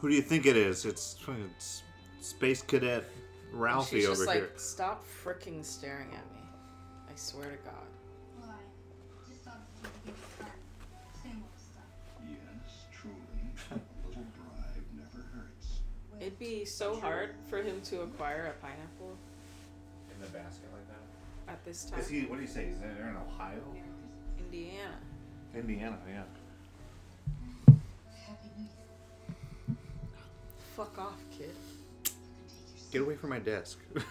Who 0.00 0.08
do 0.08 0.14
you 0.14 0.22
think 0.22 0.46
it 0.46 0.56
is? 0.56 0.84
It's, 0.84 1.16
it's 1.48 1.82
Space 2.20 2.62
Cadet 2.62 3.04
Ralphie 3.52 4.00
She's 4.00 4.06
over 4.06 4.14
just 4.16 4.26
like, 4.26 4.36
here. 4.38 4.50
stop 4.56 5.04
freaking 5.24 5.64
staring 5.64 6.08
at 6.08 6.24
me. 6.32 6.40
I 7.08 7.12
swear 7.16 7.50
to 7.50 7.56
God. 7.58 7.88
Why? 8.40 8.54
Just 9.28 9.44
thought 9.44 9.60
it 9.84 9.88
would 10.04 10.06
get 10.06 10.16
fun. 10.16 10.48
Same 11.22 11.42
old 11.42 11.56
stuff. 11.56 11.84
Yes, 12.28 12.86
truly, 12.92 13.16
a 13.70 13.74
little 14.08 14.24
bribe 14.34 14.84
never 14.96 15.24
hurts. 15.34 15.68
It'd 16.20 16.38
be 16.38 16.64
so 16.64 16.96
hard 16.96 17.34
for 17.48 17.62
him 17.62 17.80
to 17.82 18.02
acquire 18.02 18.46
a 18.56 18.64
pineapple 18.64 19.16
In 20.10 20.20
the 20.20 20.28
basket 20.28 20.68
like 20.72 20.86
that? 20.88 21.52
at 21.52 21.64
this 21.64 21.84
time. 21.84 22.00
Is 22.00 22.08
he, 22.08 22.22
what 22.22 22.36
do 22.36 22.42
you 22.42 22.48
say? 22.48 22.64
Is 22.66 22.80
there 22.80 23.08
in 23.08 23.16
Ohio? 23.16 23.62
Indiana. 24.38 24.98
Indiana, 25.54 25.98
yeah. 26.08 26.22
Fuck 30.76 30.98
off, 30.98 31.18
kid. 31.36 31.54
Get 32.90 33.02
away 33.02 33.16
from 33.16 33.30
my 33.30 33.38
desk. 33.38 33.78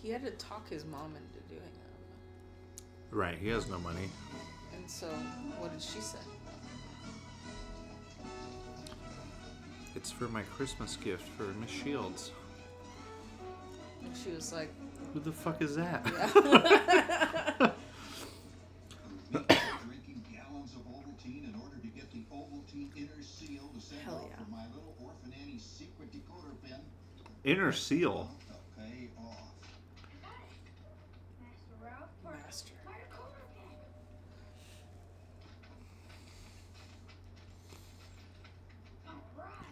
He 0.00 0.10
had 0.10 0.24
to 0.24 0.30
talk 0.32 0.68
his 0.70 0.84
mom 0.86 1.12
into 1.16 1.48
doing 1.48 1.60
that. 3.10 3.14
right, 3.14 3.36
he 3.36 3.48
has 3.48 3.68
no 3.68 3.78
money. 3.78 4.08
And 4.74 4.88
so, 4.88 5.06
what 5.58 5.72
did 5.72 5.82
she 5.82 6.00
say? 6.00 6.18
It's 9.94 10.10
for 10.10 10.28
my 10.28 10.42
Christmas 10.42 10.96
gift 10.96 11.28
for 11.36 11.42
Miss 11.60 11.70
Shields. 11.70 12.30
And 14.02 14.16
she 14.16 14.30
was 14.30 14.52
like, 14.52 14.72
Who 15.12 15.20
the 15.20 15.32
fuck 15.32 15.60
is 15.60 15.74
that? 15.74 16.06
drinking 19.30 20.22
Hell 24.04 24.16
off 24.16 24.24
yeah. 24.30 24.44
for 24.44 24.50
my 24.50 24.64
little 24.74 24.94
orphan 25.02 25.32
Annie's 25.42 25.62
secret 25.62 26.12
decoder 26.12 26.54
pin. 26.62 26.76
Inner 27.44 27.72
seal. 27.72 28.30
To 28.48 28.80
pay 28.80 29.08
off. 29.18 29.52
Master 31.40 31.74
Ralph 31.82 32.10
Parker. 32.22 32.38
Master. 32.44 32.72
Fire 32.84 32.94
Cobra 33.10 33.32
Pin. 33.54 33.64
Alright. 39.06 39.64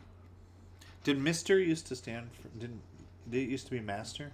Did 1.04 1.18
Mister 1.18 1.58
used 1.58 1.86
to 1.88 1.96
stand 1.96 2.28
for? 2.32 2.48
Didn't 2.58 2.80
did 3.30 3.42
it 3.42 3.48
used 3.50 3.66
to 3.66 3.70
be 3.72 3.80
Master? 3.80 4.32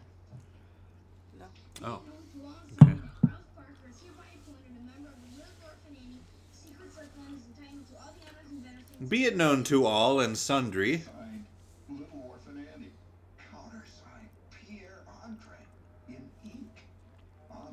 no. 1.38 1.46
Oh, 1.82 1.88
Known 1.88 2.00
to 2.02 2.46
all 2.46 2.54
okay. 2.82 3.00
Ralph 3.22 3.42
Parker 3.56 3.88
is 3.88 4.02
hereby 4.02 4.28
appointed 4.34 4.76
a 4.78 4.84
member 4.86 5.10
of 5.10 5.18
the 5.22 5.30
Little 5.36 5.58
Orphan 5.64 5.96
Annie 5.96 6.20
Secret 6.52 6.92
Circle 6.92 7.22
and 7.26 7.36
is 7.38 7.46
entitled 7.56 7.86
to 7.88 7.94
all 7.96 8.12
the 8.14 8.22
honors 8.28 8.50
and 8.50 8.62
benefits. 8.62 8.91
Be 9.08 9.24
it 9.24 9.36
known 9.36 9.64
to 9.64 9.86
all 9.86 10.20
and 10.20 10.36
sundry. 10.36 11.02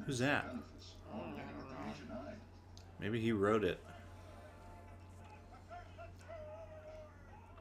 Who's 0.05 0.19
that? 0.19 0.55
Maybe 2.99 3.19
he 3.21 3.31
wrote 3.31 3.63
it. 3.63 3.79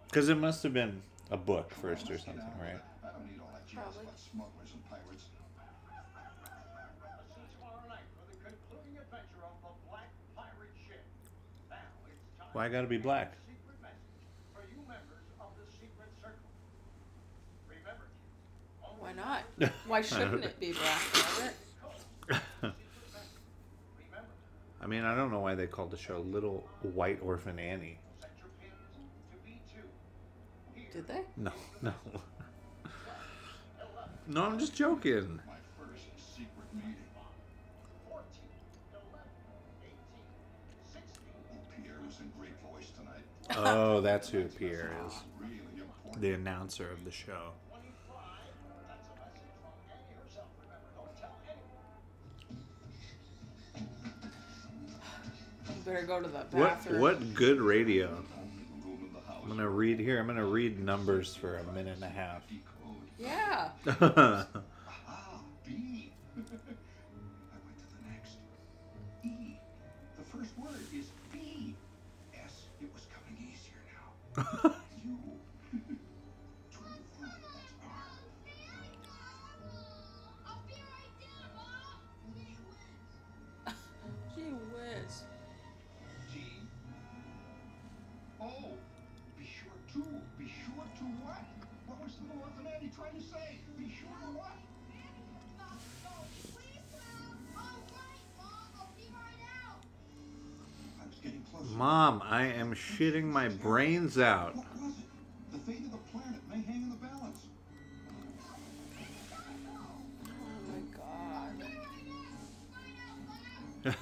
Because 0.08 0.30
it 0.30 0.36
must 0.36 0.62
have 0.62 0.72
been 0.72 1.02
a 1.30 1.36
book 1.36 1.72
first 1.74 2.10
or 2.10 2.16
something, 2.18 2.42
right? 2.58 2.74
it. 2.74 2.82
I 3.04 3.08
pirates. 4.88 5.28
See 7.36 7.44
tomorrow 7.52 7.84
night 7.86 8.08
for 8.16 8.24
the 8.32 8.36
concluding 8.40 8.96
adventure 8.96 9.44
of 9.44 9.52
the 9.60 9.72
Black 9.92 10.08
Pirate 10.34 10.72
Ship. 10.88 11.04
Now 11.68 11.76
it's 12.08 12.24
time 12.40 12.48
Why 12.56 12.68
gotta 12.72 12.88
be 12.88 12.96
to 12.96 13.02
black? 13.02 13.36
get 13.36 13.38
a 13.38 13.52
Secret 13.52 13.78
message 13.84 14.16
for 14.56 14.64
you 14.72 14.80
members 14.88 15.28
of 15.36 15.52
the 15.60 15.68
Secret 15.76 16.08
Circle. 16.24 16.50
Remember, 17.68 18.08
kids, 18.80 18.97
Why 19.09 19.14
not? 19.14 19.72
Why 19.86 20.02
shouldn't 20.02 20.44
it 20.44 20.61
be 20.61 20.72
black, 20.72 21.00
Robert? 21.14 21.54
code. 21.80 22.42
Secret 22.61 22.74
message. 23.11 23.30
Remember, 24.11 24.28
I 24.82 24.86
mean, 24.86 25.04
I 25.04 25.14
don't 25.14 25.30
know 25.30 25.40
why 25.40 25.54
they 25.54 25.66
called 25.66 25.90
the 25.90 25.96
show 25.96 26.20
Little 26.20 26.68
White 26.82 27.18
Orphan 27.22 27.59
Annie. 27.59 27.98
Set 28.20 28.30
your 28.36 28.48
pins 28.61 28.74
to 29.30 29.36
B2. 29.48 30.92
Did 30.92 31.09
they? 31.09 31.22
No, 31.38 31.52
no. 31.80 31.94
No, 34.26 34.44
I'm 34.44 34.59
just 34.59 34.74
joking. 34.74 35.40
My 35.46 35.54
first 35.78 36.04
secret 36.36 36.68
meeting. 36.74 36.96
14, 38.11 38.22
11, 38.92 39.26
18, 39.84 39.94
16. 40.92 41.02
Pierre 41.82 41.96
was 42.04 42.20
in 42.20 42.30
great 42.38 42.61
voice 42.61 42.90
tonight. 42.90 43.24
Oh, 43.56 44.02
that's 44.02 44.28
who 44.28 44.44
Pierre 44.44 44.92
is. 45.06 45.14
The 46.20 46.32
announcer 46.32 46.90
of 46.90 47.06
the 47.06 47.11
show. 47.11 47.52
Better 55.89 56.07
go 56.07 56.20
to 56.20 56.28
the 56.28 56.39
What 56.39 56.53
bathroom. 56.53 57.01
what 57.01 57.34
good 57.34 57.61
radio. 57.61 58.09
Only 58.09 58.64
room 58.84 59.07
in 59.07 59.12
the 59.14 59.20
house. 59.26 59.41
I'm 59.43 59.49
gonna 59.49 59.68
read 59.68 59.99
here. 59.99 60.20
I'm 60.20 60.26
gonna 60.26 60.45
read 60.45 60.78
numbers 60.78 61.34
for 61.34 61.57
a 61.57 61.64
minute 61.72 61.95
and 61.95 62.05
a 62.05 62.09
half. 62.09 62.43
Decode. 62.49 63.09
Yeah. 63.18 64.45
Mom, 101.79 102.20
I 102.24 102.47
am 102.47 102.74
shitting 102.74 103.22
my 103.26 103.49
brains 103.49 104.18
out. 104.18 104.57
What 104.57 104.66
was 104.81 104.95
it? 104.99 105.05
The 105.53 105.59
fate 105.59 105.85
of 105.85 105.93
the 105.93 105.99
planet 106.11 106.41
may 106.51 106.61
hang 106.61 106.83
in 106.83 106.91
the 106.91 106.97
balance. 106.97 107.47
Oh 109.39 110.59
my 110.66 110.81
god. 113.85 113.95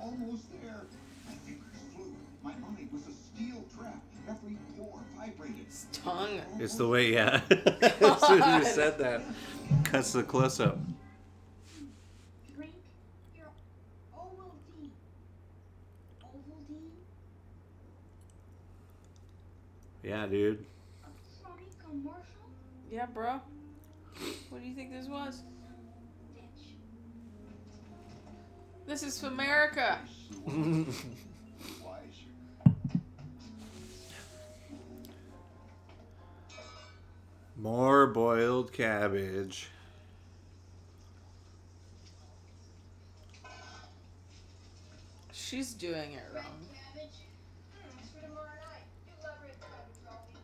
Almost 0.00 0.44
there. 0.62 0.80
My 1.26 1.34
fingers 1.44 1.82
flew. 1.94 2.14
My 2.42 2.52
mind 2.52 2.88
was 2.90 3.02
a 3.02 3.12
steel 3.12 3.62
trap. 3.78 4.02
Every 4.26 4.56
pore 4.78 5.00
vibrated. 5.14 5.66
Tongue. 5.92 6.40
It's 6.58 6.76
the 6.76 6.88
way, 6.88 7.12
yeah. 7.12 7.42
as 7.50 8.20
soon 8.26 8.42
as 8.42 8.66
you 8.66 8.72
said 8.72 8.98
that, 8.98 9.22
cuts 9.84 10.14
the 10.14 10.22
close 10.22 10.58
up. 10.58 10.78
Drink 12.56 12.72
your 13.36 13.48
Ovaltine. 14.16 14.88
Ovaltine? 16.22 16.90
Yeah, 20.04 20.26
dude. 20.26 20.64
Yeah, 22.90 23.06
bro. 23.06 23.40
What 24.50 24.62
do 24.62 24.68
you 24.68 24.74
think 24.74 24.92
this 24.92 25.06
was? 25.06 25.42
This 28.86 29.02
is 29.02 29.18
for 29.18 29.28
America. 29.28 29.98
More 37.56 38.06
boiled 38.08 38.72
cabbage. 38.72 39.70
She's 45.32 45.72
doing 45.72 46.12
it 46.12 46.22
wrong. 46.34 46.44
cabbage. 46.74 47.14
Hmm, 47.72 47.98
it's 48.00 48.10
for 48.10 48.20
tomorrow 48.20 48.46
night. 48.46 48.86
You 49.06 49.12
love 49.22 49.36
red 49.40 49.54
cabbage, 49.60 50.00
Robbie. 50.04 50.34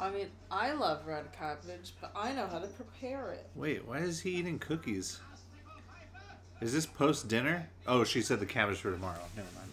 I 0.00 0.10
mean, 0.10 0.28
I 0.50 0.72
love 0.72 1.06
red 1.06 1.32
cabbage, 1.32 1.92
but 2.00 2.12
I 2.14 2.32
know 2.32 2.46
how 2.46 2.58
to 2.60 2.66
prepare 2.68 3.32
it. 3.32 3.48
Wait, 3.54 3.86
why 3.86 3.98
is 3.98 4.20
he 4.20 4.30
eating 4.30 4.58
cookies? 4.58 5.18
Is 6.60 6.72
this 6.72 6.86
post 6.86 7.28
dinner? 7.28 7.68
Oh, 7.86 8.04
she 8.04 8.20
said 8.22 8.40
the 8.40 8.46
cabbage 8.46 8.78
for 8.78 8.90
tomorrow. 8.92 9.18
Never 9.36 9.48
mind. 9.54 9.70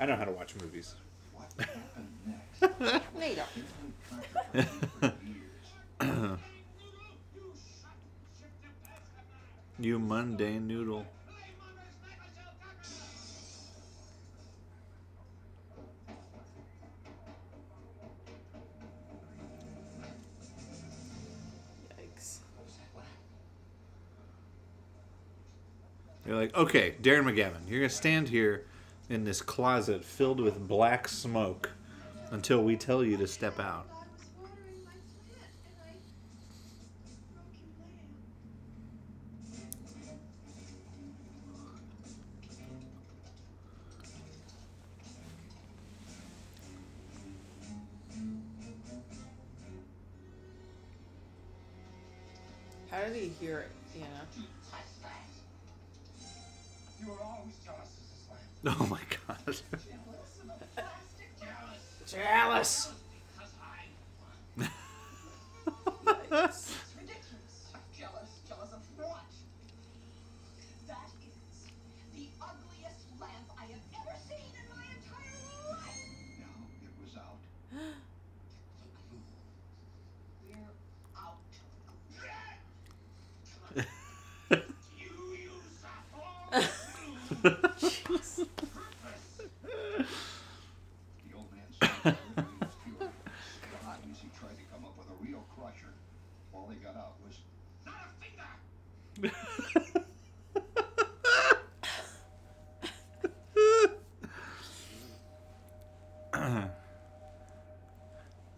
I 0.00 0.06
know 0.06 0.16
how 0.16 0.24
to 0.24 0.32
watch 0.32 0.54
movies. 0.60 0.94
What 1.32 1.46
happened 1.58 2.08
next? 2.26 3.04
Nita. 3.18 3.44
It's 4.54 4.70
been 5.00 5.12
controversial 6.00 6.00
for 6.00 6.06
years. 6.06 6.38
you 9.80 9.98
mundane 9.98 10.66
noodle. 10.66 11.06
You're 26.28 26.36
like, 26.36 26.54
okay, 26.54 26.94
Darren 27.00 27.24
McGavin, 27.24 27.66
you're 27.66 27.80
gonna 27.80 27.88
stand 27.88 28.28
here 28.28 28.66
in 29.08 29.24
this 29.24 29.40
closet 29.40 30.04
filled 30.04 30.40
with 30.40 30.68
black 30.68 31.08
smoke 31.08 31.70
until 32.32 32.62
we 32.62 32.76
tell 32.76 33.02
you 33.02 33.16
to 33.16 33.26
step 33.26 33.58
out. 33.58 33.86
I 52.90 53.04
was 53.04 53.14
watering 53.14 53.30
my 53.30 53.56
plant 53.56 53.77
Oh 58.66 58.86
my 58.90 59.00
god. 59.26 59.56
Chalice. 62.06 62.92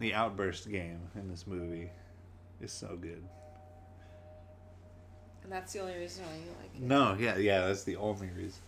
The 0.01 0.13
outburst 0.15 0.69
game 0.69 0.99
in 1.15 1.29
this 1.29 1.45
movie 1.45 1.89
is 2.59 2.71
so 2.71 2.97
good. 2.99 3.23
And 5.43 5.51
that's 5.51 5.73
the 5.73 5.79
only 5.79 5.95
reason 5.95 6.25
why 6.25 6.33
you 6.33 6.51
like 6.59 6.75
it. 6.75 6.81
No, 6.81 7.15
yeah, 7.19 7.37
yeah, 7.37 7.67
that's 7.67 7.83
the 7.83 7.95
only 7.95 8.29
reason. 8.35 8.61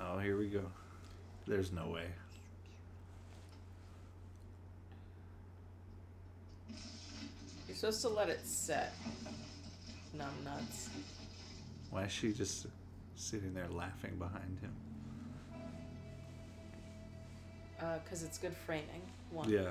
Oh, 0.00 0.18
here 0.18 0.36
we 0.36 0.48
go. 0.48 0.62
There's 1.46 1.72
no 1.72 1.88
way. 1.88 2.06
You're 7.68 7.76
supposed 7.76 8.02
to 8.02 8.08
let 8.08 8.28
it 8.28 8.44
set. 8.44 8.94
Numb 10.12 10.28
nuts. 10.44 10.90
Why 11.90 12.04
is 12.04 12.12
she 12.12 12.32
just 12.32 12.66
sitting 13.14 13.54
there 13.54 13.68
laughing 13.68 14.16
behind 14.18 14.58
him? 14.60 14.72
Uh, 17.80 17.98
cause 18.08 18.22
it's 18.22 18.38
good 18.38 18.56
framing. 18.64 19.02
One. 19.30 19.48
Yeah. 19.50 19.70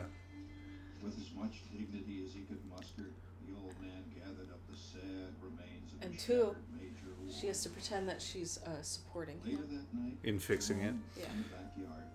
with 1.04 1.18
as 1.20 1.32
much 1.36 1.62
dignity 1.72 2.24
as 2.26 2.34
he 2.34 2.42
could 2.42 2.60
muster. 2.70 3.12
The 3.48 3.54
old 3.62 3.76
man 3.82 4.04
gathered 4.16 4.50
up 4.52 4.60
the 4.70 4.76
sad 4.78 5.30
remains 5.42 5.94
of 5.94 6.02
And 6.02 6.18
two, 6.20 6.56
Major 6.74 7.14
She 7.40 7.48
has 7.48 7.62
to 7.64 7.70
pretend 7.70 8.10
that 8.10 8.22
she's 8.22 8.58
uh, 8.66 8.82
supporting 8.82 9.40
Later 9.46 9.58
him. 9.64 9.70
that 9.94 9.94
night, 10.00 10.18
In 10.24 10.40
fixing 10.40 10.82
it, 10.82 10.96
Yeah. 11.18 11.26
in 11.32 11.44
the 11.44 11.50
backyard, 11.50 12.06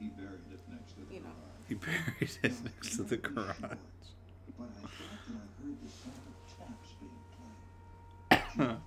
he 0.00 0.08
buried 0.08 0.40
it 0.52 0.60
next 0.70 0.92
to 0.94 1.00
the 1.04 1.14
You 1.14 1.20
know. 1.20 1.26
garage. 1.28 1.68
he 1.68 1.74
buried 1.74 2.38
it 2.42 2.64
next 2.64 2.96
to 2.96 3.02
the 3.02 3.16
garage. 3.18 3.56
But 3.60 3.68
I 3.68 4.80
thought 4.80 4.90
that 4.90 5.36
I 5.36 5.62
heard 5.62 5.76
the 5.84 5.90
sound 5.92 6.24
of 6.26 6.36
taps 6.56 6.90
being 7.00 7.20
played. 7.36 8.40
Gently. 8.56 8.80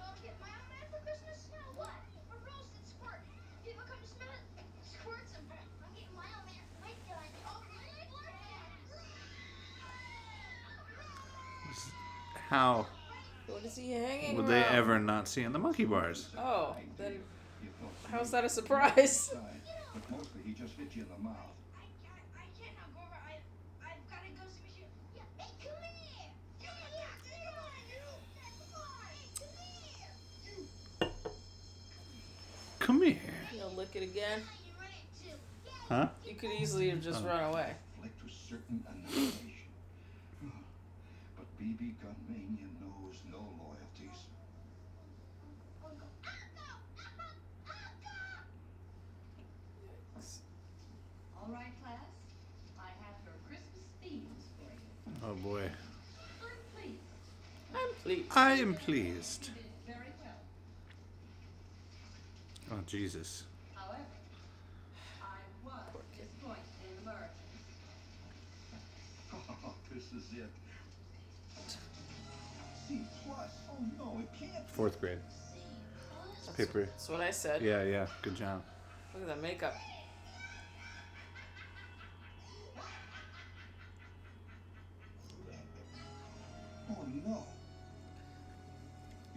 Mom, 0.00 0.14
get 0.24 0.36
my 0.40 0.48
own 0.48 0.66
man 0.72 0.84
for 0.90 1.00
Christmas? 1.04 1.40
No, 1.52 1.60
what? 1.76 1.92
A 1.92 2.36
roasted 2.40 2.86
squirt. 2.88 3.20
People 3.64 3.84
come 3.84 4.00
to 4.00 4.08
smell 4.16 4.32
it, 4.32 4.44
squirts 4.88 5.32
them. 5.36 5.44
I'm 5.52 5.92
getting 5.92 6.16
my 6.16 6.28
own 6.32 6.44
man 6.48 6.64
for 6.72 6.80
my 6.88 6.94
gun. 7.04 7.28
Oh, 7.48 7.60
really? 7.68 8.04
How 12.54 12.86
What 13.48 13.64
is 13.64 13.74
he 13.76 13.90
hanging 13.90 14.36
would 14.36 14.46
they 14.46 14.62
around? 14.62 14.74
ever 14.76 14.98
not 15.00 15.26
see 15.26 15.42
in 15.42 15.52
the 15.52 15.58
monkey 15.58 15.84
bars? 15.84 16.28
Oh, 16.38 16.76
then 16.96 17.18
how's 18.08 18.30
that 18.30 18.44
a 18.44 18.48
surprise? 18.48 19.34
But 19.92 20.10
mostly 20.10 20.40
he 20.46 20.52
just 20.52 20.74
hit 20.76 20.94
you 20.94 21.02
in 21.02 21.08
the 21.08 21.18
mouth. 21.22 21.34
I 21.76 21.82
can't, 22.02 22.14
I 22.36 22.46
can't 22.58 22.74
now, 22.78 22.86
Grover. 22.94 23.14
I, 23.26 23.38
I've 23.82 24.02
got 24.10 24.22
to 24.22 24.30
go 24.38 24.42
see 24.50 24.70
Michelle. 24.70 24.90
Come 25.38 25.46
here. 25.62 26.30
Come 26.62 26.78
here. 26.90 27.10
Come 27.34 27.58
on, 27.62 27.70
you. 27.90 28.02
Come 30.98 31.10
on. 31.10 31.18
Come 32.78 33.02
here. 33.02 33.18
Come 33.18 33.22
here. 33.50 33.60
You'll 33.60 33.74
lick 33.76 33.90
it 33.94 34.02
again. 34.04 34.42
You 34.66 34.72
ready 34.80 35.02
to? 35.22 35.28
Yeah. 35.66 35.72
Huh? 35.88 36.08
You 36.26 36.34
could 36.34 36.50
easily 36.60 36.90
have 36.90 37.02
just 37.02 37.22
Oh. 37.24 37.28
run 37.28 37.44
away. 37.52 37.70
Flicked 38.00 38.22
with 38.24 38.32
certain 38.32 38.84
annihilation. 38.88 39.50
But 41.64 41.78
BB 41.80 41.94
gun 42.02 42.16
mania 42.28 42.68
knows 42.80 43.16
no 43.30 43.38
loyalties. 43.38 44.18
All 51.40 51.48
right, 51.52 51.72
class. 51.82 52.00
I 52.78 52.88
have 53.04 53.16
your 53.24 53.34
Christmas 53.48 53.84
themes 54.02 54.44
for 54.58 54.70
you. 54.72 55.30
Oh 55.30 55.34
boy. 55.36 55.70
I'm 56.42 56.62
pleased. 56.74 56.98
I'm 57.74 57.94
pleased. 58.02 58.32
I 58.36 58.52
am 58.52 58.74
pleased. 58.74 59.50
Very 59.86 60.12
well. 60.22 60.40
Oh 62.72 62.82
Jesus. 62.86 63.44
However, 63.74 64.00
I 65.22 65.38
was 65.64 66.04
disappointed 66.16 66.62
in 66.82 67.02
Americans. 67.02 67.30
Oh, 69.66 69.74
this 69.92 70.04
is 70.12 70.30
it. 70.38 70.63
Fourth 74.74 75.00
grade. 75.00 75.18
That's, 76.46 76.56
Paper. 76.56 76.80
That's 76.80 77.08
what 77.08 77.20
I 77.20 77.30
said. 77.30 77.62
Yeah, 77.62 77.84
yeah. 77.84 78.06
Good 78.22 78.34
job. 78.34 78.60
Look 79.14 79.22
at 79.22 79.28
that 79.28 79.40
makeup. 79.40 79.76
Oh 86.90 86.96
no. 87.24 87.44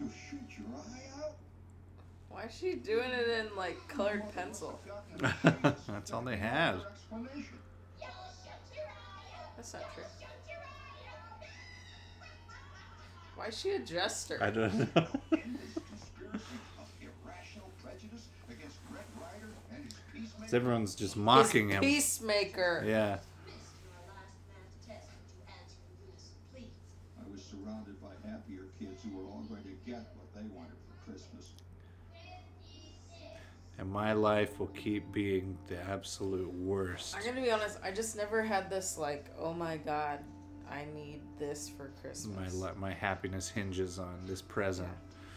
You'll 0.00 0.08
shoot 0.28 0.40
your 0.58 0.66
eye 0.76 1.22
out? 1.22 1.36
Why 2.30 2.42
is 2.46 2.56
she 2.58 2.74
doing 2.74 3.10
it 3.10 3.28
in 3.28 3.56
like 3.56 3.76
colored 3.86 4.24
pencil? 4.34 4.80
That's 5.52 6.12
all 6.12 6.22
they 6.22 6.36
had. 6.36 6.80
Explanation. 6.90 7.58
You'll 8.00 8.08
shoot 8.08 8.74
your 8.74 8.86
eye 8.86 9.40
out. 9.40 9.56
That's 9.56 9.72
not 9.72 9.94
true. 9.94 10.02
Why 13.48 13.52
is 13.52 13.60
she 13.60 13.70
a 13.70 13.78
jester? 13.78 14.38
I 14.42 14.50
don't 14.50 14.94
know. 14.94 15.06
In 15.32 15.56
this 15.56 15.72
conspiracy 15.72 16.44
of 16.78 16.86
irrational 17.00 17.70
prejudice 17.82 18.28
against 18.50 18.76
Red 18.90 19.04
Ryder 19.18 19.54
and 19.74 19.84
his 19.84 19.94
peacemaker. 20.12 20.54
Everyone's 20.54 20.94
just 20.94 21.16
mocking 21.16 21.70
him. 21.70 21.80
Peacemaker. 21.80 22.84
Yeah. 22.86 23.20
I 27.16 27.32
was 27.32 27.42
surrounded 27.42 27.98
by 28.02 28.08
happier 28.28 28.64
kids 28.78 29.02
who 29.02 29.16
were 29.16 29.24
all 29.24 29.46
going 29.48 29.62
to 29.62 29.90
get 29.90 30.12
what 30.18 30.34
they 30.34 30.46
wanted 30.54 30.76
for 30.86 31.10
Christmas. 31.10 31.52
And 33.78 33.90
my 33.90 34.12
life 34.12 34.58
will 34.60 34.66
keep 34.66 35.10
being 35.10 35.56
the 35.68 35.80
absolute 35.88 36.52
worst. 36.52 37.16
I'm 37.16 37.24
gonna 37.24 37.40
be 37.40 37.50
honest. 37.50 37.78
I 37.82 37.92
just 37.92 38.14
never 38.14 38.42
had 38.42 38.68
this 38.68 38.98
like, 38.98 39.24
oh 39.38 39.54
my 39.54 39.78
god, 39.78 40.18
I 40.70 40.84
need 40.94 41.20
this 41.38 41.68
for 41.68 41.90
Christmas. 42.00 42.54
li- 42.54 42.70
my 42.76 42.92
happiness 42.92 43.48
hinges 43.48 43.98
on 43.98 44.20
this 44.26 44.42
present. 44.42 44.88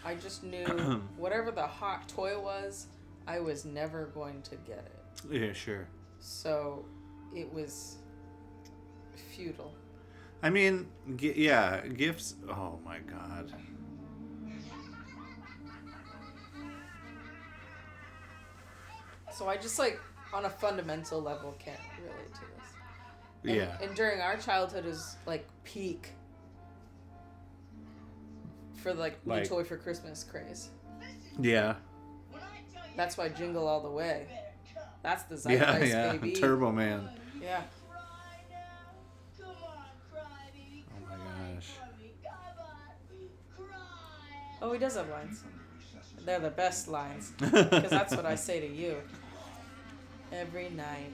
I 0.03 0.15
just 0.15 0.43
knew 0.43 0.65
whatever 1.17 1.51
the 1.51 1.65
hot 1.65 2.07
toy 2.09 2.39
was, 2.39 2.87
I 3.27 3.39
was 3.39 3.65
never 3.65 4.07
going 4.07 4.41
to 4.43 4.55
get 4.57 4.79
it. 4.79 5.31
Yeah, 5.31 5.53
sure. 5.53 5.87
So 6.19 6.85
it 7.35 7.51
was 7.53 7.97
futile. 9.35 9.73
I 10.43 10.49
mean, 10.49 10.87
gi- 11.15 11.35
yeah, 11.37 11.85
gifts. 11.87 12.35
Oh 12.49 12.79
my 12.83 12.99
god. 12.99 13.51
So 19.31 19.47
I 19.47 19.57
just 19.57 19.79
like 19.79 19.99
on 20.33 20.45
a 20.45 20.49
fundamental 20.49 21.21
level 21.21 21.55
can't 21.59 21.79
relate 22.01 22.33
to 22.33 22.41
this. 22.41 22.60
And, 23.43 23.55
Yeah. 23.55 23.77
And 23.81 23.95
during 23.95 24.21
our 24.21 24.37
childhood 24.37 24.85
is 24.85 25.15
like 25.25 25.47
peak 25.63 26.11
for 28.75 28.93
like, 28.93 29.25
new 29.25 29.33
Like- 29.33 29.47
toy 29.49 29.63
for 29.63 29.77
Christmas 29.77 30.23
craze. 30.23 30.69
Yeah. 31.39 31.75
That's 32.97 33.17
why 33.17 33.29
Jingle 33.29 33.67
All 33.67 33.81
the 33.81 33.89
Way. 33.89 34.27
That's 35.03 35.23
the 35.23 35.35
Yeah, 35.51 35.59
zeitgeist, 35.73 35.91
yeah. 35.93 36.11
baby. 36.11 36.33
Turbo 36.39 36.71
Man. 36.71 37.09
Yeah. 37.41 37.61
Come 39.39 39.47
on, 39.49 39.85
cry, 40.11 40.21
baby. 40.53 40.85
Oh 40.91 41.09
my 41.09 41.15
gosh. 41.55 41.69
Come 42.25 43.65
on, 43.65 43.67
cry. 43.69 43.75
Oh, 44.61 44.73
he 44.73 44.79
does 44.79 44.95
have 44.95 45.09
lines. 45.09 45.39
From 45.41 45.51
the 45.51 45.77
recesses 45.79 46.25
They're 46.25 46.39
the 46.39 46.49
best 46.51 46.87
lines. 46.87 47.31
Because 47.39 47.89
that's 47.89 48.15
what 48.15 48.25
I 48.25 48.35
say 48.35 48.59
to 48.59 48.67
you. 48.67 48.97
Every 50.31 50.69
night. 50.69 51.11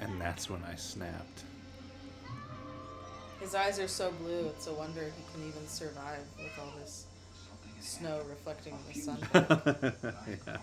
And 0.00 0.20
that's 0.20 0.50
when 0.50 0.62
I 0.64 0.74
snapped. 0.74 1.44
His 3.40 3.54
eyes 3.54 3.78
are 3.78 3.88
so 3.88 4.10
blue, 4.12 4.46
it's 4.48 4.66
a 4.66 4.72
wonder 4.72 5.02
he 5.04 5.22
can 5.32 5.46
even 5.46 5.66
survive 5.68 6.24
with 6.38 6.58
all 6.58 6.72
this 6.80 7.06
snow 7.80 8.22
reflecting 8.28 8.74
the 8.88 9.00
sun. 9.00 9.18
yeah. 10.46 10.56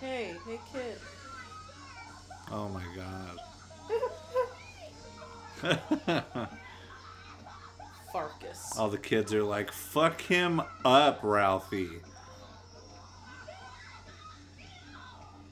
Hey, 0.00 0.34
hey 0.46 0.58
kid. 0.72 0.98
Oh 2.50 2.68
my 2.70 2.82
god. 2.96 3.38
Farkus. 8.12 8.78
All 8.78 8.88
the 8.88 8.98
kids 8.98 9.32
are 9.34 9.42
like, 9.42 9.70
fuck 9.72 10.20
him 10.20 10.62
up, 10.84 11.20
Ralphie. 11.22 12.00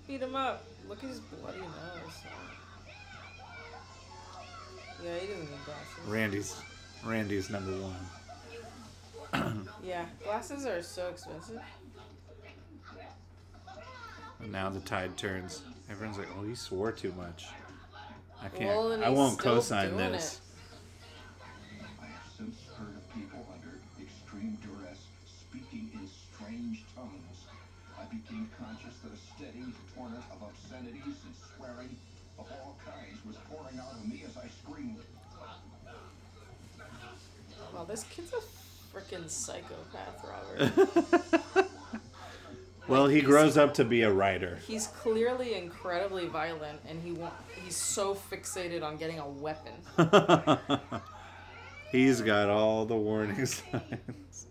Beat 0.06 0.22
him 0.22 0.34
up. 0.34 0.64
Look 0.88 1.02
at 1.04 1.10
his 1.10 1.20
bloody 1.20 1.58
nose. 1.58 1.68
Yeah, 5.04 5.18
he 5.18 5.26
doesn't 5.26 5.50
need 5.50 5.64
glasses. 5.64 6.06
Randy's 6.06 6.60
Randy's 7.04 7.50
number 7.50 7.72
one. 7.72 9.68
Yeah, 9.84 10.06
glasses 10.22 10.66
are 10.66 10.82
so 10.82 11.08
expensive. 11.08 11.60
And 14.40 14.52
now 14.52 14.68
the 14.68 14.80
tide 14.80 15.16
turns. 15.16 15.62
Everyone's 15.90 16.18
like, 16.18 16.28
oh, 16.38 16.42
he 16.44 16.54
swore 16.54 16.92
too 16.92 17.12
much. 17.16 17.46
I 18.42 18.48
can't. 18.48 18.68
Well, 18.68 19.02
I 19.02 19.08
won't 19.08 19.38
co-sign 19.38 19.96
this. 19.96 20.40
I 20.42 20.47
became 28.10 28.48
conscious 28.58 28.94
that 29.04 29.12
a 29.12 29.20
steady 29.36 29.64
torrent 29.94 30.16
of 30.32 30.42
obscenities 30.42 31.04
and 31.24 31.34
swearing 31.56 31.96
of 32.38 32.46
all 32.52 32.76
kinds 32.84 33.18
was 33.26 33.36
pouring 33.50 33.78
out 33.78 33.92
of 33.92 34.06
me 34.08 34.22
as 34.28 34.36
I 34.36 34.48
screamed. 34.62 34.96
Well, 37.74 37.84
this 37.84 38.04
kid's 38.04 38.32
a 38.32 38.96
freaking 38.96 39.28
psychopath, 39.28 40.24
Robert. 40.24 41.68
Well, 42.88 43.06
he 43.06 43.20
grows 43.20 43.58
up 43.58 43.74
to 43.74 43.84
be 43.84 44.00
a 44.00 44.10
writer. 44.10 44.58
he's 44.66 44.86
clearly 44.86 45.52
incredibly 45.56 46.24
violent, 46.24 46.80
and 46.88 46.98
he 47.02 47.12
wa- 47.12 47.28
he's 47.62 47.76
so 47.76 48.14
fixated 48.14 48.82
on 48.82 48.96
getting 48.96 49.18
a 49.18 49.28
weapon. 49.28 49.74
He's 51.92 52.22
got 52.22 52.48
all 52.48 52.86
the 52.86 52.96
warning 52.96 53.44
signs. 53.46 54.46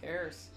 Who 0.00 0.06
cares? 0.06 0.48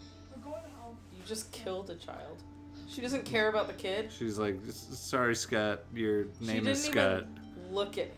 You 1.22 1.22
just 1.26 1.52
killed 1.52 1.90
a 1.90 1.96
child. 1.96 2.42
She 2.90 3.02
doesn't 3.02 3.26
care 3.26 3.48
about 3.50 3.68
the 3.68 3.74
kid. 3.74 4.12
She's 4.12 4.38
like, 4.38 4.60
sorry, 4.70 5.36
Scut. 5.36 5.86
Your 5.94 6.26
She 6.40 6.46
name 6.48 6.56
didn't 6.58 6.70
is 6.70 6.84
Scut. 6.84 7.26
even 7.26 7.74
look 7.74 7.98
at 7.98 8.08
him. 8.08 8.16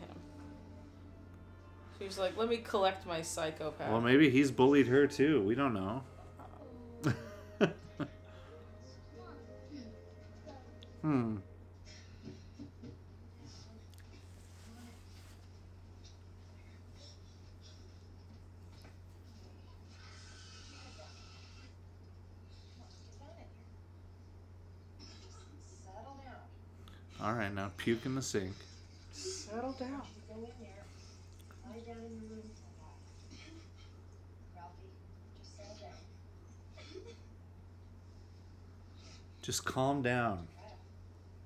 She's 1.99 2.17
like, 2.17 2.35
"Let 2.35 2.49
me 2.49 2.57
collect 2.57 3.05
my 3.05 3.21
psychopath." 3.21 3.89
Well, 3.89 4.01
maybe 4.01 4.29
he's 4.29 4.51
bullied 4.51 4.87
her 4.87 5.07
too. 5.07 5.41
We 5.41 5.55
don't 5.55 5.73
know. 5.73 6.03
hmm. 11.01 11.37
Settle 25.83 26.15
down. 27.55 27.63
All 27.63 27.69
right, 27.69 27.77
now 27.77 27.83
puke 27.83 28.05
in 28.05 28.15
the 28.15 28.21
sink. 28.21 28.53
Settle 29.11 29.73
down. 29.73 30.01
Go 30.27 30.35
in 30.35 30.51
there. 30.59 30.83
Lie 31.69 31.79
down 31.85 32.03
in 32.03 32.11
your 32.11 32.29
room 32.29 32.49
for 32.55 32.67
a 32.67 32.73
while. 32.81 32.97
Ralphie, 34.55 34.89
just 35.39 35.55
settle 35.57 35.75
down. 35.81 35.97
Just 39.41 39.65
calm 39.65 40.01
down. 40.01 40.47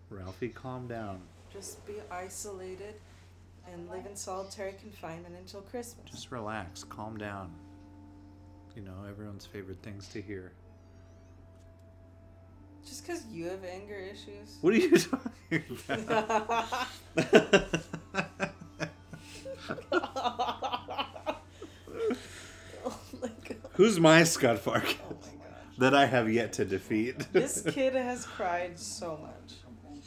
Ralphie, 0.10 0.50
calm 0.50 0.88
down. 0.88 1.20
Just 1.52 1.86
be 1.86 1.96
isolated 2.12 2.96
and 3.72 3.90
live 3.90 4.06
in 4.06 4.16
solitary 4.16 4.74
confinement 4.74 5.36
until 5.38 5.62
Christmas. 5.62 6.10
Just 6.10 6.32
relax. 6.32 6.84
Calm 6.84 7.18
down. 7.18 7.52
You 8.76 8.84
know, 8.84 9.06
everyone's 9.10 9.46
favorite 9.46 9.82
things 9.82 10.08
to 10.10 10.22
hear. 10.22 10.52
Just 12.88 13.06
because 13.06 13.26
you 13.32 13.46
have 13.46 13.64
anger 13.66 13.96
issues. 13.96 14.58
What 14.62 14.74
are 14.74 14.78
you 14.78 14.98
talking 14.98 15.64
about? 15.90 16.88
oh 22.86 23.00
my 23.22 23.30
god. 23.48 23.58
Who's 23.74 24.00
my 24.00 24.24
Scut 24.24 24.64
Farkus 24.64 24.96
that 25.78 25.94
I 25.94 26.06
have 26.06 26.32
yet 26.32 26.54
to 26.54 26.66
defeat? 26.66 27.32
This 27.34 27.62
kid 27.70 27.94
has 27.94 28.26
cried 28.26 28.80
so 28.80 29.18
much. 29.22 29.56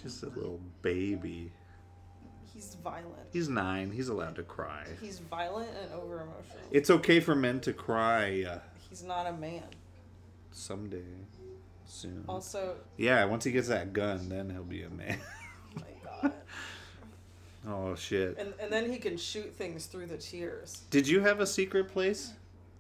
Just 0.03 0.23
a 0.23 0.29
little 0.31 0.61
baby. 0.83 1.53
He's 2.55 2.75
violent. 2.83 3.15
He's 3.33 3.49
nine. 3.49 3.91
He's 3.91 4.09
allowed 4.09 4.37
to 4.37 4.43
cry. 4.43 4.85
He's 5.01 5.19
violent 5.19 5.71
and 5.83 5.93
over 5.93 6.17
emotional. 6.23 6.59
It's 6.71 6.91
okay 6.91 7.21
for 7.21 7.35
men 7.35 7.61
to 7.61 7.73
cry 7.73 8.45
uh, 8.45 8.59
He's 8.89 9.03
not 9.03 9.27
a 9.27 9.33
man. 9.33 9.63
someday, 10.51 11.05
soon. 11.91 12.25
Also, 12.29 12.77
Yeah, 12.97 13.25
once 13.25 13.45
he 13.45 13.53
gets 13.53 13.69
that 13.69 13.93
gun, 13.93 14.29
then 14.29 14.51
he'll 14.51 14.63
be 14.65 14.83
a 14.83 14.91
man. 14.91 15.19
oh 15.77 15.81
my 15.81 16.21
god. 16.23 16.33
oh 17.69 17.95
shit! 17.95 18.37
And 18.39 18.55
and 18.61 18.73
then 18.73 18.91
he 18.91 18.99
can 18.99 19.17
shoot 19.17 19.55
things 19.55 19.87
through 19.87 20.07
the 20.07 20.17
tears. 20.19 20.83
Did 20.91 21.07
you 21.09 21.21
have 21.21 21.41
a 21.41 21.47
secret 21.47 21.89
place 21.89 22.33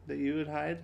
that 0.06 0.18
you 0.18 0.34
would 0.36 0.48
hide? 0.48 0.78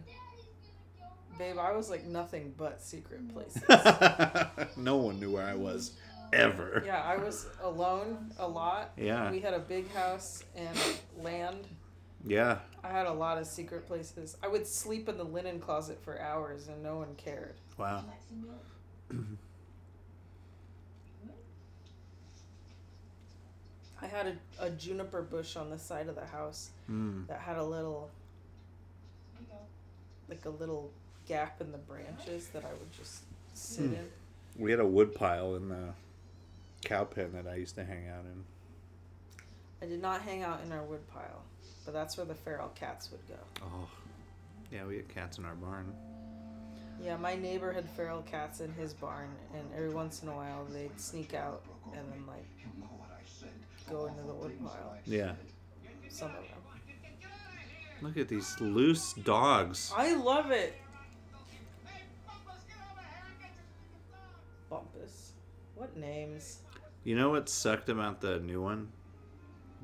Babe, 1.39 1.59
I 1.59 1.73
was 1.73 1.91
like 1.91 2.07
nothing 2.07 2.55
but 2.57 2.81
secret 2.83 3.21
places. 3.33 3.63
no 4.77 4.97
one 4.97 5.21
knew 5.21 5.33
where 5.33 5.45
I 5.45 5.55
was, 5.55 5.93
ever. 6.33 6.83
yeah, 6.87 7.03
I 7.03 7.19
was 7.19 7.47
alone 7.63 8.33
a 8.39 8.49
lot. 8.49 8.93
Yeah. 8.97 9.31
We 9.31 9.41
had 9.41 9.53
a 9.53 9.59
big 9.59 9.93
house 9.93 10.43
and 10.57 10.79
land. 11.23 11.67
Yeah. 12.25 12.59
I 12.83 12.89
had 12.89 13.07
a 13.07 13.13
lot 13.13 13.37
of 13.37 13.47
secret 13.47 13.87
places. 13.87 14.39
I 14.43 14.49
would 14.49 14.67
sleep 14.67 15.11
in 15.11 15.19
the 15.19 15.25
linen 15.25 15.61
closet 15.61 16.03
for 16.03 16.19
hours 16.19 16.69
and 16.69 16.83
no 16.83 16.97
one 16.97 17.15
cared. 17.17 17.57
Wow. 17.79 17.97
Like 18.07 18.21
some 18.29 18.43
milk? 18.43 19.27
I 24.01 24.07
had 24.07 24.27
a, 24.61 24.67
a 24.67 24.71
juniper 24.71 25.23
bush 25.23 25.57
on 25.57 25.71
the 25.71 25.79
side 25.79 26.09
of 26.09 26.15
the 26.15 26.27
house 26.27 26.71
Mm. 26.91 27.27
that 27.27 27.41
had 27.41 27.57
a 27.57 27.65
little, 27.65 28.11
Here 29.33 29.41
you 29.43 29.47
go. 29.53 29.59
like 30.29 30.45
a 30.45 30.51
little 30.51 30.91
gap 31.27 31.61
in 31.61 31.73
the 31.73 31.79
branches 31.79 32.49
that 32.49 32.65
I 32.65 32.69
would 32.71 32.93
just 32.93 33.23
sit 33.55 33.87
Hmm. 33.87 33.95
in. 33.95 34.11
We 34.59 34.71
had 34.71 34.79
a 34.81 34.87
wood 34.87 35.15
pile 35.15 35.57
in 35.57 35.69
the 35.69 35.93
cow 36.85 37.05
pen 37.05 37.33
that 37.33 37.47
I 37.49 37.57
used 37.57 37.75
to 37.77 37.85
hang 37.85 38.07
out 38.09 38.25
in. 38.25 38.45
I 39.83 39.87
did 39.87 40.01
not 40.01 40.23
hang 40.23 40.43
out 40.43 40.61
in 40.65 40.71
our 40.73 40.83
wood 40.85 41.07
pile, 41.09 41.43
but 41.85 41.93
that's 41.93 42.17
where 42.17 42.27
the 42.27 42.35
feral 42.35 42.69
cats 42.75 43.11
would 43.11 43.27
go. 43.29 43.39
Oh. 43.63 43.89
Yeah, 44.71 44.85
we 44.87 44.97
had 44.97 45.09
cats 45.09 45.39
in 45.39 45.45
our 45.45 45.55
barn. 45.55 45.93
Yeah, 47.03 47.17
my 47.17 47.35
neighbor 47.37 47.73
had 47.73 47.89
feral 47.91 48.23
cats 48.23 48.61
in 48.61 48.73
his 48.73 48.95
barn, 48.95 49.29
and 49.55 49.63
every 49.75 49.91
once 49.91 50.23
in 50.23 50.29
a 50.29 50.35
while 50.35 50.65
they'd 50.65 50.99
sneak 50.99 51.35
out 51.35 51.63
and 51.93 52.11
then 52.13 52.25
like 52.27 52.47
You 52.59 52.81
know 52.81 52.87
what 52.99 53.11
I 53.11 53.23
said. 53.25 53.51
go 53.91 54.07
into 54.07 54.23
the 54.23 54.35
wood 54.35 54.59
pile. 54.61 54.97
Yeah. 55.05 55.33
Some 56.09 56.29
of 56.31 56.37
them. 56.37 56.43
Look 58.03 58.17
at 58.19 58.29
these 58.29 58.59
loose 58.61 59.13
dogs. 59.15 59.93
I 59.97 60.15
love 60.15 60.51
it. 60.51 60.75
Hey, 61.85 62.03
Bumpus, 62.27 62.63
get 62.69 62.77
over 62.91 63.01
here 63.01 63.25
and 63.31 63.41
get 63.41 63.51
your 64.11 64.19
dog. 64.19 64.85
Bumpus. 64.93 65.33
What 65.75 65.97
names? 65.97 66.59
You 67.05 67.17
know 67.17 67.31
what 67.31 67.49
sucked 67.49 67.89
about 67.89 68.21
the 68.21 68.41
new 68.41 68.61
one? 68.61 68.89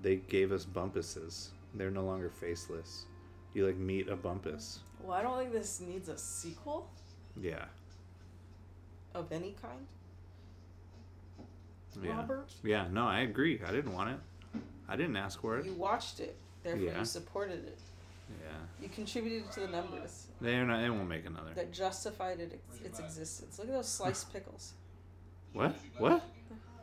They 0.03 0.17
gave 0.17 0.51
us 0.53 0.65
bumpuses. 0.67 1.49
They're 1.75 1.91
no 1.91 2.05
longer 2.05 2.29
faceless. 2.31 3.07
You 3.55 3.67
like 3.67 3.77
meet 3.77 4.09
a 4.09 4.17
bumpus. 4.17 4.81
Well, 5.01 5.13
I 5.17 5.23
don't 5.23 5.39
think 5.39 5.53
this 5.53 5.81
needs 5.81 6.09
a 6.09 6.19
sequel 6.19 6.91
Yeah. 7.41 7.65
of 9.15 9.31
any 9.33 9.55
kind. 9.61 9.87
Yeah. 12.03 12.17
Robert, 12.17 12.49
Yeah, 12.63 12.87
no, 12.91 13.07
I 13.07 13.21
agree. 13.21 13.61
I 13.67 13.71
didn't 13.71 13.93
want 13.93 14.11
it. 14.11 14.61
I 14.89 14.97
didn't 14.97 15.17
ask 15.17 15.41
for 15.41 15.59
it. 15.59 15.67
you 15.67 15.75
watched 15.75 16.21
it, 16.21 16.37
therefore 16.63 16.83
Yeah. 16.85 16.99
you 16.99 17.05
supported 17.05 17.65
it. 17.67 17.79
Yeah. 18.43 18.49
You 18.81 18.89
contributed 18.89 19.51
to 19.53 19.61
the 19.61 19.69
numbers 19.69 20.27
They're 20.41 20.65
not 20.65 20.81
they 20.81 20.89
won't 20.89 21.09
make 21.09 21.27
another. 21.27 21.53
that 21.55 21.71
justified 21.73 22.41
it, 22.41 22.59
its 22.83 22.99
existence. 22.99 23.59
Look 23.59 23.69
at 23.69 23.75
those 23.75 23.89
sliced 23.89 24.33
pickles. 24.33 24.73
What? 25.53 25.75
What? 25.99 26.23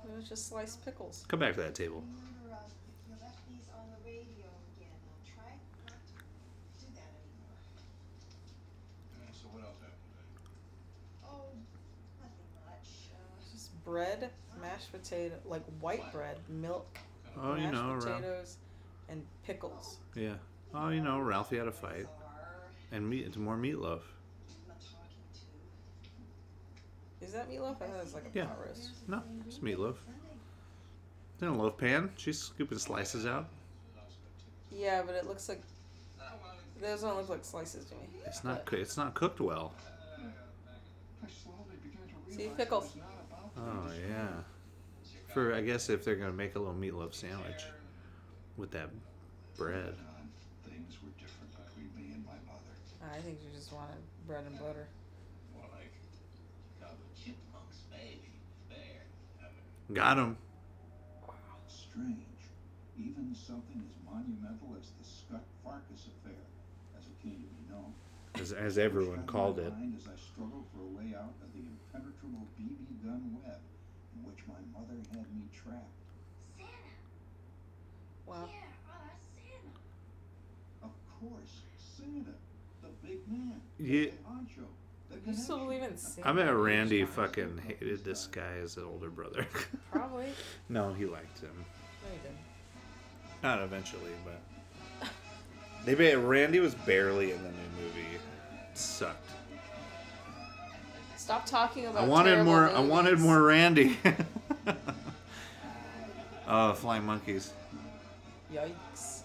It 0.06 0.16
was 0.16 0.30
just 0.30 0.48
sliced 0.48 0.86
pickles. 0.86 1.26
Come 1.28 1.40
back 1.40 1.54
to 1.56 1.62
that 1.62 1.74
table. 1.76 2.04
Remember, 2.06 2.54
uh, 2.56 2.68
you 3.10 3.16
left 3.20 3.40
these 3.50 3.66
on 3.74 3.86
the 3.90 3.98
radio 4.06 4.46
again. 4.78 4.94
Now 5.06 5.18
try 5.26 5.54
not 5.86 5.98
to 6.06 6.14
do 6.86 6.94
that 6.94 7.10
anymore. 7.18 7.58
So 9.34 9.48
what 9.54 9.64
else 9.64 9.78
happened 9.82 10.06
Oh, 11.26 11.50
nothing 12.22 12.50
much. 12.66 13.10
Uh, 13.14 13.42
It's 13.42 13.52
just 13.54 13.72
bread, 13.90 14.30
mashed 14.62 14.92
potato, 14.92 15.36
like 15.46 15.64
white 15.82 16.12
bread, 16.14 16.38
milk, 16.48 16.98
Oh, 17.42 17.56
you 17.56 17.62
mashed 17.64 17.74
know, 17.74 17.94
Ralph. 17.94 18.04
potatoes, 18.06 18.58
and 19.10 19.24
pickles. 19.46 19.98
Yeah. 20.16 20.34
Oh, 20.74 20.90
you 20.90 21.02
know, 21.02 21.20
Ralphie 21.20 21.58
had 21.58 21.68
a 21.68 21.72
fight. 21.72 22.08
And 22.92 23.08
meat 23.10 23.26
it's 23.26 23.38
more 23.38 23.56
meatloaf. 23.56 24.02
I'm 24.02 24.68
not 24.68 24.80
talking 24.82 25.24
to. 27.20 27.26
Is 27.26 27.34
that 27.34 27.50
meatloaf? 27.50 27.82
I 27.82 27.86
thought 27.88 27.98
it 28.00 28.04
was 28.04 28.14
like 28.14 28.26
a 28.26 28.38
Yeah. 28.38 28.46
pot 28.46 28.60
roast. 28.66 28.90
No, 29.08 29.24
it's 29.48 29.60
meatloaf. 29.60 29.96
It's 31.34 31.42
in 31.44 31.48
a 31.50 31.56
loaf 31.58 31.78
pan. 31.78 32.12
She's 32.18 32.40
scooping 32.40 32.78
slices 32.78 33.26
out. 33.26 33.48
Yeah, 34.72 35.02
but 35.06 35.16
it 35.16 35.26
looks 35.28 35.50
like 35.50 35.62
those 36.82 37.02
don't 37.02 37.18
look 37.18 37.30
like 37.30 37.44
slices 37.46 37.86
to 37.86 37.96
me. 37.96 38.02
It's 38.26 38.44
not. 38.44 38.66
But... 38.66 38.80
It's 38.80 38.98
not 38.98 39.14
cooked 39.16 39.40
well. 39.40 39.74
I 41.24 41.28
slowly 41.28 41.76
began 41.84 42.26
to 42.28 42.34
See, 42.34 42.50
pickles. 42.56 42.96
Oh 43.60 43.92
yeah. 44.10 44.28
For 45.34 45.54
I 45.54 45.62
guess 45.62 45.90
if 45.90 46.04
they're 46.04 46.16
gonna 46.16 46.34
make 46.34 46.56
a 46.56 46.60
little 46.60 46.74
meatloaf 46.74 47.14
sandwich 47.14 47.66
with 48.58 48.72
that 48.72 48.90
bread. 49.58 49.96
Things 50.66 50.98
were 51.04 51.12
different 51.20 51.52
between 51.52 51.90
me 51.96 52.14
and 52.14 52.26
my 52.26 52.40
mother. 52.48 53.16
I 53.16 53.20
think 53.22 53.40
you 53.44 53.50
just 53.56 53.72
wanted 53.72 53.98
bread 54.28 54.44
and 54.46 54.58
butter. 54.60 54.88
More 55.56 55.66
like 55.74 55.92
now 56.82 56.88
chipmunk's 57.16 57.82
baby. 57.92 58.32
There. 58.70 59.04
Got 59.94 60.18
him. 60.18 60.38
Strange. 61.68 62.26
Even 62.98 63.36
something 63.36 63.82
as 63.86 63.96
monumental 64.06 64.76
as 64.80 64.92
the 65.00 65.06
Scut 65.06 65.44
Farkus 65.66 66.08
affair, 66.08 66.44
as 66.98 67.06
it 67.08 67.18
came 67.24 67.36
to 67.36 67.48
be 67.48 67.72
known, 67.72 67.94
As, 68.36 68.52
as 68.52 68.78
everyone 68.78 69.26
called 69.26 69.60
it. 69.60 69.74
As 69.98 70.08
I 70.08 70.18
struggled 70.18 70.66
for 70.74 70.82
a 70.82 70.92
way 70.98 71.16
out 71.16 71.32
of 71.32 71.40
the 71.42 71.49
impenetrable 72.00 72.48
BB 72.60 73.04
gun 73.04 73.38
web 73.44 73.60
in 74.16 74.24
which 74.24 74.40
my 74.48 74.56
mother 74.78 74.96
had 75.12 75.26
me 75.36 75.44
trapped. 75.54 75.84
Santa. 76.58 76.70
Wow. 78.26 78.48
Yeah, 78.48 78.60
oh, 78.88 79.02
that's 79.06 79.28
Santa. 79.36 79.74
Of 80.84 80.92
course, 81.20 81.62
Santa, 81.98 82.36
the 82.82 82.90
big 83.08 83.20
man, 83.30 83.62
Yeah. 83.78 84.12
the 84.12 84.12
honcho. 84.30 84.66
You 85.26 85.34
still 85.34 85.60
believe 85.60 85.82
in 85.84 85.98
Satan? 85.98 86.24
I 86.24 86.32
bet 86.34 86.56
Randy 86.56 87.04
fucking 87.04 87.60
hated 87.68 88.04
this 88.06 88.28
guy 88.28 88.58
as 88.64 88.78
an 88.78 88.84
older 88.86 89.10
brother. 89.10 89.46
Probably. 89.92 90.28
no, 90.70 90.94
he 90.94 91.06
liked 91.06 91.40
him. 91.40 91.50
No, 92.04 92.14
you 92.14 92.20
didn't. 92.22 92.38
Not 93.44 93.62
eventually, 93.62 94.12
but 94.24 95.10
they 95.86 95.96
ba- 95.96 96.18
Randy 96.20 96.60
was 96.60 96.76
barely 96.76 97.32
in 97.32 97.42
the 97.42 97.50
new 97.50 97.84
movie. 97.84 98.16
It 98.16 98.78
sucked. 98.78 99.32
Stop 101.30 101.46
talking 101.46 101.86
about. 101.86 102.06
I 102.06 102.08
wanted 102.08 102.44
more. 102.44 102.72
I 102.72 102.80
wanted 102.80 103.20
more 103.20 103.44
Randy. 103.44 103.96
oh, 106.48 106.74
flying 106.74 107.06
monkeys. 107.06 107.54
Yikes. 108.52 109.22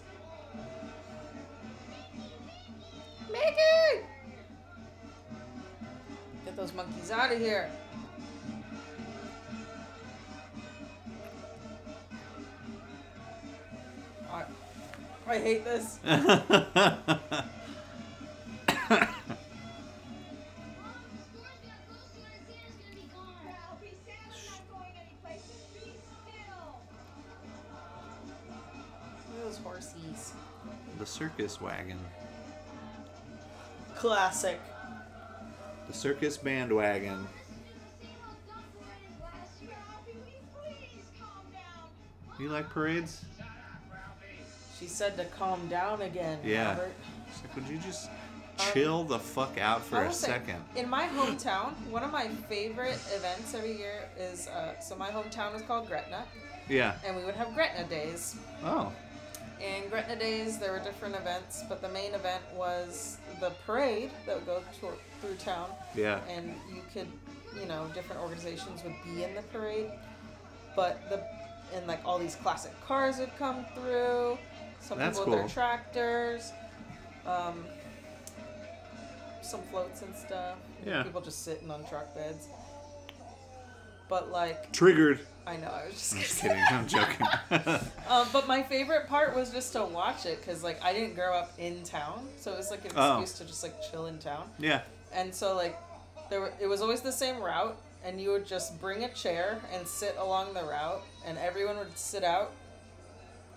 Mickey! 3.31 4.05
Get 6.45 6.55
those 6.55 6.71
monkeys 6.75 7.09
out 7.09 7.31
of 7.31 7.39
here. 7.39 7.71
I, 14.31 14.43
I 15.25 15.37
hate 15.39 15.65
this. 15.65 15.97
horsies. 29.75 30.31
the 30.99 31.05
circus 31.05 31.59
wagon. 31.61 31.99
Classic. 33.95 34.59
The 35.87 35.93
circus 35.93 36.37
bandwagon. 36.37 37.27
Same 37.99 38.09
old 38.25 38.37
stuff 38.45 38.63
for 38.73 38.83
it 38.83 39.13
as 39.13 39.21
last 39.21 39.61
year. 39.61 39.71
Ralphie, 39.89 40.17
will 40.17 40.71
you 40.71 40.77
please 40.89 41.05
calm 41.19 41.45
down? 41.53 42.39
You 42.39 42.49
like 42.49 42.69
parades? 42.69 43.23
She 44.79 44.87
said 44.87 45.15
to 45.17 45.25
calm 45.25 45.67
down 45.67 46.01
again. 46.01 46.39
Yeah. 46.43 46.69
Robert. 46.71 46.91
It's 47.29 47.41
like, 47.41 47.55
would 47.55 47.67
you 47.67 47.77
just 47.77 48.09
chill 48.73 49.03
the 49.03 49.19
fuck 49.19 49.57
out 49.57 49.83
for 49.83 50.03
a 50.03 50.11
second? 50.11 50.61
In 50.75 50.89
my 50.89 51.07
hometown, 51.07 51.73
one 51.89 52.03
of 52.03 52.11
my 52.11 52.27
favorite 52.49 52.99
events 53.13 53.53
every 53.53 53.77
year 53.77 54.09
is 54.17 54.47
uh, 54.47 54.79
so 54.79 54.95
my 54.95 55.09
hometown 55.09 55.55
is 55.55 55.61
called 55.61 55.87
Gretna, 55.87 56.25
Yeah. 56.67 56.95
and 57.05 57.15
we 57.15 57.23
would 57.23 57.35
have 57.35 57.53
Gretna 57.53 57.85
Days. 57.85 58.35
Oh. 58.63 58.91
And 59.65 59.89
Gretna 59.89 60.15
Days, 60.15 60.59
there 60.59 60.71
were 60.71 60.79
different 60.79 61.15
events, 61.15 61.63
but 61.67 61.81
the 61.81 61.89
main 61.89 62.13
event 62.13 62.43
was 62.55 63.17
the 63.39 63.49
parade 63.65 64.11
that 64.25 64.35
would 64.35 64.45
go 64.45 64.61
to, 64.81 64.89
through 65.21 65.35
town, 65.37 65.69
Yeah. 65.95 66.19
and 66.29 66.53
you 66.73 66.81
could, 66.93 67.07
you 67.59 67.65
know, 67.67 67.87
different 67.93 68.21
organizations 68.21 68.83
would 68.83 68.95
be 69.03 69.23
in 69.23 69.33
the 69.33 69.41
parade, 69.53 69.91
but 70.75 71.09
the 71.09 71.23
and 71.75 71.87
like 71.87 71.99
all 72.05 72.19
these 72.19 72.35
classic 72.35 72.71
cars 72.85 73.17
would 73.17 73.35
come 73.39 73.65
through. 73.73 74.37
Some 74.81 74.99
That's 74.99 75.17
people 75.17 75.31
with 75.31 75.39
cool. 75.39 75.47
their 75.47 75.53
tractors, 75.53 76.51
um, 77.25 77.65
some 79.41 79.61
floats 79.71 80.03
and 80.03 80.15
stuff. 80.15 80.57
Yeah. 80.85 81.01
People 81.01 81.21
just 81.21 81.43
sitting 81.43 81.71
on 81.71 81.83
truck 81.87 82.13
beds. 82.13 82.47
But 84.09 84.31
like, 84.31 84.71
Triggered. 84.71 85.19
I 85.47 85.57
know, 85.57 85.67
I 85.67 85.85
was 85.85 85.93
just, 85.93 86.13
I'm 86.13 86.19
just 86.21 86.41
kidding. 86.41 86.63
I'm 86.71 86.87
joking. 86.87 87.27
um, 88.09 88.27
but 88.33 88.47
my 88.47 88.63
favorite 88.63 89.07
part 89.07 89.35
was 89.35 89.51
just 89.51 89.73
to 89.73 89.85
watch 89.85 90.25
it 90.25 90.39
because 90.41 90.63
like 90.63 90.83
I 90.83 90.91
didn't 90.93 91.13
grow 91.15 91.35
up 91.35 91.53
in 91.59 91.83
town, 91.83 92.27
so 92.39 92.51
it 92.51 92.57
was 92.57 92.71
like 92.71 92.83
an 92.85 92.91
Oh. 92.95 93.21
excuse 93.21 93.37
to 93.39 93.45
just 93.45 93.61
like 93.63 93.75
chill 93.91 94.07
in 94.07 94.17
town. 94.17 94.49
yeah. 94.59 94.81
And 95.13 95.33
so 95.33 95.55
like 95.55 95.77
there 96.29 96.41
were, 96.41 96.51
it 96.59 96.65
was 96.67 96.81
always 96.81 97.01
the 97.01 97.11
same 97.11 97.39
route, 97.41 97.77
and 98.03 98.19
you 98.19 98.31
would 98.31 98.45
just 98.47 98.79
bring 98.81 99.03
a 99.03 99.09
chair 99.13 99.59
and 99.71 99.87
sit 99.87 100.15
along 100.19 100.53
the 100.55 100.63
route, 100.63 101.03
and 101.25 101.37
everyone 101.37 101.77
would 101.77 101.95
sit 101.97 102.23
out, 102.23 102.51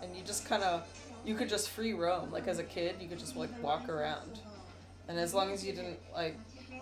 and 0.03 0.15
you 0.15 0.23
just 0.23 0.47
kind 0.47 0.63
of 0.63 0.87
you 1.25 1.35
could 1.35 1.49
just 1.49 1.71
free 1.71 1.95
roam. 1.95 2.31
Like 2.31 2.47
as 2.49 2.59
a 2.59 2.65
kid, 2.65 2.97
you 3.01 3.09
could 3.09 3.19
just 3.19 3.35
like 3.35 3.51
walk 3.63 3.89
around, 3.89 4.41
and 5.09 5.19
as 5.19 5.33
long 5.33 5.53
as 5.53 5.65
you 5.65 5.73
didn't 5.73 5.99
like 6.15 6.37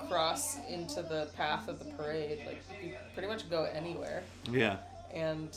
cross 0.09 0.59
into 0.68 1.03
the 1.03 1.28
path 1.36 1.68
of 1.68 1.78
the 1.78 1.84
parade, 1.97 2.40
like 2.47 2.62
you 2.82 2.94
pretty 3.14 3.28
much 3.28 3.49
go 3.51 3.64
anywhere 3.64 4.22
Yeah. 4.51 4.76
and 5.14 5.49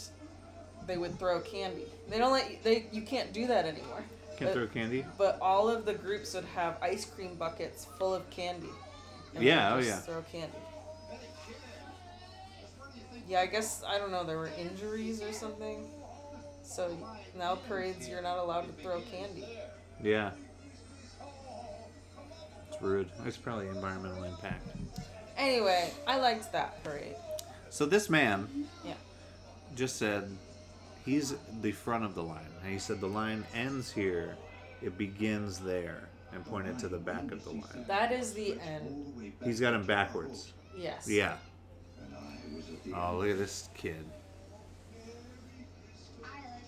they 0.87 0.97
would 0.97 1.17
throw 1.19 1.39
candy. 1.41 1.85
They 2.09 2.17
don't 2.17 2.31
let 2.31 2.49
you, 2.51 2.57
they 2.63 2.85
you 2.91 3.01
can't 3.03 3.31
do 3.33 3.47
that 3.47 3.65
anymore. 3.65 4.03
Can't 4.37 4.51
But- 4.51 4.53
throw 4.53 4.67
candy. 4.67 5.05
But 5.17 5.37
all 5.41 5.69
of 5.69 5.85
the 5.85 5.93
groups 5.93 6.33
would 6.33 6.45
have 6.55 6.77
ice 6.81 7.05
cream 7.05 7.35
buckets 7.35 7.85
full 7.97 8.13
of 8.13 8.29
candy. 8.29 8.69
And 9.35 9.43
Yeah, 9.43 9.75
oh 9.75 9.79
yeah. 9.79 9.97
Throw 9.97 10.21
candy. 10.31 10.57
Yeah, 13.27 13.41
I 13.41 13.45
guess 13.45 13.83
I 13.87 13.97
don't 13.99 14.11
know. 14.11 14.23
There 14.23 14.37
were 14.37 14.49
injuries 14.57 15.21
or 15.21 15.31
something. 15.31 15.87
So 16.63 16.95
now 17.37 17.55
parades, 17.55 18.07
you're 18.07 18.21
not 18.21 18.37
allowed 18.39 18.61
to 18.67 18.83
throw 18.83 19.01
candy. 19.01 19.45
Yeah. 20.01 20.31
It's 22.79 22.87
rude. 22.87 23.09
It's 23.25 23.35
probably 23.37 23.67
environmental 23.67 24.23
impact. 24.23 24.65
Anyway, 25.37 25.91
I 26.07 26.17
liked 26.17 26.51
that 26.53 26.81
parade. 26.83 27.15
So 27.69 27.85
this 27.85 28.09
man 28.09 28.67
Yeah. 28.85 28.93
just 29.75 29.97
said 29.97 30.29
he's 31.05 31.35
the 31.61 31.71
front 31.73 32.03
of 32.05 32.15
the 32.15 32.23
line. 32.23 32.47
And 32.63 32.71
he 32.71 32.79
said 32.79 32.99
the 33.01 33.07
line 33.07 33.43
ends 33.53 33.91
here, 33.91 34.35
it 34.81 34.97
begins 34.97 35.59
there, 35.59 36.07
and 36.33 36.45
pointed 36.45 36.79
to 36.79 36.87
the 36.87 36.97
back 36.97 37.31
of 37.31 37.43
the 37.43 37.51
line. 37.51 37.85
That 37.87 38.11
is 38.11 38.33
the 38.33 38.57
end. 38.61 39.33
He's 39.43 39.59
got 39.59 39.73
him 39.73 39.85
backwards. 39.85 40.53
Yes. 40.77 41.07
Yeah. 41.07 41.35
And 42.01 42.13
I 42.15 42.55
was 42.55 42.65
at 42.69 42.83
the 42.83 42.93
Oh, 42.93 43.17
look 43.17 43.29
at 43.29 43.37
this 43.37 43.67
kid. 43.75 44.05
I 46.23 46.27
like 46.37 46.63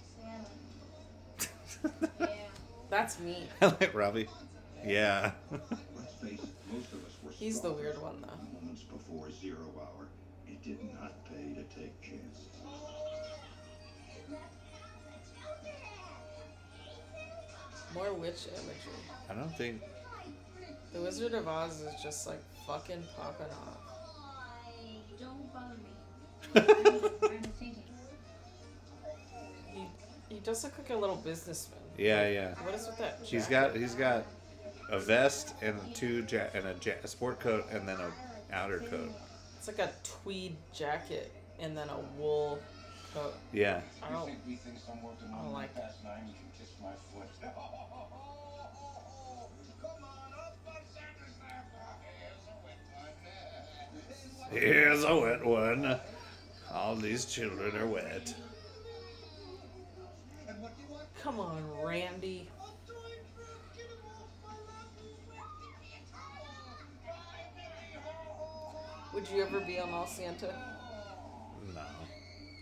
Santa. 1.81 2.29
That's 2.89 3.19
me. 3.19 3.47
I 3.61 3.65
like 3.67 3.93
Robbie. 3.93 4.27
Yeah. 4.85 5.31
Let's 6.21 6.33
face 6.33 6.43
it, 6.43 6.73
most 6.73 6.93
of 6.93 7.05
us 7.05 7.11
were 7.23 7.31
He's 7.31 7.61
the 7.61 7.71
weird 7.71 8.01
one, 8.01 8.21
though. 8.21 8.59
Moments 8.59 8.83
before 8.83 9.29
zero 9.31 9.71
hour, 9.77 10.07
it 10.47 10.61
did 10.63 10.79
not 10.93 11.25
pay 11.25 11.53
to 11.53 11.63
take 11.75 11.99
chances. 12.01 12.47
More 17.93 18.13
witch 18.13 18.47
imagery. 18.53 19.01
I 19.29 19.33
don't 19.33 19.55
think. 19.57 19.81
The 20.93 21.01
Wizard 21.01 21.33
of 21.33 21.47
Oz 21.47 21.81
is 21.81 22.01
just 22.01 22.27
like 22.27 22.41
fucking 22.67 23.03
popping 23.17 23.47
off. 23.47 23.77
Don't 25.19 25.53
bother 25.53 25.75
me. 25.75 25.91
I'm 26.55 27.41
thinking. 27.41 27.83
He 29.67 29.87
he 30.29 30.39
does 30.39 30.63
look 30.63 30.77
like 30.77 30.89
a 30.89 30.95
little 30.95 31.17
businessman. 31.17 31.79
Yeah, 31.97 32.27
yeah. 32.29 32.55
What 32.63 32.73
is 32.75 32.87
with 32.87 32.97
that? 32.99 33.19
He's 33.23 33.47
jacket? 33.47 33.73
got 33.73 33.75
he's 33.75 33.95
got 33.95 34.25
a 34.91 34.99
vest 34.99 35.55
and 35.61 35.75
two 35.95 36.25
ja- 36.29 36.47
and 36.53 36.65
a, 36.67 36.75
ja- 36.83 36.93
a 37.03 37.07
sport 37.07 37.39
coat 37.39 37.65
and 37.71 37.87
then 37.87 37.97
a 37.99 38.11
outer 38.53 38.79
coat. 38.79 39.09
It's 39.57 39.67
like 39.67 39.79
a 39.79 39.91
tweed 40.03 40.55
jacket 40.73 41.31
and 41.59 41.75
then 41.77 41.87
a 41.89 41.99
wool 42.19 42.59
coat. 43.13 43.33
Yeah. 43.53 43.81
I 44.03 44.11
don't. 44.11 44.29
we 44.47 44.55
think 44.55 44.77
somewhere 44.85 45.13
to 45.19 45.25
I 45.33 45.41
don't 45.41 45.53
like 45.53 45.69
it. 45.75 45.81
past 45.81 46.03
nine, 46.03 46.23
you 46.27 46.33
can 46.33 46.51
kiss 46.59 46.69
my 46.81 46.91
foot. 47.13 47.29
Come 47.41 47.49
on 50.03 50.33
up 50.33 50.57
on 50.67 50.73
Santa's 50.93 51.37
lap. 51.41 51.65
Here's 54.51 55.03
a 55.03 55.03
wet 55.05 55.43
one. 55.43 55.45
Here's 55.49 55.83
a 55.83 55.85
wet 55.85 55.95
one. 55.95 55.99
All 56.73 56.95
these 56.95 57.25
children 57.25 57.75
are 57.77 57.85
wet. 57.87 58.33
And 60.47 60.61
what 60.61 60.75
do 60.75 60.83
you 60.83 60.93
want? 60.93 61.05
Come 61.21 61.39
on, 61.39 61.63
Randy. 61.83 62.49
Would 69.13 69.27
you 69.29 69.41
ever 69.43 69.59
be 69.59 69.79
on 69.79 69.89
All 69.89 70.07
Santa? 70.07 70.53
No. 71.73 71.81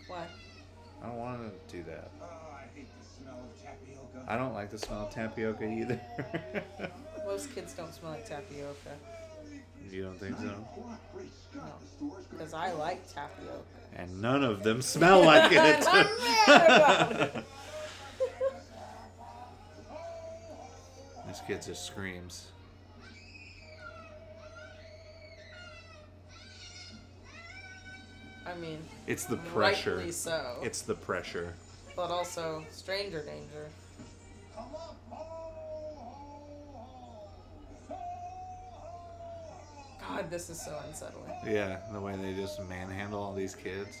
Why? 0.08 0.26
I 1.02 1.06
don't 1.06 1.16
want 1.16 1.68
to 1.68 1.76
do 1.76 1.82
that. 1.84 2.10
Oh, 2.20 2.24
I 2.24 2.64
hate 2.76 2.88
the 2.98 3.06
smell 3.22 3.38
of 3.38 3.62
tapioca. 3.62 4.24
I 4.30 4.36
don't 4.36 4.52
like 4.52 4.70
the 4.70 4.78
smell 4.78 5.06
of 5.06 5.14
tapioca 5.14 5.64
either. 5.64 6.00
Most 7.26 7.54
kids 7.54 7.72
don't 7.74 7.94
smell 7.94 8.10
like 8.12 8.28
tapioca. 8.28 8.90
you 9.90 10.02
don't 10.02 10.18
think 10.18 10.36
so? 10.36 10.44
No. 10.44 10.52
the 11.14 11.86
store's 11.96 12.24
gonna 12.26 12.26
Because 12.30 12.52
I 12.54 12.72
like 12.72 13.06
tapioca. 13.12 13.62
And 13.96 14.20
none 14.20 14.42
of 14.42 14.62
them 14.62 14.82
smell 14.82 15.24
like 15.24 15.52
it. 15.54 15.84
I'm 15.88 16.06
it. 17.16 17.44
This 21.28 21.40
kid 21.46 21.62
just 21.62 21.86
screams. 21.86 22.48
I 28.46 28.54
mean, 28.56 28.78
It's 29.06 29.24
the 29.24 29.36
pressure. 29.36 29.96
rightly 29.96 30.12
so. 30.12 30.56
It's 30.62 30.82
the 30.82 30.94
pressure. 30.94 31.54
but 31.96 32.10
also 32.10 32.64
stranger 32.70 33.22
danger. 33.24 33.68
God, 40.00 40.30
this 40.30 40.50
is 40.50 40.60
so 40.60 40.76
unsettling. 40.86 41.30
Yeah, 41.46 41.78
the 41.92 42.00
way 42.00 42.16
they 42.16 42.34
just 42.34 42.60
manhandle 42.68 43.22
all 43.22 43.34
these 43.34 43.54
kids. 43.54 43.96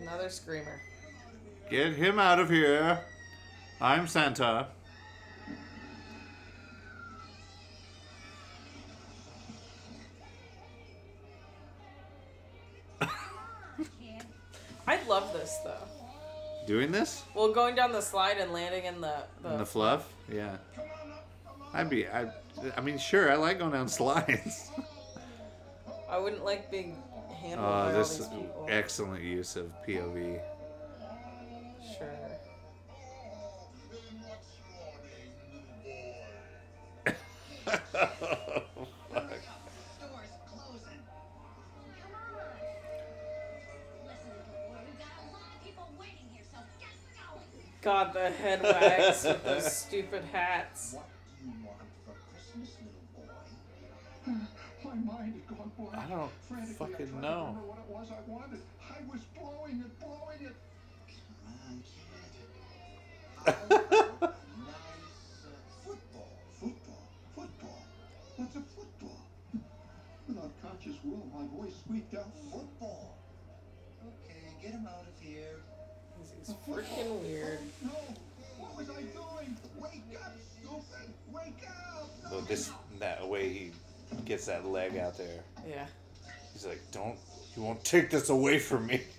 Another 0.00 0.28
screamer. 0.28 0.80
Get 1.70 1.92
him 1.92 2.18
out 2.18 2.40
of 2.40 2.50
here. 2.50 3.00
I'm 3.80 4.08
Santa. 4.08 4.68
I 14.86 14.98
love 15.08 15.32
this 15.32 15.58
though. 15.64 15.76
Doing 16.66 16.92
this? 16.92 17.22
Well, 17.34 17.52
going 17.52 17.74
down 17.74 17.92
the 17.92 18.00
slide 18.02 18.38
and 18.38 18.52
landing 18.52 18.84
in 18.84 19.00
the 19.00 19.22
the, 19.42 19.52
In 19.52 19.58
the 19.58 19.66
fluff? 19.66 20.12
Yeah. 20.32 20.56
I'd 21.72 21.88
be 21.90 22.06
I 22.08 22.30
I 22.76 22.80
mean 22.80 22.98
sure, 22.98 23.30
I 23.32 23.36
like 23.36 23.58
going 23.58 23.72
down 23.72 23.88
slides. 24.00 24.70
I 26.08 26.18
wouldn't 26.18 26.44
like 26.44 26.70
being 26.70 26.96
handled 27.40 27.68
Oh, 27.68 27.70
by 27.70 27.92
all 27.92 27.98
this 27.98 28.18
these 28.18 28.26
people. 28.28 28.66
excellent 28.68 29.22
use 29.22 29.56
of 29.56 29.72
POV. 29.86 30.40
Sure. 31.96 32.29
God, 47.82 48.12
the 48.12 48.30
head 48.30 48.62
wags 48.62 49.24
with 49.24 49.42
those 49.44 49.72
stupid 49.76 50.22
hats. 50.32 50.94
What 50.94 51.08
do 51.38 51.46
you 51.46 51.54
want 51.64 51.78
for 52.04 52.12
Christmas, 52.28 52.76
little 52.76 53.06
boy? 53.16 54.34
My 54.84 54.94
mind 54.94 55.34
had 55.34 55.46
gone 55.56 55.72
blank. 55.78 55.96
I 55.96 56.08
don't 56.10 56.30
Frantically, 56.48 56.74
I 56.74 56.88
fucking 56.90 57.20
know. 57.20 57.56
remember 57.56 57.66
what 57.68 57.78
it 57.78 57.88
was 57.88 58.08
I 58.10 58.30
wanted. 58.30 58.60
I 58.84 59.00
was 59.10 59.20
blowing 59.34 59.80
it, 59.80 59.98
blowing 59.98 60.40
it. 60.44 60.56
Come 61.40 61.56
on, 61.70 61.82
kid. 61.88 62.48
A 63.46 63.50
nice 63.72 65.40
uh, 65.40 65.56
football. 65.84 66.28
Football. 66.60 67.02
Football. 67.34 67.82
What's 68.36 68.56
a 68.56 68.60
football? 68.60 69.20
With 70.28 70.36
unconscious 70.38 70.96
will, 71.02 71.24
my 71.32 71.46
voice 71.56 71.74
squeaked 71.84 72.14
out, 72.14 72.28
football. 72.52 73.16
Okay, 74.04 74.52
get 74.60 74.72
him 74.72 74.86
out 74.86 75.06
of 75.08 75.19
here. 76.66 76.74
He's 76.76 76.76
freaking 76.76 77.20
weird. 77.22 77.58
What 78.58 78.76
was 78.76 78.90
I 78.90 79.02
doing? 79.02 79.56
Wake 79.78 80.20
up, 80.22 80.32
stupid! 80.58 81.14
Wake 81.32 81.68
up! 81.68 82.10
No, 82.24 82.30
So 82.30 82.40
this 82.42 82.70
that 82.98 83.26
way 83.26 83.48
he 83.48 83.72
gets 84.24 84.46
that 84.46 84.66
leg 84.66 84.96
out 84.96 85.16
there. 85.16 85.42
Yeah. 85.68 85.86
He's 86.52 86.66
like, 86.66 86.80
Don't 86.92 87.16
you 87.56 87.62
won't 87.62 87.84
take 87.84 88.10
this 88.10 88.28
away 88.28 88.58
from 88.58 88.86
me. 88.86 89.02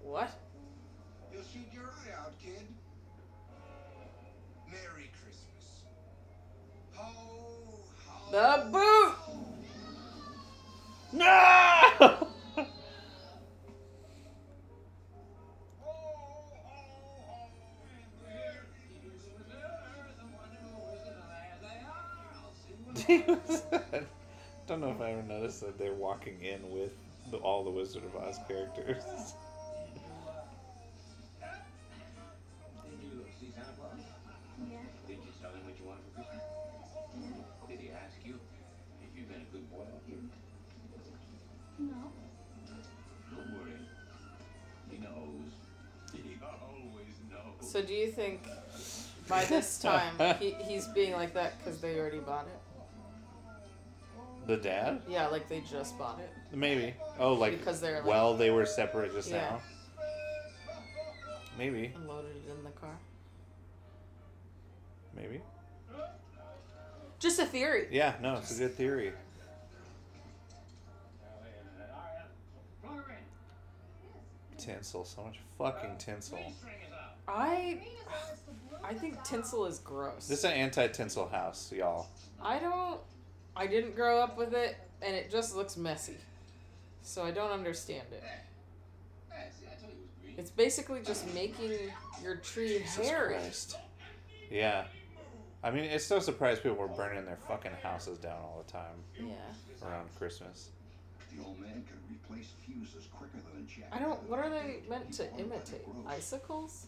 What? 0.00 0.30
You'll 1.30 1.42
shoot 1.42 1.68
your 1.70 1.82
eye 1.84 2.18
out, 2.18 2.32
kid. 2.42 2.66
Merry 4.66 5.10
Christmas. 5.20 5.84
Ho, 6.94 7.84
ho. 8.06 8.32
The 8.32 8.70
boot! 8.70 9.17
No! 11.12 12.28
Don't 24.66 24.80
know 24.82 24.90
if 24.90 25.00
I 25.00 25.12
ever 25.12 25.22
noticed 25.22 25.60
that 25.62 25.78
they're 25.78 25.94
walking 25.94 26.42
in 26.42 26.70
with 26.70 26.92
the, 27.30 27.38
all 27.38 27.64
the 27.64 27.70
Wizard 27.70 28.02
of 28.04 28.14
Oz 28.16 28.38
characters. 28.46 29.02
think 48.18 48.48
by 49.28 49.44
this 49.44 49.78
time 49.78 50.12
he, 50.40 50.50
he's 50.66 50.86
being 50.88 51.12
like 51.12 51.32
that 51.34 51.56
because 51.58 51.80
they 51.80 51.98
already 52.00 52.18
bought 52.18 52.46
it? 52.46 52.58
The 54.48 54.56
dad? 54.56 55.02
Yeah, 55.08 55.28
like 55.28 55.48
they 55.48 55.60
just 55.60 55.96
bought 55.98 56.18
it. 56.18 56.30
Maybe. 56.56 56.94
Oh, 57.18 57.34
like 57.34 57.58
Because 57.58 57.80
they're, 57.80 57.98
like- 57.98 58.06
well, 58.06 58.34
they 58.36 58.50
were 58.50 58.66
separate 58.66 59.12
just 59.12 59.30
Yeah. 59.30 59.50
now. 59.50 59.60
Maybe. 61.56 61.92
And 61.94 62.08
loaded 62.08 62.30
it 62.46 62.50
in 62.56 62.64
the 62.64 62.70
car. 62.70 62.96
Maybe. 65.14 65.40
Just 67.20 67.38
a 67.38 67.46
theory. 67.46 67.88
Yeah. 67.90 68.14
No, 68.22 68.34
it's 68.36 68.54
a 68.54 68.58
good 68.58 68.74
theory. 68.74 69.12
Tinsel, 74.56 75.04
so 75.04 75.22
much 75.24 75.38
fucking 75.56 75.96
tinsel. 75.98 76.38
I 77.28 77.78
I 78.82 78.94
think 78.94 79.22
tinsel 79.22 79.66
is 79.66 79.78
gross. 79.80 80.26
This 80.28 80.38
is 80.40 80.44
an 80.44 80.52
anti-tinsel 80.52 81.28
house, 81.28 81.72
y'all. 81.76 82.06
I 82.42 82.58
don't 82.58 83.00
I 83.56 83.66
didn't 83.66 83.94
grow 83.94 84.18
up 84.20 84.38
with 84.38 84.54
it 84.54 84.76
and 85.02 85.14
it 85.14 85.30
just 85.30 85.54
looks 85.56 85.76
messy. 85.76 86.16
So 87.02 87.24
I 87.24 87.30
don't 87.30 87.50
understand 87.50 88.06
it. 88.12 88.22
It's 90.36 90.50
basically 90.50 91.00
just 91.02 91.32
making 91.34 91.72
your 92.22 92.36
tree 92.36 92.78
hairy. 92.78 93.34
Christ. 93.34 93.76
Yeah. 94.50 94.84
I 95.64 95.72
mean, 95.72 95.84
it's 95.84 96.08
no 96.10 96.20
surprise 96.20 96.60
people 96.60 96.76
were 96.76 96.86
burning 96.86 97.24
their 97.24 97.38
fucking 97.48 97.72
houses 97.82 98.18
down 98.18 98.36
all 98.40 98.62
the 98.64 98.72
time 98.72 99.02
Yeah. 99.18 99.34
around 99.86 100.08
Christmas. 100.16 100.70
The 101.36 101.44
old 101.44 101.58
man 101.58 101.84
could 101.84 101.98
replace 102.10 102.50
fuses 102.64 103.08
quicker 103.12 103.38
than 103.52 103.64
a 103.64 103.66
jack. 103.66 103.88
I 103.92 103.98
don't 103.98 104.22
what 104.28 104.38
are 104.38 104.48
they 104.48 104.82
meant 104.88 105.12
to 105.14 105.24
imitate? 105.36 105.84
Icicles? 106.06 106.86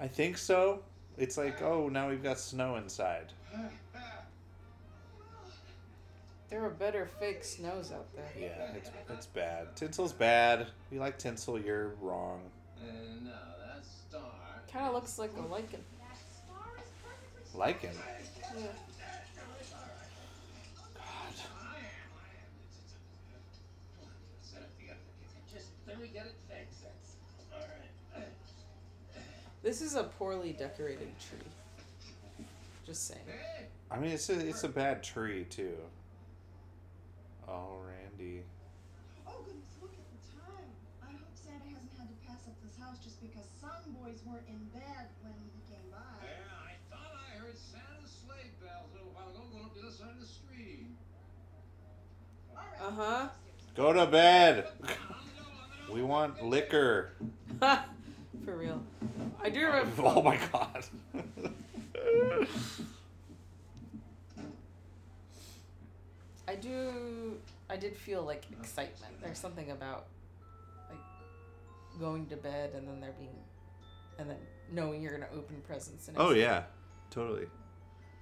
I 0.00 0.08
think 0.08 0.38
so. 0.38 0.82
It's 1.18 1.36
like, 1.36 1.60
oh, 1.60 1.88
now 1.88 2.08
we've 2.08 2.22
got 2.22 2.38
snow 2.38 2.76
inside. 2.76 3.32
There 6.48 6.64
are 6.64 6.70
better 6.70 7.06
fake 7.20 7.44
snows 7.44 7.92
out 7.92 8.12
there. 8.16 8.28
Yeah, 8.36 8.72
it's 8.74 8.90
it's 9.08 9.26
bad. 9.26 9.76
Tinsel's 9.76 10.12
bad. 10.12 10.66
You 10.90 10.98
like 10.98 11.16
tinsel, 11.16 11.60
you're 11.60 11.90
wrong. 12.00 12.40
And 12.82 13.26
now 13.26 13.30
that 13.64 13.84
star. 13.84 14.22
Kinda 14.66 14.90
looks 14.90 15.16
like 15.16 15.30
a 15.36 15.42
lichen. 15.42 15.84
That 16.00 16.18
star 16.34 16.72
is 16.76 16.90
perfectly 17.04 17.60
Like 17.60 17.82
him. 17.82 17.94
Yeah. 18.58 18.66
God. 20.94 21.34
Set 24.42 24.62
it. 24.62 24.96
Just 25.54 25.68
let 25.86 26.00
me 26.00 26.08
get 26.08 26.26
it 26.26 26.34
This 29.62 29.82
is 29.82 29.94
a 29.94 30.04
poorly 30.04 30.52
decorated 30.52 31.12
tree. 31.20 32.46
Just 32.86 33.06
saying. 33.06 33.20
I 33.90 33.98
mean, 33.98 34.12
it's 34.12 34.28
a 34.30 34.38
it's 34.48 34.64
a 34.64 34.68
bad 34.68 35.02
tree 35.02 35.44
too. 35.50 35.76
Oh, 37.46 37.76
Randy. 37.84 38.42
Oh 39.26 39.42
goodness, 39.44 39.68
look 39.82 39.92
at 39.92 40.06
the 40.16 40.40
time. 40.40 40.70
I 41.02 41.12
hope 41.12 41.34
Santa 41.34 41.68
hasn't 41.68 41.92
had 41.98 42.08
to 42.08 42.16
pass 42.26 42.40
up 42.48 42.54
this 42.64 42.78
house 42.80 42.96
just 43.04 43.20
because 43.20 43.44
some 43.60 43.92
boys 44.00 44.22
weren't 44.24 44.48
in 44.48 44.58
bed 44.72 45.06
when 45.22 45.34
he 45.44 45.50
came 45.68 45.84
by. 45.92 45.98
Yeah, 46.24 46.56
I 46.56 46.72
thought 46.88 47.12
I 47.20 47.38
heard 47.38 47.58
Santa's 47.58 48.16
sleigh 48.24 48.48
bells 48.64 48.88
a 48.94 48.96
little 48.96 49.12
while 49.12 49.28
ago 49.28 49.44
going 49.52 49.64
up 49.66 49.74
the 49.74 49.82
other 49.82 49.92
side 49.92 50.14
of 50.14 50.20
the 50.20 50.26
street. 50.26 50.86
Alright, 52.56 52.80
Uh 52.80 52.94
huh. 52.96 53.28
Go 53.76 53.92
to 53.92 54.06
bed. 54.06 54.68
We 55.92 56.02
want 56.02 56.42
liquor. 56.42 57.12
For 58.44 58.56
real. 58.56 58.80
I 59.42 59.50
do 59.50 59.60
remember. 59.66 60.02
Oh 60.04 60.22
my 60.22 60.38
god. 60.52 60.84
I 66.48 66.54
do. 66.56 67.36
I 67.68 67.76
did 67.76 67.96
feel 67.96 68.22
like 68.22 68.44
excitement. 68.58 69.12
There's 69.22 69.38
something 69.38 69.70
about 69.70 70.06
like 70.88 70.98
going 72.00 72.26
to 72.26 72.36
bed 72.36 72.70
and 72.74 72.88
then 72.88 73.00
there 73.00 73.12
being, 73.18 73.30
and 74.18 74.28
then 74.28 74.36
knowing 74.72 75.00
you're 75.02 75.12
gonna 75.12 75.28
open 75.36 75.56
presents 75.66 76.08
and 76.08 76.16
oh 76.18 76.30
yeah, 76.30 76.64
totally. 77.10 77.46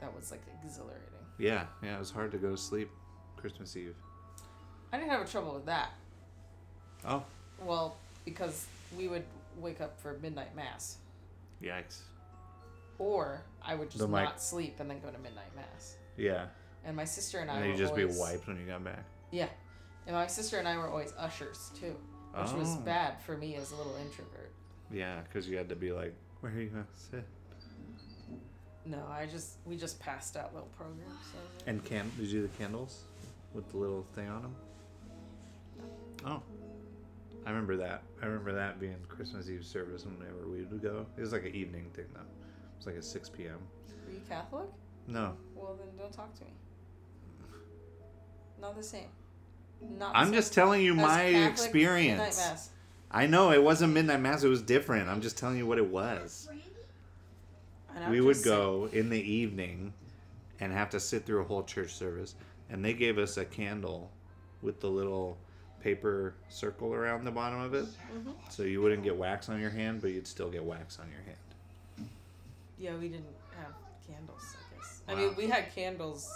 that 0.01 0.15
was 0.15 0.31
like 0.31 0.43
exhilarating. 0.63 1.03
Yeah, 1.39 1.65
yeah. 1.83 1.97
It 1.97 1.99
was 2.01 2.11
hard 2.11 2.33
to 2.33 2.39
go 2.39 2.51
to 2.51 2.57
sleep 2.57 2.91
Christmas 3.37 3.77
Eve. 3.77 3.95
I 4.93 4.99
didn't 4.99 5.11
have 5.11 5.23
a 5.23 5.27
trouble 5.31 5.55
with 5.55 5.67
that. 5.67 5.91
Oh, 7.07 7.23
Well, 7.63 7.97
because 8.25 8.67
we 8.97 9.07
would 9.07 9.23
wake 9.61 9.81
up 9.81 9.99
for 10.01 10.19
midnight 10.21 10.55
mass. 10.57 10.99
yikes. 11.63 12.03
or 12.99 13.43
I 13.63 13.75
would 13.75 13.89
just 13.91 13.99
The 14.01 14.09
mic- 14.09 14.25
not 14.25 14.41
sleep 14.43 14.81
and 14.81 14.91
then 14.91 15.01
go 15.01 15.11
to 15.11 15.19
midnight 15.19 15.55
mass. 15.55 15.97
Yeah. 16.17 16.47
And 16.85 16.97
my 16.97 17.05
sister 17.05 17.39
and 17.41 17.51
I 17.51 17.55
And 17.55 17.63
then 17.63 17.69
were 17.71 17.75
you 17.77 17.81
just 17.81 17.93
always, 17.93 18.15
be 18.17 18.21
wiped 18.21 18.47
when 18.49 18.59
you 18.59 18.67
got 18.67 18.83
back. 18.85 19.05
Yeah, 19.31 19.49
and 20.07 20.15
my 20.17 20.27
sister 20.27 20.59
and 20.59 20.67
I 20.67 20.77
were 20.77 20.89
always 20.89 21.13
ushers 21.19 21.71
too, 21.79 21.95
which 22.35 22.53
was 22.53 22.77
Oh. 22.77 22.81
bad 22.81 23.21
for 23.21 23.37
me 23.37 23.55
as 23.57 23.71
a 23.73 23.77
little 23.77 23.95
introvert. 23.97 24.53
Yeah, 24.91 25.21
because 25.23 25.49
you 25.49 25.57
had 25.57 25.69
to 25.69 25.77
be 25.77 25.93
like, 25.93 26.15
where 26.41 26.51
are 26.53 26.61
you 26.61 26.69
gonna 26.71 26.87
sit? 26.95 27.25
No, 28.87 29.05
I 29.11 29.27
just 29.27 29.59
we 29.67 29.77
just 29.77 30.01
passed 30.01 30.37
out 30.37 30.55
little 30.55 30.71
programs. 30.77 31.13
So 31.33 31.39
And 31.67 31.85
can 31.85 32.11
did 32.17 32.27
you 32.29 32.41
do 32.41 32.49
the 32.49 32.57
candles 32.57 33.03
with 33.53 33.69
the 33.71 33.77
little 33.77 34.07
thing 34.15 34.29
on 34.29 34.43
them? 34.43 34.57
Oh, 36.25 36.43
I 37.47 37.51
remember 37.51 37.77
that. 37.79 38.03
I 38.23 38.27
remember 38.27 38.53
that 38.53 38.79
being 38.81 38.97
Christmas 39.09 39.49
Eve 39.49 39.65
service 39.65 40.05
whenever 40.05 40.47
we 40.47 40.63
would 40.65 40.83
go. 40.83 41.07
It 41.17 41.21
was 41.21 41.33
like 41.33 41.45
an 41.47 41.55
evening 41.55 41.91
thing 41.95 42.05
though. 42.15 42.21
It 42.21 42.77
was 42.77 42.87
like 42.87 42.97
at 42.97 43.05
six 43.05 43.29
p.m. 43.29 43.59
were 44.07 44.13
you 44.13 44.21
Catholic? 44.29 44.67
No, 45.07 45.35
Well, 45.55 45.75
then 45.79 45.89
don't 45.97 46.13
talk 46.13 46.35
to 46.35 46.45
me. 46.45 46.51
Not 48.61 48.77
the 48.77 48.83
same. 48.83 49.07
Not. 49.99 50.13
the 50.13 50.19
I'm 50.19 50.27
same 50.27 50.35
just 50.35 50.53
telling 50.53 50.83
you 50.83 50.93
as 50.93 50.97
my 50.99 51.07
Catholic 51.07 51.33
midnight 51.35 51.51
experience. 51.53 52.37
mass. 52.39 52.71
I 53.11 53.27
know 53.27 53.53
it 53.53 53.63
wasn't 53.63 53.95
midnight 53.95 54.21
mass. 54.21 54.43
It 54.45 54.49
was 54.49 54.61
different. 54.61 55.09
I'm 55.09 55.23
just 55.23 55.39
telling 55.39 55.57
you 55.57 55.67
what 55.67 55.79
it 55.79 55.89
was. 55.89 56.49
And 57.95 58.05
I'm 58.05 58.11
we 58.11 58.21
would 58.21 58.35
just 58.35 58.45
go 58.45 58.89
in 58.93 59.09
the 59.09 59.21
evening 59.21 59.95
and 60.61 60.73
have 60.73 60.91
to 60.91 61.01
sit 61.01 61.25
through 61.25 61.41
a 61.41 61.45
whole 61.45 61.63
church 61.63 61.95
service 61.95 62.35
and 62.69 62.85
they 62.85 62.93
gave 62.93 63.17
us 63.17 63.39
a 63.39 63.45
candle 63.45 64.11
with 64.61 64.81
the 64.81 64.91
little 64.91 65.39
paper 65.83 66.35
circle 66.49 66.93
around 66.95 67.25
the 67.25 67.31
bottom 67.31 67.61
of 67.61 67.75
it 67.75 67.85
Mm-hmm. 67.85 68.31
so 68.51 68.63
you 68.65 68.81
wouldn't 68.83 69.03
get 69.05 69.17
wax 69.17 69.49
on 69.49 69.61
your 69.61 69.71
hand 69.71 70.01
but 70.01 70.11
you'd 70.11 70.27
still 70.27 70.51
get 70.51 70.65
wax 70.65 70.99
on 70.99 71.07
your 71.11 71.23
hand 71.23 72.09
Yeah, 72.79 72.95
we 72.97 73.09
didn't 73.09 73.27
have 73.59 73.73
candles. 74.07 74.43
I 74.57 74.77
guess. 74.77 75.03
I 75.09 75.15
mean, 75.15 75.35
we 75.37 75.47
had 75.49 75.75
candles. 75.75 76.31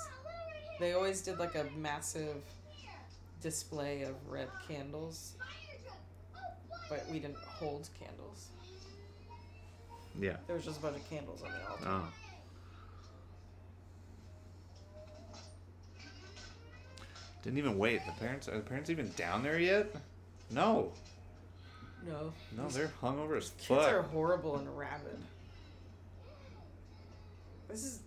They 0.81 0.93
always 0.95 1.21
did 1.23 1.39
like 1.39 1.55
a 1.55 1.67
massive 1.77 2.37
display 3.41 4.03
of 4.03 4.15
red 4.29 4.49
candles, 4.69 5.35
but 6.91 7.05
we 7.11 7.19
didn't 7.21 7.37
hold 7.39 7.89
candles. 7.99 8.49
yeah 10.21 10.37
There 10.47 10.57
was 10.57 10.65
just 10.65 10.79
a 10.79 10.83
bunch 10.83 10.97
of 10.97 11.09
candles 11.11 11.43
on 11.43 11.51
the 11.51 11.69
altar. 11.71 11.85
oh 11.87 12.13
didn't 17.43 17.59
even 17.59 17.77
wait 17.79 18.01
the 18.07 18.13
parents 18.13 18.49
are 18.49 18.55
the 18.57 18.61
parents 18.61 18.89
even 18.91 19.11
down 19.17 19.43
there 19.43 19.59
yet 19.59 19.95
no 20.51 20.91
No. 22.07 22.33
no 22.57 22.69
they're 22.69 22.91
hungover 23.03 23.37
as 23.37 23.51
Kids 23.51 23.67
fuck 23.67 23.93
are 23.93 24.03
horrible 24.03 24.57
and 24.57 24.77
rabid. 24.77 25.19
This 27.69 27.85
is 27.85 28.01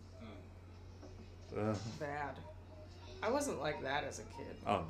Ugh. 1.58 1.76
bad. 2.00 2.36
I 3.24 3.30
wasn't 3.32 3.60
like 3.62 3.82
that 3.82 4.04
as 4.04 4.20
a 4.20 4.24
kid. 4.38 4.56
oh 4.68 4.84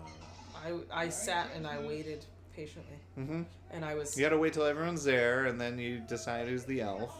no 0.63 0.81
I, 0.91 1.03
I 1.05 1.09
sat 1.09 1.49
and 1.55 1.67
I 1.67 1.79
waited 1.79 2.25
patiently, 2.55 2.97
mm-hmm. 3.19 3.41
and 3.71 3.85
I 3.85 3.93
was 3.95 4.17
you 4.17 4.23
gotta 4.23 4.37
wait 4.37 4.53
till 4.53 4.63
everyone's 4.65 5.03
there 5.03 5.45
and 5.45 5.59
then 5.59 5.77
you 5.77 5.99
decide 6.07 6.47
who's 6.47 6.63
the 6.65 6.81
elf 6.81 7.13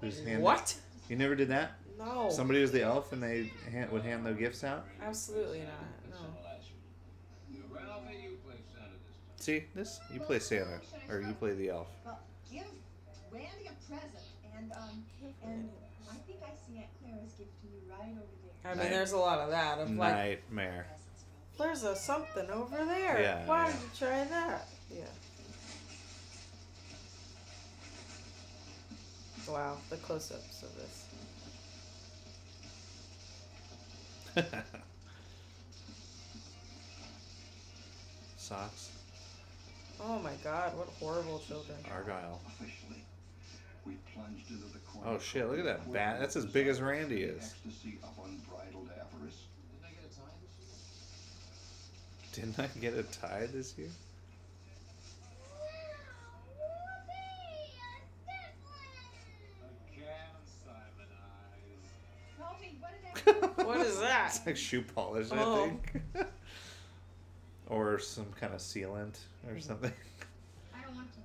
who's 0.00 0.20
hand 0.24 0.42
what? 0.42 0.74
you 1.08 1.16
never 1.16 1.34
did 1.34 1.48
that 1.48 1.72
No, 1.98 2.28
Somebody 2.30 2.60
was 2.60 2.70
the 2.72 2.82
elf 2.82 3.12
and 3.12 3.22
they 3.22 3.50
hand, 3.72 3.90
would 3.90 4.02
hand 4.02 4.24
the 4.24 4.32
gifts 4.32 4.62
out. 4.64 4.86
absolutely 5.02 5.60
not. 5.60 6.10
No. 6.10 6.16
Ralphie, 7.74 8.16
you 8.22 8.36
play 8.44 8.54
Santa 8.72 8.88
this 9.06 9.16
time. 9.16 9.28
See 9.40 9.64
this? 9.74 10.00
You 10.12 10.20
play 10.20 10.38
Santa 10.38 10.80
or 11.08 11.20
you 11.20 11.32
play 11.32 11.54
the 11.54 11.70
elf. 11.70 11.86
Well, 12.04 12.20
give 12.52 12.64
Randy 13.32 13.68
a 13.68 13.90
present, 13.90 14.12
and 14.54 14.70
um, 14.72 15.02
and 15.42 15.70
I 16.10 16.14
think 16.26 16.40
I 16.42 16.50
see 16.66 16.76
Aunt 16.78 16.88
Clara's 17.02 17.32
gift 17.38 17.50
to 17.62 17.66
you 17.68 17.80
right 17.90 18.10
over 18.10 18.20
there. 18.62 18.70
I 18.70 18.74
mean, 18.74 18.84
Night- 18.84 18.90
there's 18.90 19.12
a 19.12 19.16
lot 19.16 19.38
of 19.40 19.48
that. 19.50 19.78
Of 19.78 19.90
like, 19.96 20.14
Nightmare. 20.14 20.86
there's 21.58 21.84
a 21.84 21.96
something 21.96 22.50
over 22.50 22.84
there. 22.84 23.18
Yeah, 23.22 23.46
Why 23.46 23.66
yeah. 23.68 23.72
did 23.72 23.80
you 23.80 23.88
try 23.98 24.24
that? 24.24 24.68
Yeah. 24.94 25.04
Wow, 29.48 29.78
the 29.88 29.96
close-ups 29.96 30.62
of 30.62 30.76
this. 30.76 31.06
Socks. 38.36 38.89
Oh 40.02 40.18
my 40.18 40.32
God, 40.42 40.76
what 40.76 40.88
horrible 40.98 41.40
children. 41.46 41.76
Argyle. 41.92 42.40
Officially, 42.46 43.04
we 43.86 43.96
plunged 44.14 44.50
into 44.50 44.64
the 44.72 44.78
corner. 44.80 45.10
Oh 45.10 45.18
shit! 45.18 45.48
Look 45.48 45.58
at 45.58 45.64
that 45.64 45.92
bat. 45.92 46.18
That's 46.20 46.36
as 46.36 46.46
big 46.46 46.66
as 46.68 46.80
Randy 46.80 47.22
is. 47.22 47.42
Ecstasy 47.42 47.98
of 48.02 48.10
unbridled 48.24 48.88
avarice. 48.98 49.44
Didn't 49.82 49.84
I 49.84 49.92
get 49.92 50.04
a 50.04 50.12
tie 50.22 50.26
this 50.42 50.56
year? 52.28 52.28
Didn't 52.32 52.58
I 52.58 52.68
get 52.80 52.94
a 52.94 53.02
tie 53.02 53.48
this 53.52 53.76
year? 53.76 53.88
A 59.62 59.94
can 59.94 60.06
of 60.34 60.46
Simoniz. 60.64 61.84
Ralphie, 62.38 62.76
what 62.80 63.24
did 63.24 63.44
everyone 63.44 63.66
What 63.66 63.86
is 63.86 63.98
that? 64.00 64.26
It's 64.36 64.46
like 64.46 64.56
shoe 64.56 64.82
polish, 64.82 65.28
Oh. 65.32 65.64
I 65.64 65.68
think. 65.68 66.02
or 67.70 67.98
some 68.00 68.26
kind 68.38 68.52
of 68.52 68.60
sealant 68.60 69.16
or 69.46 69.52
mm-hmm. 69.52 69.60
something. 69.60 69.92
I 70.74 70.82
don't 70.82 70.94
want 70.94 71.12
to. 71.14 71.20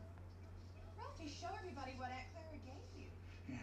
Ralphie, 0.98 1.34
show 1.42 1.48
everybody 1.58 1.94
what 1.98 2.12
Aunt 2.12 2.30
Clara 2.32 2.62
gave 2.64 2.86
you. 2.96 3.58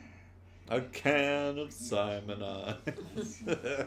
A 0.69 0.81
can 0.93 1.59
of 1.59 1.71
Simoniz. 1.71 2.77
She's 3.17 3.47
not 3.47 3.65
only 3.65 3.87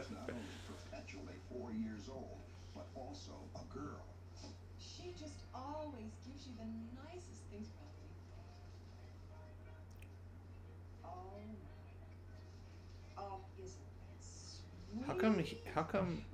perpetually 0.66 1.36
four 1.52 1.70
years 1.72 2.08
old, 2.08 2.40
but 2.74 2.86
also 2.94 3.32
a 3.54 3.74
girl. 3.74 4.02
She 4.78 5.12
just 5.18 5.44
always 5.54 6.16
gives 6.24 6.46
you 6.46 6.52
the 6.58 6.66
nicest 7.04 7.42
things, 7.52 7.68
Ralphie. 7.76 8.16
Oh. 11.04 11.36
Oh, 13.18 13.40
isn't 13.62 13.76
that 13.76 14.24
sweet? 14.24 15.06
how 15.06 15.14
come? 15.14 15.38
He, 15.38 15.58
how 15.74 15.82
come 15.82 16.06
Ralph, 16.06 16.18
go 16.18 16.25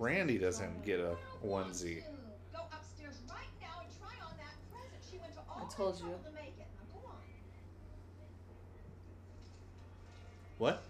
Randy 0.00 0.38
doesn't 0.38 0.82
get 0.82 0.98
a 0.98 1.14
onesie? 1.46 2.02
Go 2.54 2.60
upstairs 2.72 3.16
right 3.28 3.52
now 3.60 3.82
and 3.82 3.90
try 4.00 4.16
on 4.26 4.32
that 4.38 4.56
present. 4.72 5.02
She 5.10 5.18
went 5.18 5.34
to 5.34 5.40
all 5.40 5.68
I 5.70 5.74
told 5.74 5.96
you. 5.96 6.06
trouble 6.06 6.24
to 6.24 6.32
make 6.32 6.54
it. 6.58 6.66
Now 6.78 7.00
go 7.00 7.06
on. 7.06 7.14
What? 10.56 10.82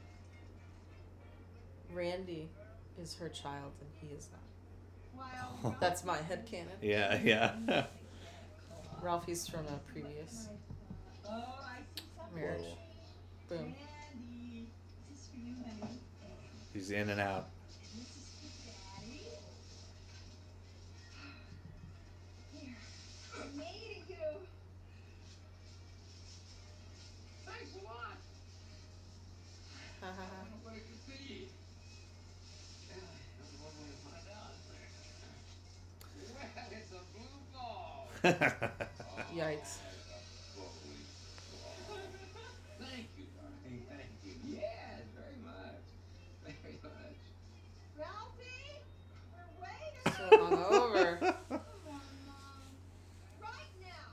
Randy 1.93 2.49
is 3.03 3.17
her 3.17 3.29
child 3.29 3.73
and 3.81 3.91
he 4.09 4.17
is 4.17 4.29
not. 4.31 5.27
Wow. 5.65 5.75
That's 5.81 6.05
my 6.05 6.17
head 6.19 6.47
headcanon. 6.47 6.79
Yeah, 6.81 7.19
yeah. 7.25 7.87
Ralphie's 9.03 9.49
from 9.49 9.67
a 9.67 9.93
previous 9.93 10.49
Oh, 11.29 11.31
I 11.33 12.35
marriage. 12.35 12.63
Boom. 13.49 13.59
Randy, 13.59 14.69
this 15.11 15.19
is 15.19 15.29
for 15.29 15.41
you, 15.41 15.57
honey. 15.81 15.99
He's 16.73 16.93
in 16.93 17.09
and 17.11 17.21
out. 17.21 17.49
Yikes. 39.35 39.79
Thank 42.79 43.09
you, 43.17 43.25
darling. 43.37 43.83
Thank 43.89 44.13
you. 44.25 44.33
Yes, 44.45 45.05
very 45.17 45.39
much. 45.45 45.85
Very 46.45 46.77
much. 46.83 47.21
Ralphie, 47.97 48.85
we're 49.33 49.53
waiting. 49.63 50.05
So 50.05 50.25
hungover. 50.37 51.09
Come 51.21 51.61
on, 51.89 52.13
Mom. 52.27 52.69
Right 53.41 53.73
now. 53.81 54.13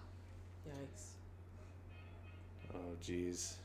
Yikes. 0.71 1.05
oh, 2.73 2.95
jeez. 3.03 3.56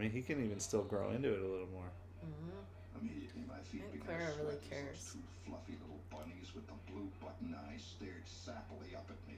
Mean, 0.00 0.16
he 0.16 0.24
can 0.24 0.40
even 0.40 0.56
still 0.56 0.88
grow 0.88 1.12
into 1.12 1.28
it 1.28 1.44
a 1.44 1.46
little 1.46 1.68
more. 1.76 1.92
hmm 2.24 2.64
Immediately, 2.96 3.44
my 3.44 3.60
feet 3.68 3.84
Aunt 3.84 3.92
began 3.92 4.16
Clara 4.16 4.32
to 4.32 4.40
really 4.40 4.56
sweat 4.64 4.72
cares. 4.72 5.12
two 5.12 5.24
fluffy 5.44 5.76
little 5.84 6.00
bunnies 6.08 6.56
with 6.56 6.64
the 6.68 6.76
blue 6.88 7.08
button 7.20 7.52
eyes 7.68 7.84
stared 7.84 8.24
sappily 8.24 8.96
up 8.96 9.04
at 9.12 9.20
me. 9.28 9.36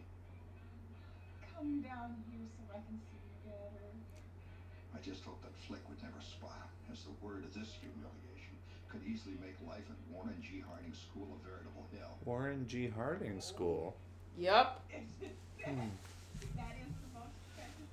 Come 1.51 1.82
down 1.82 2.14
here 2.30 2.47
so 2.55 2.62
I 2.70 2.78
can 2.78 2.98
see 3.10 3.18
you 3.22 3.51
better. 3.51 3.90
I 4.94 4.98
just 5.02 5.26
hoped 5.26 5.43
that 5.43 5.55
Flick 5.66 5.82
would 5.90 5.98
never 5.98 6.18
spot, 6.22 6.70
as 6.94 7.02
the 7.06 7.14
word 7.18 7.43
of 7.43 7.55
this 7.55 7.74
humiliation 7.82 8.55
could 8.86 9.02
easily 9.02 9.34
make 9.43 9.59
life 9.66 9.86
at 9.90 9.98
Warren 10.10 10.39
G. 10.43 10.62
Harding 10.62 10.94
School 10.94 11.26
a 11.26 11.39
veritable 11.43 11.86
hell. 11.98 12.18
Warren 12.22 12.66
G. 12.70 12.86
Harding 12.86 13.43
School. 13.43 13.98
Yup. 14.39 14.82
that 14.90 15.02
is 15.02 16.94
the 16.98 17.10
most 17.14 17.34
precious 17.55 17.93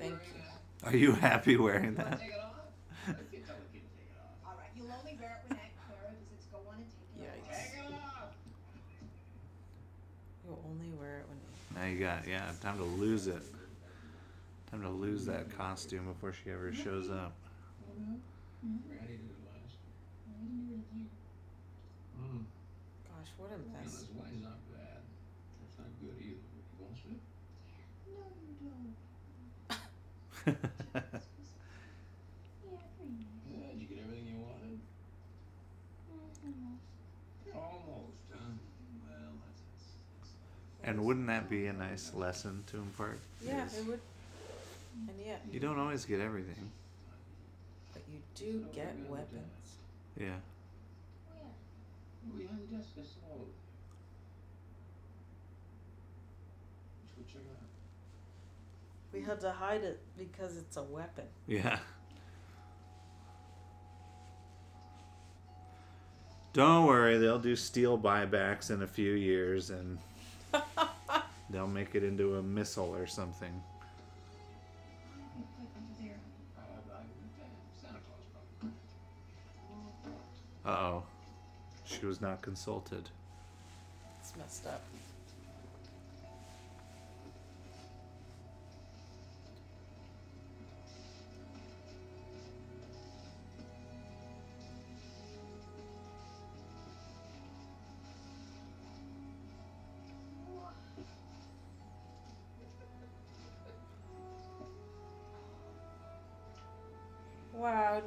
Thank 0.00 0.12
you. 0.12 0.60
Are 0.84 0.96
you 0.96 1.12
happy 1.12 1.56
wearing 1.56 1.94
that? 1.96 2.20
Take 2.20 2.30
it 2.30 2.38
off? 2.38 2.56
You 3.06 3.14
can 3.14 3.42
tell 3.44 3.56
the 3.56 3.68
kid 3.72 3.84
to 3.84 3.92
take 3.96 4.08
it 4.08 4.16
off. 4.16 4.32
All 4.46 4.56
right, 4.56 4.70
you'll 4.74 4.92
only 4.92 5.18
wear 5.20 5.36
it 5.36 5.48
when 5.48 5.58
Aunt 5.58 5.76
Clara 5.84 6.12
visits. 6.16 6.46
Go 6.50 6.58
on 6.68 6.76
and 6.80 6.88
take 6.88 7.04
it 7.16 7.28
off. 7.28 7.36
Yikes. 7.36 7.72
Take 7.76 7.90
it 7.90 8.00
off. 8.00 8.32
You'll 10.46 10.64
only 10.64 10.90
wear 10.98 11.20
it 11.20 11.26
when 11.28 11.82
Now 11.82 11.88
you 11.88 11.98
got 12.00 12.26
yeah, 12.26 12.50
time 12.62 12.78
to 12.78 12.84
lose 12.84 13.26
it. 13.26 13.42
Time 14.70 14.82
to 14.82 14.88
lose 14.88 15.26
that 15.26 15.54
costume 15.56 16.06
before 16.06 16.32
she 16.32 16.50
ever 16.50 16.72
shows 16.72 17.10
up. 17.10 17.34
Granny 18.60 19.18
did 19.18 19.20
it 19.20 19.40
last. 19.50 19.76
Mm. 22.20 22.44
Gosh, 23.08 23.30
what 23.36 23.50
a 23.52 23.58
mess. 23.72 23.92
this 23.92 24.08
wine's 24.14 24.42
not 24.42 24.60
bad. 24.72 25.00
It's 25.68 25.76
not 25.78 25.88
good 26.00 26.16
either. 26.20 26.40
You 26.40 26.78
want 26.78 26.96
some? 27.02 27.18
No, 28.08 28.20
you 28.40 28.54
don't. 28.62 28.94
Yeah, 30.46 30.52
Yeah, 30.52 31.02
pretty 32.96 33.12
nice. 33.18 33.44
Yeah, 33.50 33.72
did 33.72 33.80
you 33.80 33.86
get 33.88 33.98
everything 34.04 34.26
you 34.28 34.38
wanted? 34.40 34.78
Mm-hmm. 36.46 37.56
Almost, 37.58 38.22
huh? 38.32 38.38
Well, 39.08 39.32
that's, 39.46 39.60
that's, 39.60 39.92
that's 40.20 40.88
and 40.88 41.04
wouldn't 41.04 41.26
that 41.26 41.48
be 41.50 41.66
a 41.66 41.72
nice 41.72 42.12
lesson 42.14 42.64
to 42.68 42.76
impart? 42.78 43.18
Yeah, 43.44 43.66
Is 43.66 43.78
it 43.78 43.86
would. 43.86 44.00
And 45.08 45.16
yet, 45.26 45.42
You 45.52 45.60
don't 45.60 45.78
always 45.78 46.04
get 46.04 46.20
everything. 46.20 46.70
but 47.92 48.02
you 48.12 48.18
do 48.34 48.66
get 48.74 48.94
weapons. 49.08 49.78
Yeah. 50.18 50.26
Where? 51.28 52.38
Behind 52.38 52.60
the 52.70 52.76
desk, 52.76 52.90
I 52.98 53.02
saw 53.02 53.34
it. 53.40 53.48
Let's 57.00 57.12
go 57.16 57.22
check 57.32 57.46
out. 57.50 57.59
We 59.12 59.22
had 59.22 59.40
to 59.40 59.50
hide 59.50 59.82
it 59.82 60.00
because 60.16 60.56
it's 60.56 60.76
a 60.76 60.82
weapon. 60.82 61.24
Yeah. 61.46 61.78
Don't 66.52 66.86
worry, 66.86 67.18
they'll 67.18 67.38
do 67.38 67.54
steel 67.54 67.96
buybacks 67.96 68.70
in 68.70 68.82
a 68.82 68.86
few 68.86 69.12
years 69.12 69.70
and 69.70 69.98
they'll 71.50 71.68
make 71.68 71.94
it 71.94 72.02
into 72.02 72.36
a 72.36 72.42
missile 72.42 72.94
or 72.94 73.06
something. 73.06 73.62
Uh, 76.56 76.62
I, 76.92 77.02
Santa 77.80 77.98
Claus 78.06 78.24
probably. 78.58 78.74
Oh. 80.66 81.04
She 81.90 82.06
was 82.06 82.20
not 82.20 82.40
consulted. 82.40 83.08
It's 84.20 84.36
messed 84.36 84.66
up. 84.66 84.82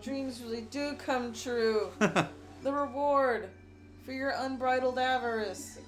Dreams 0.03 0.41
really 0.43 0.61
do 0.63 0.93
come 0.95 1.33
true. 1.33 1.89
the 1.99 2.71
reward 2.71 3.49
for 4.05 4.11
your 4.11 4.33
unbridled 4.37 4.99
avarice. 4.99 5.79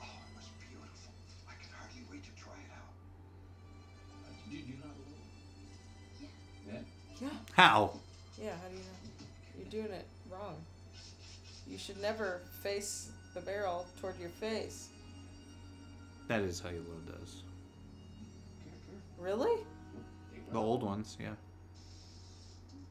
Oh, 0.00 0.04
it 0.04 0.36
was 0.36 0.46
beautiful. 0.60 1.12
I 1.48 1.52
can 1.60 1.70
hardly 1.76 2.02
wait 2.10 2.22
to 2.24 2.30
try 2.42 2.52
it 2.52 2.70
out. 2.72 2.94
Uh, 4.24 4.50
did 4.50 4.66
you 4.66 4.74
not 4.78 4.94
know? 6.22 6.28
Yeah. 6.72 6.78
Yeah. 7.20 7.28
How? 7.54 7.98
Yeah, 8.40 8.52
how 8.62 8.68
do 8.68 8.74
you 8.74 8.80
know? 8.80 9.58
You're 9.58 9.82
doing 9.82 9.92
it 9.92 10.06
wrong. 10.30 10.56
You 11.66 11.76
should 11.76 12.00
never 12.00 12.40
face 12.62 13.10
the 13.34 13.40
barrel 13.40 13.86
toward 14.00 14.18
your 14.20 14.28
face. 14.28 14.90
That 16.28 16.42
is 16.42 16.60
how 16.60 16.70
you 16.70 16.84
load 16.88 17.18
those. 17.18 17.42
Really? 19.18 19.58
The 20.52 20.58
old 20.58 20.82
ones, 20.82 21.16
yeah. 21.20 21.34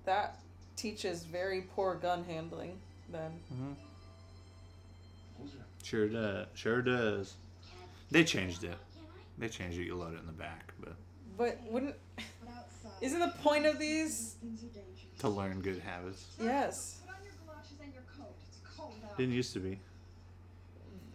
That 0.06 0.40
teaches 0.76 1.24
very 1.24 1.62
poor 1.76 1.96
gun 1.96 2.24
handling 2.26 2.78
then. 3.12 3.32
Mm-hmm. 3.54 3.74
Close 5.38 5.54
it 5.54 5.60
up. 5.62 5.68
Sure 5.84 6.08
does. 6.08 6.48
Sure 6.54 6.82
does. 6.82 7.36
They 8.12 8.24
changed 8.24 8.64
it. 8.64 8.78
They 9.38 9.48
changed 9.50 9.80
it. 9.80 9.84
You 9.86 9.96
load 9.96 10.14
it 10.14 10.20
in 10.20 10.26
the 10.28 10.32
back, 10.32 10.74
but 10.80 10.94
But 11.38 11.60
wouldn't 11.72 11.96
isn't 13.02 13.20
the 13.20 13.34
point 13.42 13.66
of 13.66 13.78
these 13.80 14.36
things 14.42 14.64
are 14.64 14.68
dangerous. 14.68 15.20
to 15.20 15.28
learn 15.30 15.60
good 15.62 15.80
habits. 15.80 16.28
Yes. 16.42 17.02
Put 17.06 17.16
on 17.16 17.24
your 17.24 17.34
galoshes 17.46 17.78
and 17.84 17.94
your 17.94 18.04
coat. 18.18 18.34
It's 18.48 18.60
cold 18.78 18.94
out. 19.04 19.18
Didn't 19.18 19.34
used 19.34 19.54
to 19.54 19.60
be. 19.60 19.80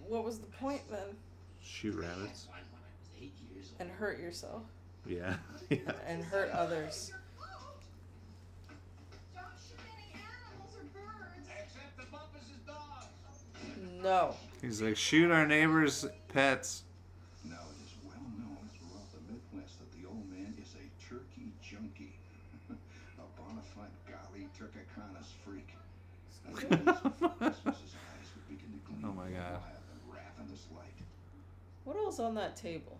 What 0.07 0.25
was 0.25 0.39
the 0.39 0.47
point 0.47 0.83
then? 0.91 1.17
Shoot 1.63 1.95
rabbits. 1.95 2.47
When 2.49 2.57
I 2.57 2.61
was 2.61 3.23
eight 3.23 3.33
years 3.55 3.71
old. 3.73 3.81
And 3.81 3.91
hurt 3.91 4.19
yourself. 4.19 4.63
Yeah. 5.07 5.37
yeah. 5.71 5.79
And 6.07 6.23
hurt 6.25 6.51
others. 6.51 7.11
Your 7.11 7.19
coat. 7.39 7.81
Don't 9.35 9.45
shoot 9.59 9.79
any 9.97 10.15
animals 10.15 10.77
or 10.77 10.85
birds. 10.95 11.49
Except 11.49 11.97
the 11.97 12.05
Bumpus' 12.11 12.61
dogs. 12.67 14.03
No. 14.03 14.35
He's 14.63 14.83
like, 14.83 14.97
shoot 14.97 15.31
our 15.31 15.47
neighbors' 15.47 16.07
pets. 16.29 16.83
Now 17.45 17.57
it 17.71 17.81
is 17.85 17.93
well 18.05 18.23
known 18.39 18.69
throughout 18.77 19.11
the 19.13 19.21
Midwest 19.33 19.79
that 19.81 19.91
the 20.01 20.07
old 20.09 20.29
man 20.31 20.55
is 20.61 20.75
a 20.75 20.85
turkey 21.09 21.53
junkie. 21.63 22.15
a 22.71 23.41
bona 23.41 23.63
fide 23.75 23.91
golly 24.07 24.47
turkicanas 24.59 25.33
freak. 25.45 25.75
Christmas's 26.53 26.85
eyes 27.33 28.29
would 28.35 28.49
begin 28.49 28.73
to 28.73 28.81
gleam 28.87 29.05
Oh 29.05 29.13
my 29.13 29.31
God. 29.31 29.61
wild 29.63 29.85
and 29.91 30.03
ravenous 30.13 30.67
light. 30.77 30.99
What 31.85 31.97
else 31.97 32.19
on 32.21 32.35
that 32.35 32.57
table? 32.57 32.99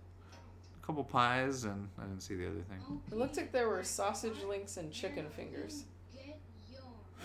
A 0.91 0.93
couple 0.93 1.05
pies, 1.05 1.63
and 1.63 1.89
I 2.01 2.03
didn't 2.03 2.19
see 2.21 2.35
the 2.35 2.47
other 2.47 2.63
thing. 2.69 3.01
It 3.13 3.17
looked 3.17 3.37
like 3.37 3.53
there 3.53 3.69
were 3.69 3.85
sausage 3.85 4.43
links 4.43 4.77
and 4.77 4.91
chicken 4.91 5.27
fingers. 5.31 5.85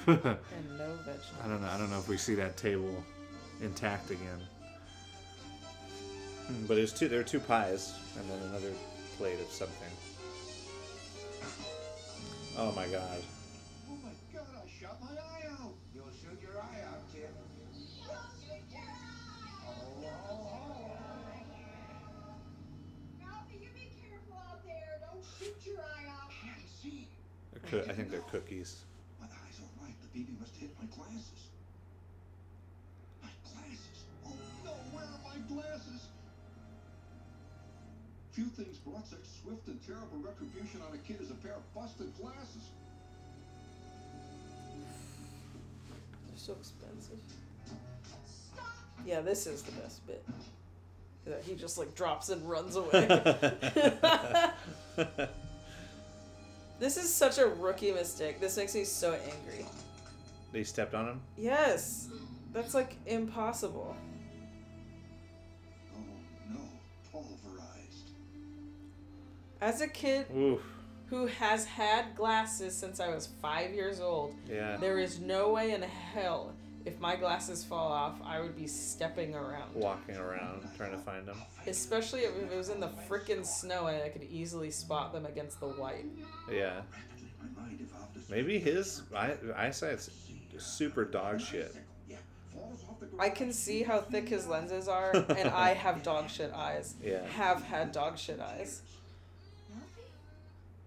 I 0.06 0.12
And 0.12 0.78
no 0.78 0.94
vegetables. 1.04 1.32
don't 1.48 1.62
know. 1.64 1.68
I 1.68 1.76
don't 1.80 1.90
know 1.90 1.98
if 1.98 2.08
we 2.08 2.16
see 2.16 2.36
that 2.36 2.58
table 2.58 3.04
intact 3.64 4.12
again. 4.12 4.40
Hmm, 6.46 6.66
But 6.68 6.78
it 6.78 6.82
was 6.82 6.94
two. 6.94 7.08
There 7.08 7.18
were 7.18 7.24
two 7.24 7.40
pies, 7.40 7.96
and 8.20 8.30
then 8.30 8.38
another 8.52 8.72
plate 9.18 9.40
of 9.40 9.52
something. 9.52 9.90
Oh 12.60 12.72
my 12.74 12.86
god. 12.86 13.18
Coo- 27.70 27.84
I 27.90 27.94
think 27.94 28.10
they're 28.12 28.20
cookies. 28.32 28.84
My 29.20 29.26
eyes 29.28 29.60
are 29.60 29.84
right. 29.84 29.96
The 30.02 30.20
BB 30.20 30.40
must 30.40 30.56
hit 30.56 30.70
my 30.80 30.86
glasses. 30.96 31.50
My 33.22 33.30
glasses. 33.44 34.04
Oh 34.26 34.34
no, 34.64 34.72
where 34.92 35.04
are 35.06 35.22
my 35.24 35.38
glasses? 35.54 36.08
Few 38.32 38.46
things 38.46 38.78
brought 38.80 39.08
such 39.08 39.24
swift 39.42 39.68
and 39.68 39.80
terrible 39.86 40.18
retribution 40.22 40.82
on 40.88 40.94
a 40.94 40.98
kid 41.00 41.18
as 41.22 41.32
a 41.32 41.36
pair 41.36 41.54
of 41.54 41.74
busted 41.74 42.12
glasses. 42.20 42.70
They're 46.28 46.38
so 46.38 46.54
expensive. 46.60 47.20
Yeah, 49.06 49.22
this 49.22 49.48
is 49.48 49.62
the 49.62 49.72
best 49.74 50.06
bit. 50.08 50.24
That 51.26 51.44
He 51.44 51.56
just 51.56 51.78
like 51.78 51.96
drops 51.96 52.30
and 52.30 52.48
runs 52.50 52.76
away. 52.76 53.08
this 56.80 56.98
is 56.98 57.14
such 57.14 57.38
a 57.38 57.48
rookie 57.48 57.92
mistake. 57.92 58.40
This 58.40 58.58
makes 58.58 58.76
me 58.76 58.84
so 58.84 59.14
angry. 59.14 59.66
they 60.52 60.64
stepped 60.64 60.94
on 60.94 61.08
him. 61.08 61.22
Yes, 61.38 62.10
that's 62.54 62.74
like 62.74 62.98
impossible. 63.06 63.96
Oh 65.94 66.00
no, 66.52 66.60
pulverized. 67.12 68.10
As 69.62 69.82
a 69.82 69.88
kid 69.88 70.26
Oof. 70.36 70.62
who 71.10 71.28
has 71.28 71.66
had 71.66 72.16
glasses 72.16 72.76
since 72.76 73.00
I 73.00 73.10
was 73.14 73.28
five 73.42 73.72
years 73.74 74.00
old, 74.00 74.34
Yeah. 74.50 74.78
there 74.78 74.98
is 75.00 75.20
no 75.20 75.52
way 75.52 75.72
in 75.72 75.82
hell 75.82 76.55
if 76.86 77.00
my 77.00 77.16
glasses 77.16 77.64
fall 77.64 77.92
off, 77.92 78.16
I 78.24 78.40
would 78.40 78.56
be 78.56 78.68
stepping 78.68 79.36
around. 79.36 79.74
Walking 79.74 80.18
around 80.18 80.68
trying 80.78 80.92
to 80.92 80.98
find 80.98 81.28
them. 81.28 81.38
Especially 81.68 82.22
if 82.22 82.52
it 82.52 82.56
was 82.56 82.70
in 82.70 82.80
the 82.80 82.90
frickin' 83.10 83.46
snow 83.46 83.88
and 83.88 84.02
I 84.02 84.10
could 84.10 84.24
easily 84.24 84.72
spot 84.72 85.12
them 85.14 85.26
against 85.26 85.60
the 85.60 85.68
white. 85.68 86.06
Yeah. 86.52 86.76
Rapidly, 86.76 87.28
my 87.42 87.62
mind 87.64 87.80
evolved 87.82 88.18
a 88.18 88.32
Maybe 88.32 88.60
his 88.60 89.02
eye, 89.16 89.36
eyesight's 89.56 90.10
super 90.58 91.06
dog 91.06 91.42
shit. 91.42 91.76
Yeah, 92.10 92.18
falls 92.54 92.84
off 92.90 93.00
the 93.00 93.08
I 93.20 93.30
can 93.30 93.52
see 93.52 93.84
how 93.84 94.00
thick 94.02 94.30
his 94.30 94.48
lenses 94.48 94.88
are, 94.88 95.12
and 95.12 95.50
I 95.50 95.74
have 95.74 96.04
dog 96.04 96.30
shit 96.30 96.54
eyes. 96.54 96.96
Yeah. 97.04 97.26
Have 97.28 97.64
had 97.64 97.92
dog 97.92 98.18
shit 98.18 98.40
eyes. 98.40 98.82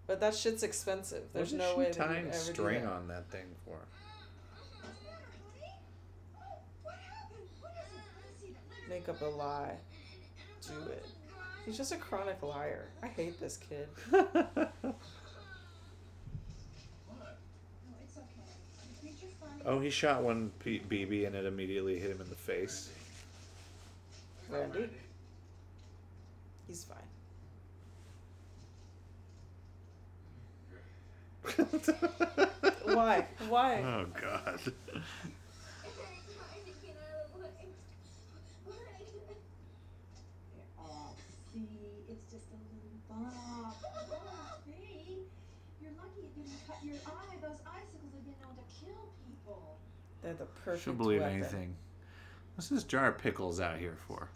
But 0.06 0.20
that 0.20 0.34
shit's 0.34 0.62
expensive. 0.62 1.24
There's 1.34 1.52
what 1.52 1.58
no 1.58 1.70
is 1.72 1.76
way 1.76 1.84
she 1.92 1.98
that 1.98 2.08
tying 2.08 2.32
string 2.32 2.86
on 2.86 3.08
that 3.08 3.30
thing 3.30 3.44
for? 3.66 3.76
What's 3.76 4.70
the 4.70 4.86
matter, 5.04 5.28
honey? 5.60 5.74
Oh, 6.34 6.58
what 6.82 6.94
happened? 6.94 7.46
What 7.60 7.72
is 7.76 7.92
it? 7.92 8.00
Let's 8.24 8.40
see 8.40 8.52
that. 8.52 8.78
Make 8.98 9.08
up 9.10 9.20
a 9.22 9.26
lie. 9.26 9.76
Do 10.66 10.72
it. 10.90 11.06
He's 11.64 11.76
just 11.76 11.92
a 11.92 11.96
chronic 11.96 12.42
liar. 12.42 12.88
I 13.00 13.06
hate 13.06 13.38
this 13.38 13.56
kid. 13.56 13.86
No, 14.10 14.18
it's 18.02 18.16
okay. 18.16 18.26
You 18.90 18.96
think 19.00 19.16
you're 19.22 19.30
funny? 19.40 19.62
oh, 19.66 19.78
he 19.78 19.88
shot 19.88 20.24
one 20.24 20.50
P- 20.64 20.82
BB 20.90 21.28
and 21.28 21.36
it 21.36 21.46
immediately 21.46 22.00
hit 22.00 22.10
him 22.10 22.20
in 22.20 22.28
the 22.28 22.34
face. 22.34 22.90
Randy. 24.50 24.88
He's 26.66 26.84
fine. 26.84 26.98
Why? 32.96 33.26
Why? 33.48 33.80
Oh 33.80 34.06
God. 34.20 34.60
Oh, 40.80 41.14
see, 41.52 41.66
it's 42.08 42.24
just 42.30 42.48
a 42.52 42.58
little 42.70 42.98
bump. 43.08 43.32
Oh, 43.34 44.56
see, 44.66 45.24
you're 45.80 45.92
lucky 45.98 46.20
it 46.26 46.34
didn't 46.34 46.60
cut 46.66 46.78
your 46.82 46.96
eye. 47.06 47.36
Those 47.42 47.60
icicles 47.66 48.12
have 48.14 48.24
been 48.24 48.38
known 48.42 48.56
to 48.56 48.66
kill 48.80 49.12
people. 49.26 49.78
They're 50.28 50.36
the 50.36 50.44
perfect 50.62 50.84
She'll 50.84 50.92
believe 50.92 51.22
weapon. 51.22 51.36
anything. 51.38 51.74
What's 52.55 52.68
this 52.68 52.84
jar 52.84 53.09
of 53.09 53.16
pickles 53.16 53.60
out 53.60 53.78
here 53.78 53.96
for? 54.06 54.28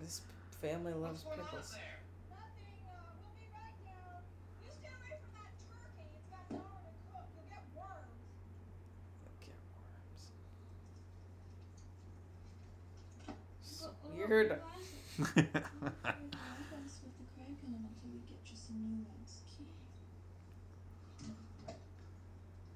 This 0.00 0.22
family 0.62 0.94
loves 0.94 1.26
What's 1.26 1.36
going 1.36 1.40
on 1.40 1.46
pickles. 1.50 1.72
there? 1.72 1.82
Nothing. 2.30 2.88
Uh, 2.88 3.12
we'll 3.20 3.36
be 3.36 3.44
right 3.52 3.76
down. 3.84 4.24
You 4.64 4.70
stay 4.72 4.88
away 4.96 5.12
from 5.20 5.36
that 5.36 5.52
turkey. 5.60 6.08
It's 6.16 6.24
got 6.32 6.48
nowhere 6.48 6.88
to 6.88 6.96
cook. 7.12 7.28
You'll 7.36 7.44
get 7.52 7.68
worms. 7.76 8.16
Get 9.44 9.60
worms. 9.76 10.24
So 13.60 13.92
weird. 14.16 14.56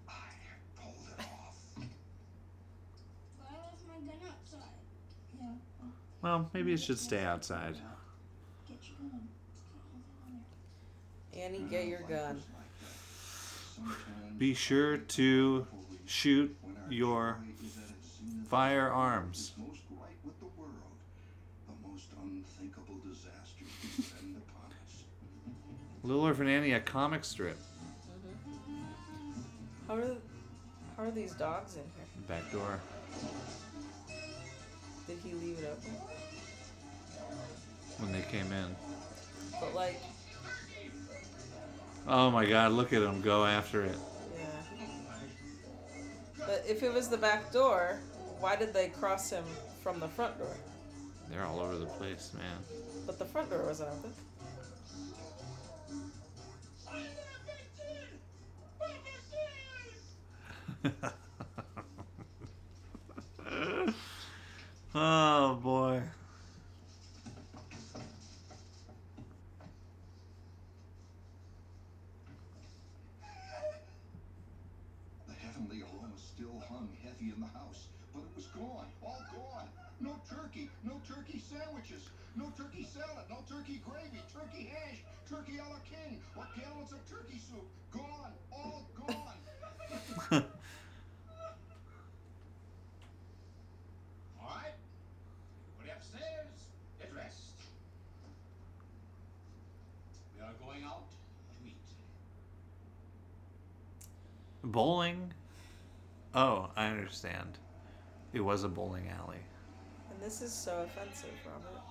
I 0.08 0.12
pulled 0.76 0.94
it 1.08 1.20
off. 1.20 1.56
I 3.40 3.52
left 3.56 3.82
my 3.88 3.96
gun 4.04 4.20
outside. 4.28 4.76
Well, 6.22 6.50
maybe 6.52 6.72
it 6.72 6.80
should 6.80 6.98
stay 6.98 7.24
outside. 7.24 7.76
Annie, 11.36 11.64
get 11.70 11.86
your 11.86 12.02
gun. 12.02 12.42
Be 14.36 14.52
sure 14.52 14.98
to 14.98 15.66
shoot 16.04 16.54
your 16.90 17.38
firearms. 18.48 19.38
is 19.38 19.52
most 19.58 19.80
right 19.92 20.16
with 20.24 20.38
the 20.40 20.46
world. 20.60 20.72
The 21.66 21.88
most 21.88 22.06
unthinkable 22.22 22.96
disasters 23.02 23.68
descend 23.96 24.36
upon 24.36 24.72
us. 24.72 25.04
Little 26.02 26.22
Orphan 26.22 26.48
Annie, 26.48 26.72
a 26.72 26.80
comic 26.80 27.24
strip. 27.24 27.56
Mm-hmm. 28.68 28.82
How 29.88 29.94
are 29.94 30.16
how 30.96 31.04
are 31.04 31.10
these 31.10 31.32
dogs 31.32 31.76
in 31.76 31.82
here? 31.82 32.28
Back 32.28 32.52
door. 32.52 32.80
Did 35.10 35.18
he 35.24 35.32
leave 35.34 35.58
it 35.58 35.68
open? 35.68 35.90
When 37.98 38.12
they 38.12 38.22
came 38.30 38.52
in. 38.52 38.76
But 39.60 39.74
like, 39.74 40.00
Oh 42.06 42.30
my 42.30 42.46
God! 42.46 42.70
Look 42.70 42.92
at 42.92 43.02
him 43.02 43.20
go 43.20 43.44
after 43.44 43.82
it. 43.82 43.96
yeah. 44.38 44.44
But 46.38 46.64
if 46.68 46.84
it 46.84 46.94
was 46.94 47.08
the 47.08 47.16
back 47.16 47.52
door, 47.52 47.98
why 48.38 48.54
did 48.54 48.72
they 48.72 48.90
cross 48.90 49.30
him 49.30 49.44
from 49.82 49.98
the 49.98 50.06
front 50.06 50.38
door? 50.38 50.56
They're 51.28 51.44
all 51.44 51.58
over 51.58 51.76
the 51.76 51.86
place, 51.86 52.30
man. 52.32 52.58
But 53.04 53.18
the 53.18 53.24
front 53.24 53.50
door 53.50 53.66
wasn't 53.66 53.90
open. 60.84 61.02
oh 64.94 65.54
boy. 65.62 66.02
The 75.28 75.34
heavenly 75.34 75.82
aroma 75.82 76.16
still 76.16 76.62
hung 76.68 76.88
heavy 77.04 77.32
in 77.34 77.40
the 77.40 77.46
house, 77.46 77.86
but 78.14 78.20
it 78.22 78.30
was 78.34 78.46
gone, 78.46 78.86
all 79.02 79.22
gone. 79.32 79.68
No 80.00 80.16
turkey, 80.28 80.70
no 80.82 81.00
turkey 81.06 81.42
sandwiches, 81.50 82.08
no 82.34 82.52
turkey 82.56 82.86
salad, 82.92 83.26
no 83.28 83.44
turkey 83.48 83.80
gravy, 83.88 84.20
turkey 84.32 84.72
hash, 84.72 85.04
turkey 85.28 85.58
a 85.58 85.62
la 85.68 85.78
king, 85.88 86.20
or 86.36 86.46
gallons 86.58 86.92
of 86.92 86.98
turkey 87.08 87.38
soup. 87.38 87.66
Gone, 87.92 88.32
gone. 88.50 90.44
All 94.40 94.56
right. 94.56 94.74
Everybody 95.76 95.96
upstairs. 95.96 96.56
Get 96.98 97.12
dressed. 97.12 97.60
We 100.36 100.42
are 100.42 100.54
going 100.64 100.84
out 100.84 101.10
to 101.10 101.66
eat. 101.66 101.86
Bowling. 104.80 105.34
Oh, 106.34 106.70
I 106.74 106.86
understand. 106.86 107.58
It 108.32 108.40
was 108.40 108.64
a 108.64 108.68
bowling 108.70 109.10
alley. 109.10 109.44
And 110.10 110.22
this 110.22 110.40
is 110.40 110.54
so 110.54 110.86
offensive, 110.86 111.28
Robert. 111.44 111.82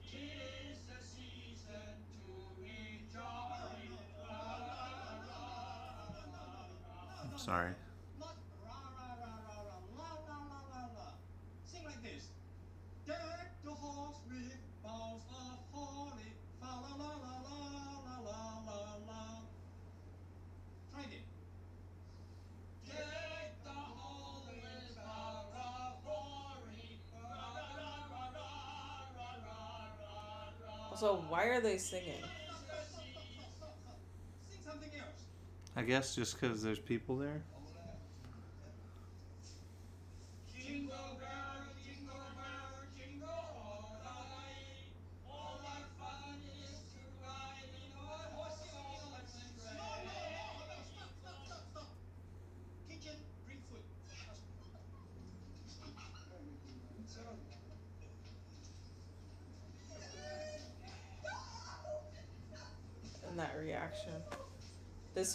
Tis 0.00 0.78
the 0.88 1.04
season 1.04 1.92
to 2.08 2.62
be 2.62 3.02
jolly. 3.12 3.98
I'm 7.22 7.38
sorry. 7.38 7.74
Also, 31.04 31.22
why 31.28 31.44
are 31.44 31.60
they 31.60 31.76
singing? 31.76 32.22
I 35.76 35.82
guess 35.82 36.14
just 36.14 36.40
because 36.40 36.62
there's 36.62 36.78
people 36.78 37.18
there. 37.18 37.42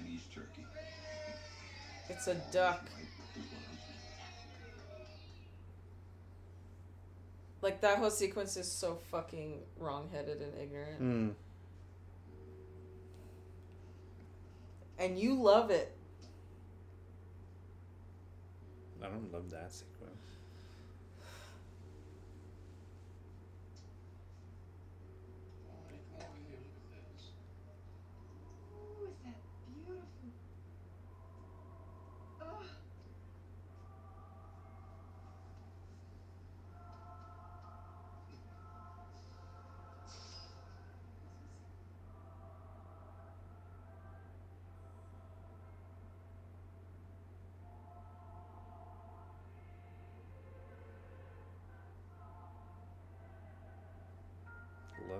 Chinese 0.00 0.22
turkey. 0.34 0.64
It's 2.08 2.26
a 2.26 2.34
duck. 2.52 2.82
Right 2.82 3.06
with 3.34 3.34
the 3.34 3.40
world. 3.40 3.78
Like 7.62 7.80
that 7.82 7.98
whole 7.98 8.10
sequence 8.10 8.56
is 8.56 8.70
so 8.70 8.98
fucking 9.10 9.60
wrong-headed 9.78 10.40
and 10.40 10.52
ignorant. 10.60 11.02
Mm. 11.02 11.34
And 14.98 15.18
you 15.18 15.34
love 15.34 15.70
it. 15.70 15.96
I 19.02 19.06
don't 19.06 19.32
love 19.32 19.50
that 19.50 19.72
sequence. 19.72 19.88
Ooh, 28.74 29.06
is 29.06 29.16
that 29.24 29.36
beautiful? 29.66 30.04
Ugh. 32.42 32.64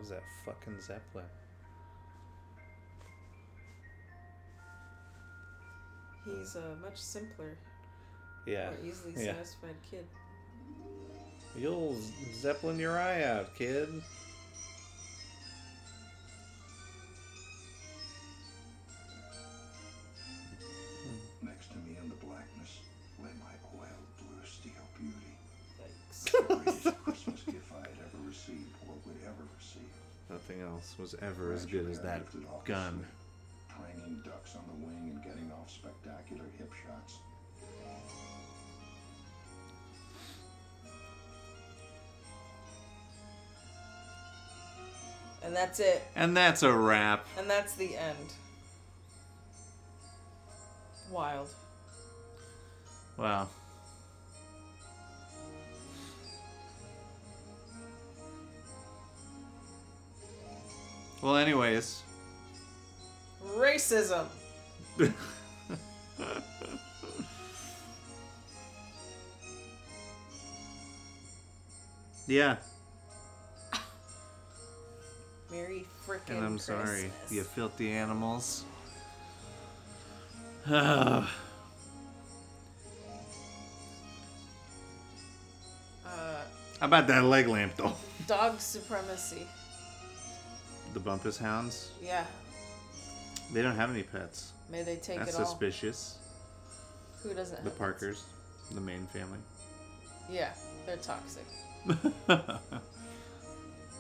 Loves 0.01 0.11
that 0.11 0.23
fucking 0.47 0.81
Zeppelin. 0.81 1.27
He's 6.25 6.57
a 6.57 6.75
much 6.81 6.97
simpler, 6.97 7.59
Yeah. 8.47 8.71
more 8.71 8.79
easily 8.83 9.13
yeah. 9.15 9.35
satisfied 9.35 9.75
kid. 9.91 10.07
You'll 11.55 11.99
Zeppelin 12.33 12.79
your 12.79 12.99
eye 12.99 13.25
out, 13.25 13.55
kid. 13.57 14.03
That 32.11 32.19
lifted 32.21 32.45
off 32.49 32.65
the 32.65 32.73
gun. 32.73 33.07
slip, 33.69 33.95
Training 33.95 34.23
ducks 34.25 34.57
on 34.57 34.63
the 34.67 34.87
wing 34.87 35.13
and 35.15 35.25
getting 35.25 35.51
off 35.53 35.71
spectacular 35.71 36.45
hip 36.59 36.73
shots. 36.73 37.19
And 45.43 45.57
that's 45.57 45.81
it. 45.81 46.03
And 46.15 46.37
that's 46.37 46.63
a 46.63 46.73
wrap. 46.73 47.27
And 47.39 47.49
that's 47.49 47.75
the 47.75 47.97
end. 47.97 48.35
Wild. 51.11 51.49
Wow. 53.17 53.49
Well, 61.23 61.37
anyways. 61.37 62.03
Racism. 63.57 64.27
yeah, 72.27 72.57
Merry 75.51 75.85
frickin' 76.07 76.37
and 76.37 76.45
I'm 76.45 76.59
sorry, 76.59 77.11
you 77.31 77.43
filthy 77.43 77.91
animals. 77.93 78.65
How 80.67 81.27
Uh, 86.07 86.43
about 86.81 87.07
that 87.09 87.25
leg 87.25 87.49
lamp, 87.49 87.77
though? 87.77 87.95
dog 88.27 88.61
supremacy. 88.61 89.47
The 90.95 91.01
Bumpus 91.01 91.39
Hounds? 91.39 91.91
Yeah. 92.03 92.25
They 93.53 93.63
don't 93.63 93.77
have 93.77 93.91
any 93.91 94.03
pets. 94.03 94.53
May 94.71 94.83
they 94.83 94.97
take 94.97 95.19
That's 95.19 95.35
it 95.35 95.41
all. 95.41 95.47
suspicious. 95.47 96.19
Who 97.23 97.35
doesn't 97.35 97.57
have 97.57 97.65
The 97.65 97.71
pets? 97.71 97.79
Parkers, 97.79 98.25
the 98.73 98.81
main 98.81 99.07
family. 99.07 99.39
Yeah, 100.31 100.53
they're 100.87 100.97
toxic. 100.97 101.45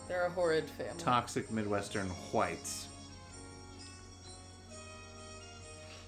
They're 0.08 0.26
a 0.26 0.30
horrid 0.30 0.64
family. 0.70 0.92
Toxic 0.98 1.50
Midwestern 1.52 2.08
whites. 2.32 2.88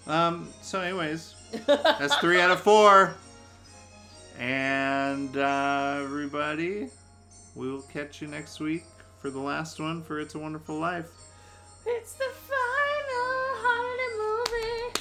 Um. 0.08 0.48
So, 0.60 0.80
anyways, 0.80 1.34
that's 1.66 2.16
three 2.16 2.40
out 2.40 2.50
of 2.50 2.60
four. 2.60 3.14
And 4.40 5.36
uh, 5.36 6.00
everybody, 6.02 6.88
we 7.54 7.70
will 7.70 7.82
catch 7.82 8.20
you 8.20 8.26
next 8.26 8.58
week 8.58 8.84
for 9.22 9.30
the 9.30 9.38
last 9.38 9.80
one 9.80 10.02
for 10.02 10.20
"It's 10.20 10.34
a 10.34 10.38
Wonderful 10.38 10.78
Life." 10.78 11.06
It's 11.86 12.12
the 12.12 12.24
final 12.24 13.32
holiday 13.64 14.16
movie. 14.18 14.98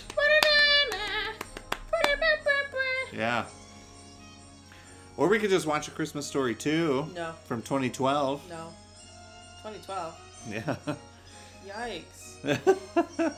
Yeah. 3.13 3.45
Or 5.17 5.27
we 5.27 5.37
could 5.37 5.49
just 5.49 5.67
watch 5.67 5.87
A 5.87 5.91
Christmas 5.91 6.25
Story 6.25 6.55
2 6.55 7.09
No, 7.13 7.33
from 7.45 7.61
2012. 7.61 8.49
no. 8.49 8.73
2012. 9.63 10.15
Yeah. 10.49 10.75
Yikes. 11.67 12.37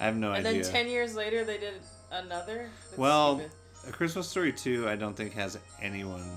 I 0.00 0.04
have 0.04 0.16
no 0.16 0.32
And 0.32 0.46
idea. 0.46 0.58
And 0.60 0.64
then 0.64 0.72
10 0.72 0.88
years 0.88 1.14
later, 1.14 1.44
they 1.44 1.56
did 1.58 1.74
another? 2.12 2.68
That's 2.90 2.98
Well, 2.98 3.36
stupid. 3.38 3.52
A 3.88 3.92
Christmas 3.92 4.28
Story 4.28 4.52
2, 4.52 4.88
I 4.88 4.96
don't 4.96 5.16
think 5.16 5.32
has 5.34 5.56
anyone 5.80 6.28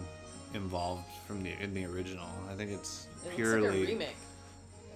involved 0.53 1.03
from 1.27 1.43
the 1.43 1.51
in 1.61 1.73
the 1.73 1.85
original. 1.85 2.27
I 2.49 2.53
think 2.55 2.71
it's 2.71 3.07
it 3.25 3.35
purely 3.35 3.67
like 3.67 3.77
a 3.87 3.91
remake. 3.91 4.15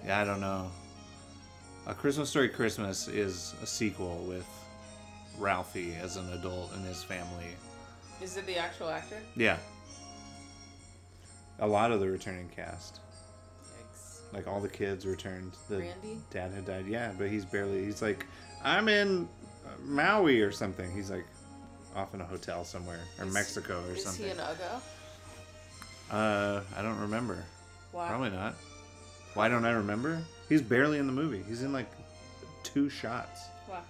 Yeah, 0.04 0.20
I 0.20 0.24
don't 0.24 0.40
know. 0.40 0.70
A 1.86 1.94
Christmas 1.94 2.28
Story 2.30 2.48
Christmas 2.48 3.06
is 3.08 3.54
a 3.62 3.66
sequel 3.66 4.24
with 4.28 4.46
Ralphie 5.38 5.94
as 6.00 6.16
an 6.16 6.32
adult 6.32 6.72
and 6.74 6.84
his 6.84 7.02
family. 7.02 7.46
Is 8.22 8.36
it 8.36 8.46
the 8.46 8.56
actual 8.56 8.88
actor? 8.88 9.18
Yeah. 9.36 9.58
A 11.60 11.66
lot 11.66 11.90
of 11.92 12.00
the 12.00 12.08
returning 12.08 12.48
cast. 12.54 13.00
Yikes. 13.64 14.20
Like 14.34 14.46
all 14.46 14.60
the 14.60 14.68
kids 14.68 15.06
returned. 15.06 15.52
The 15.68 15.78
Randy? 15.78 16.18
dad 16.30 16.52
had 16.52 16.66
died. 16.66 16.86
Yeah, 16.86 17.12
but 17.16 17.28
he's 17.28 17.44
barely. 17.44 17.84
He's 17.84 18.02
like, 18.02 18.26
I'm 18.64 18.88
in 18.88 19.28
Maui 19.84 20.40
or 20.40 20.50
something. 20.52 20.90
He's 20.92 21.10
like 21.10 21.24
off 21.94 22.14
in 22.14 22.20
a 22.20 22.24
hotel 22.26 22.64
somewhere 22.64 23.00
or 23.18 23.26
Is- 23.26 23.32
Mexico 23.32 23.82
or 23.88 23.94
Is 23.94 24.04
something. 24.04 24.24
he 24.26 24.30
an 24.30 24.38
Uggo? 24.38 24.80
Uh, 26.10 26.62
I 26.76 26.82
don't 26.82 27.00
remember. 27.00 27.42
Wow. 27.96 28.08
Probably 28.08 28.28
not. 28.28 28.54
Why 29.32 29.48
don't 29.48 29.64
I 29.64 29.70
remember? 29.70 30.22
He's 30.50 30.60
barely 30.60 30.98
in 30.98 31.06
the 31.06 31.14
movie. 31.14 31.42
He's 31.48 31.62
in 31.62 31.72
like 31.72 31.90
two 32.62 32.90
shots. 32.90 33.46
Wow. 33.66 33.80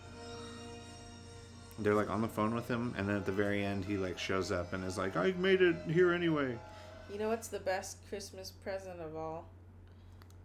They're 1.81 1.95
like 1.95 2.09
on 2.09 2.23
the 2.23 2.29
phone 2.29 2.55
with 2.55 2.69
him, 2.69 2.95
and 2.97 3.09
then 3.09 3.17
at 3.17 3.27
the 3.27 3.33
very 3.33 3.65
end, 3.65 3.85
he 3.85 3.97
like 3.97 4.17
shows 4.17 4.53
up 4.53 4.73
and 4.73 4.85
is 4.85 4.97
like, 4.97 5.17
"I 5.17 5.33
made 5.33 5.61
it 5.61 5.75
here 5.91 6.13
anyway." 6.13 6.57
You 7.13 7.19
know 7.19 7.29
what's 7.29 7.49
the 7.49 7.59
best 7.59 7.99
Christmas 8.09 8.51
present 8.51 9.01
of 9.01 9.17
all? 9.17 9.49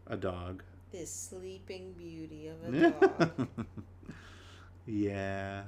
A 0.08 0.18
dog. 0.18 0.64
This 0.92 1.14
sleeping 1.14 1.94
beauty 1.94 2.48
of 2.48 2.74
a 2.74 2.90
dog. 2.90 3.48
yeah. 4.88 5.62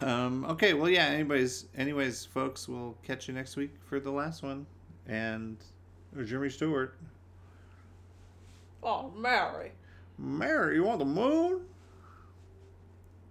Um. 0.00 0.44
Okay. 0.44 0.72
Well, 0.72 0.88
yeah. 0.88 1.06
Anyways, 1.06 1.66
anyways, 1.76 2.24
folks, 2.26 2.68
we'll 2.68 2.96
catch 3.02 3.26
you 3.26 3.34
next 3.34 3.56
week 3.56 3.72
for 3.88 3.98
the 3.98 4.12
last 4.12 4.44
one, 4.44 4.66
and 5.08 5.56
Jimmy 6.24 6.50
Stewart. 6.50 6.96
oh, 8.82 9.10
Mary. 9.16 9.72
Mary, 10.18 10.76
you 10.76 10.84
want 10.84 11.00
the 11.00 11.04
moon? 11.04 11.62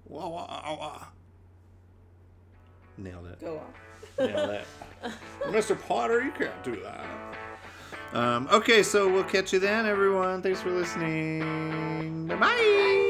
Wah, 0.05 0.27
wah, 0.27 0.47
wah, 0.47 0.77
wah. 0.77 1.05
Nailed 2.97 3.27
it. 3.27 3.39
Go 3.39 3.61
on. 4.19 4.27
Nailed 4.27 4.49
it. 4.49 4.65
Mr. 5.45 5.79
Potter, 5.87 6.21
you 6.23 6.31
can't 6.31 6.63
do 6.63 6.75
that. 6.83 7.05
Um, 8.13 8.47
okay, 8.51 8.83
so 8.83 9.11
we'll 9.11 9.23
catch 9.23 9.53
you 9.53 9.59
then, 9.59 9.85
everyone. 9.85 10.41
Thanks 10.41 10.61
for 10.61 10.69
listening. 10.71 12.27
Bye. 12.27 13.09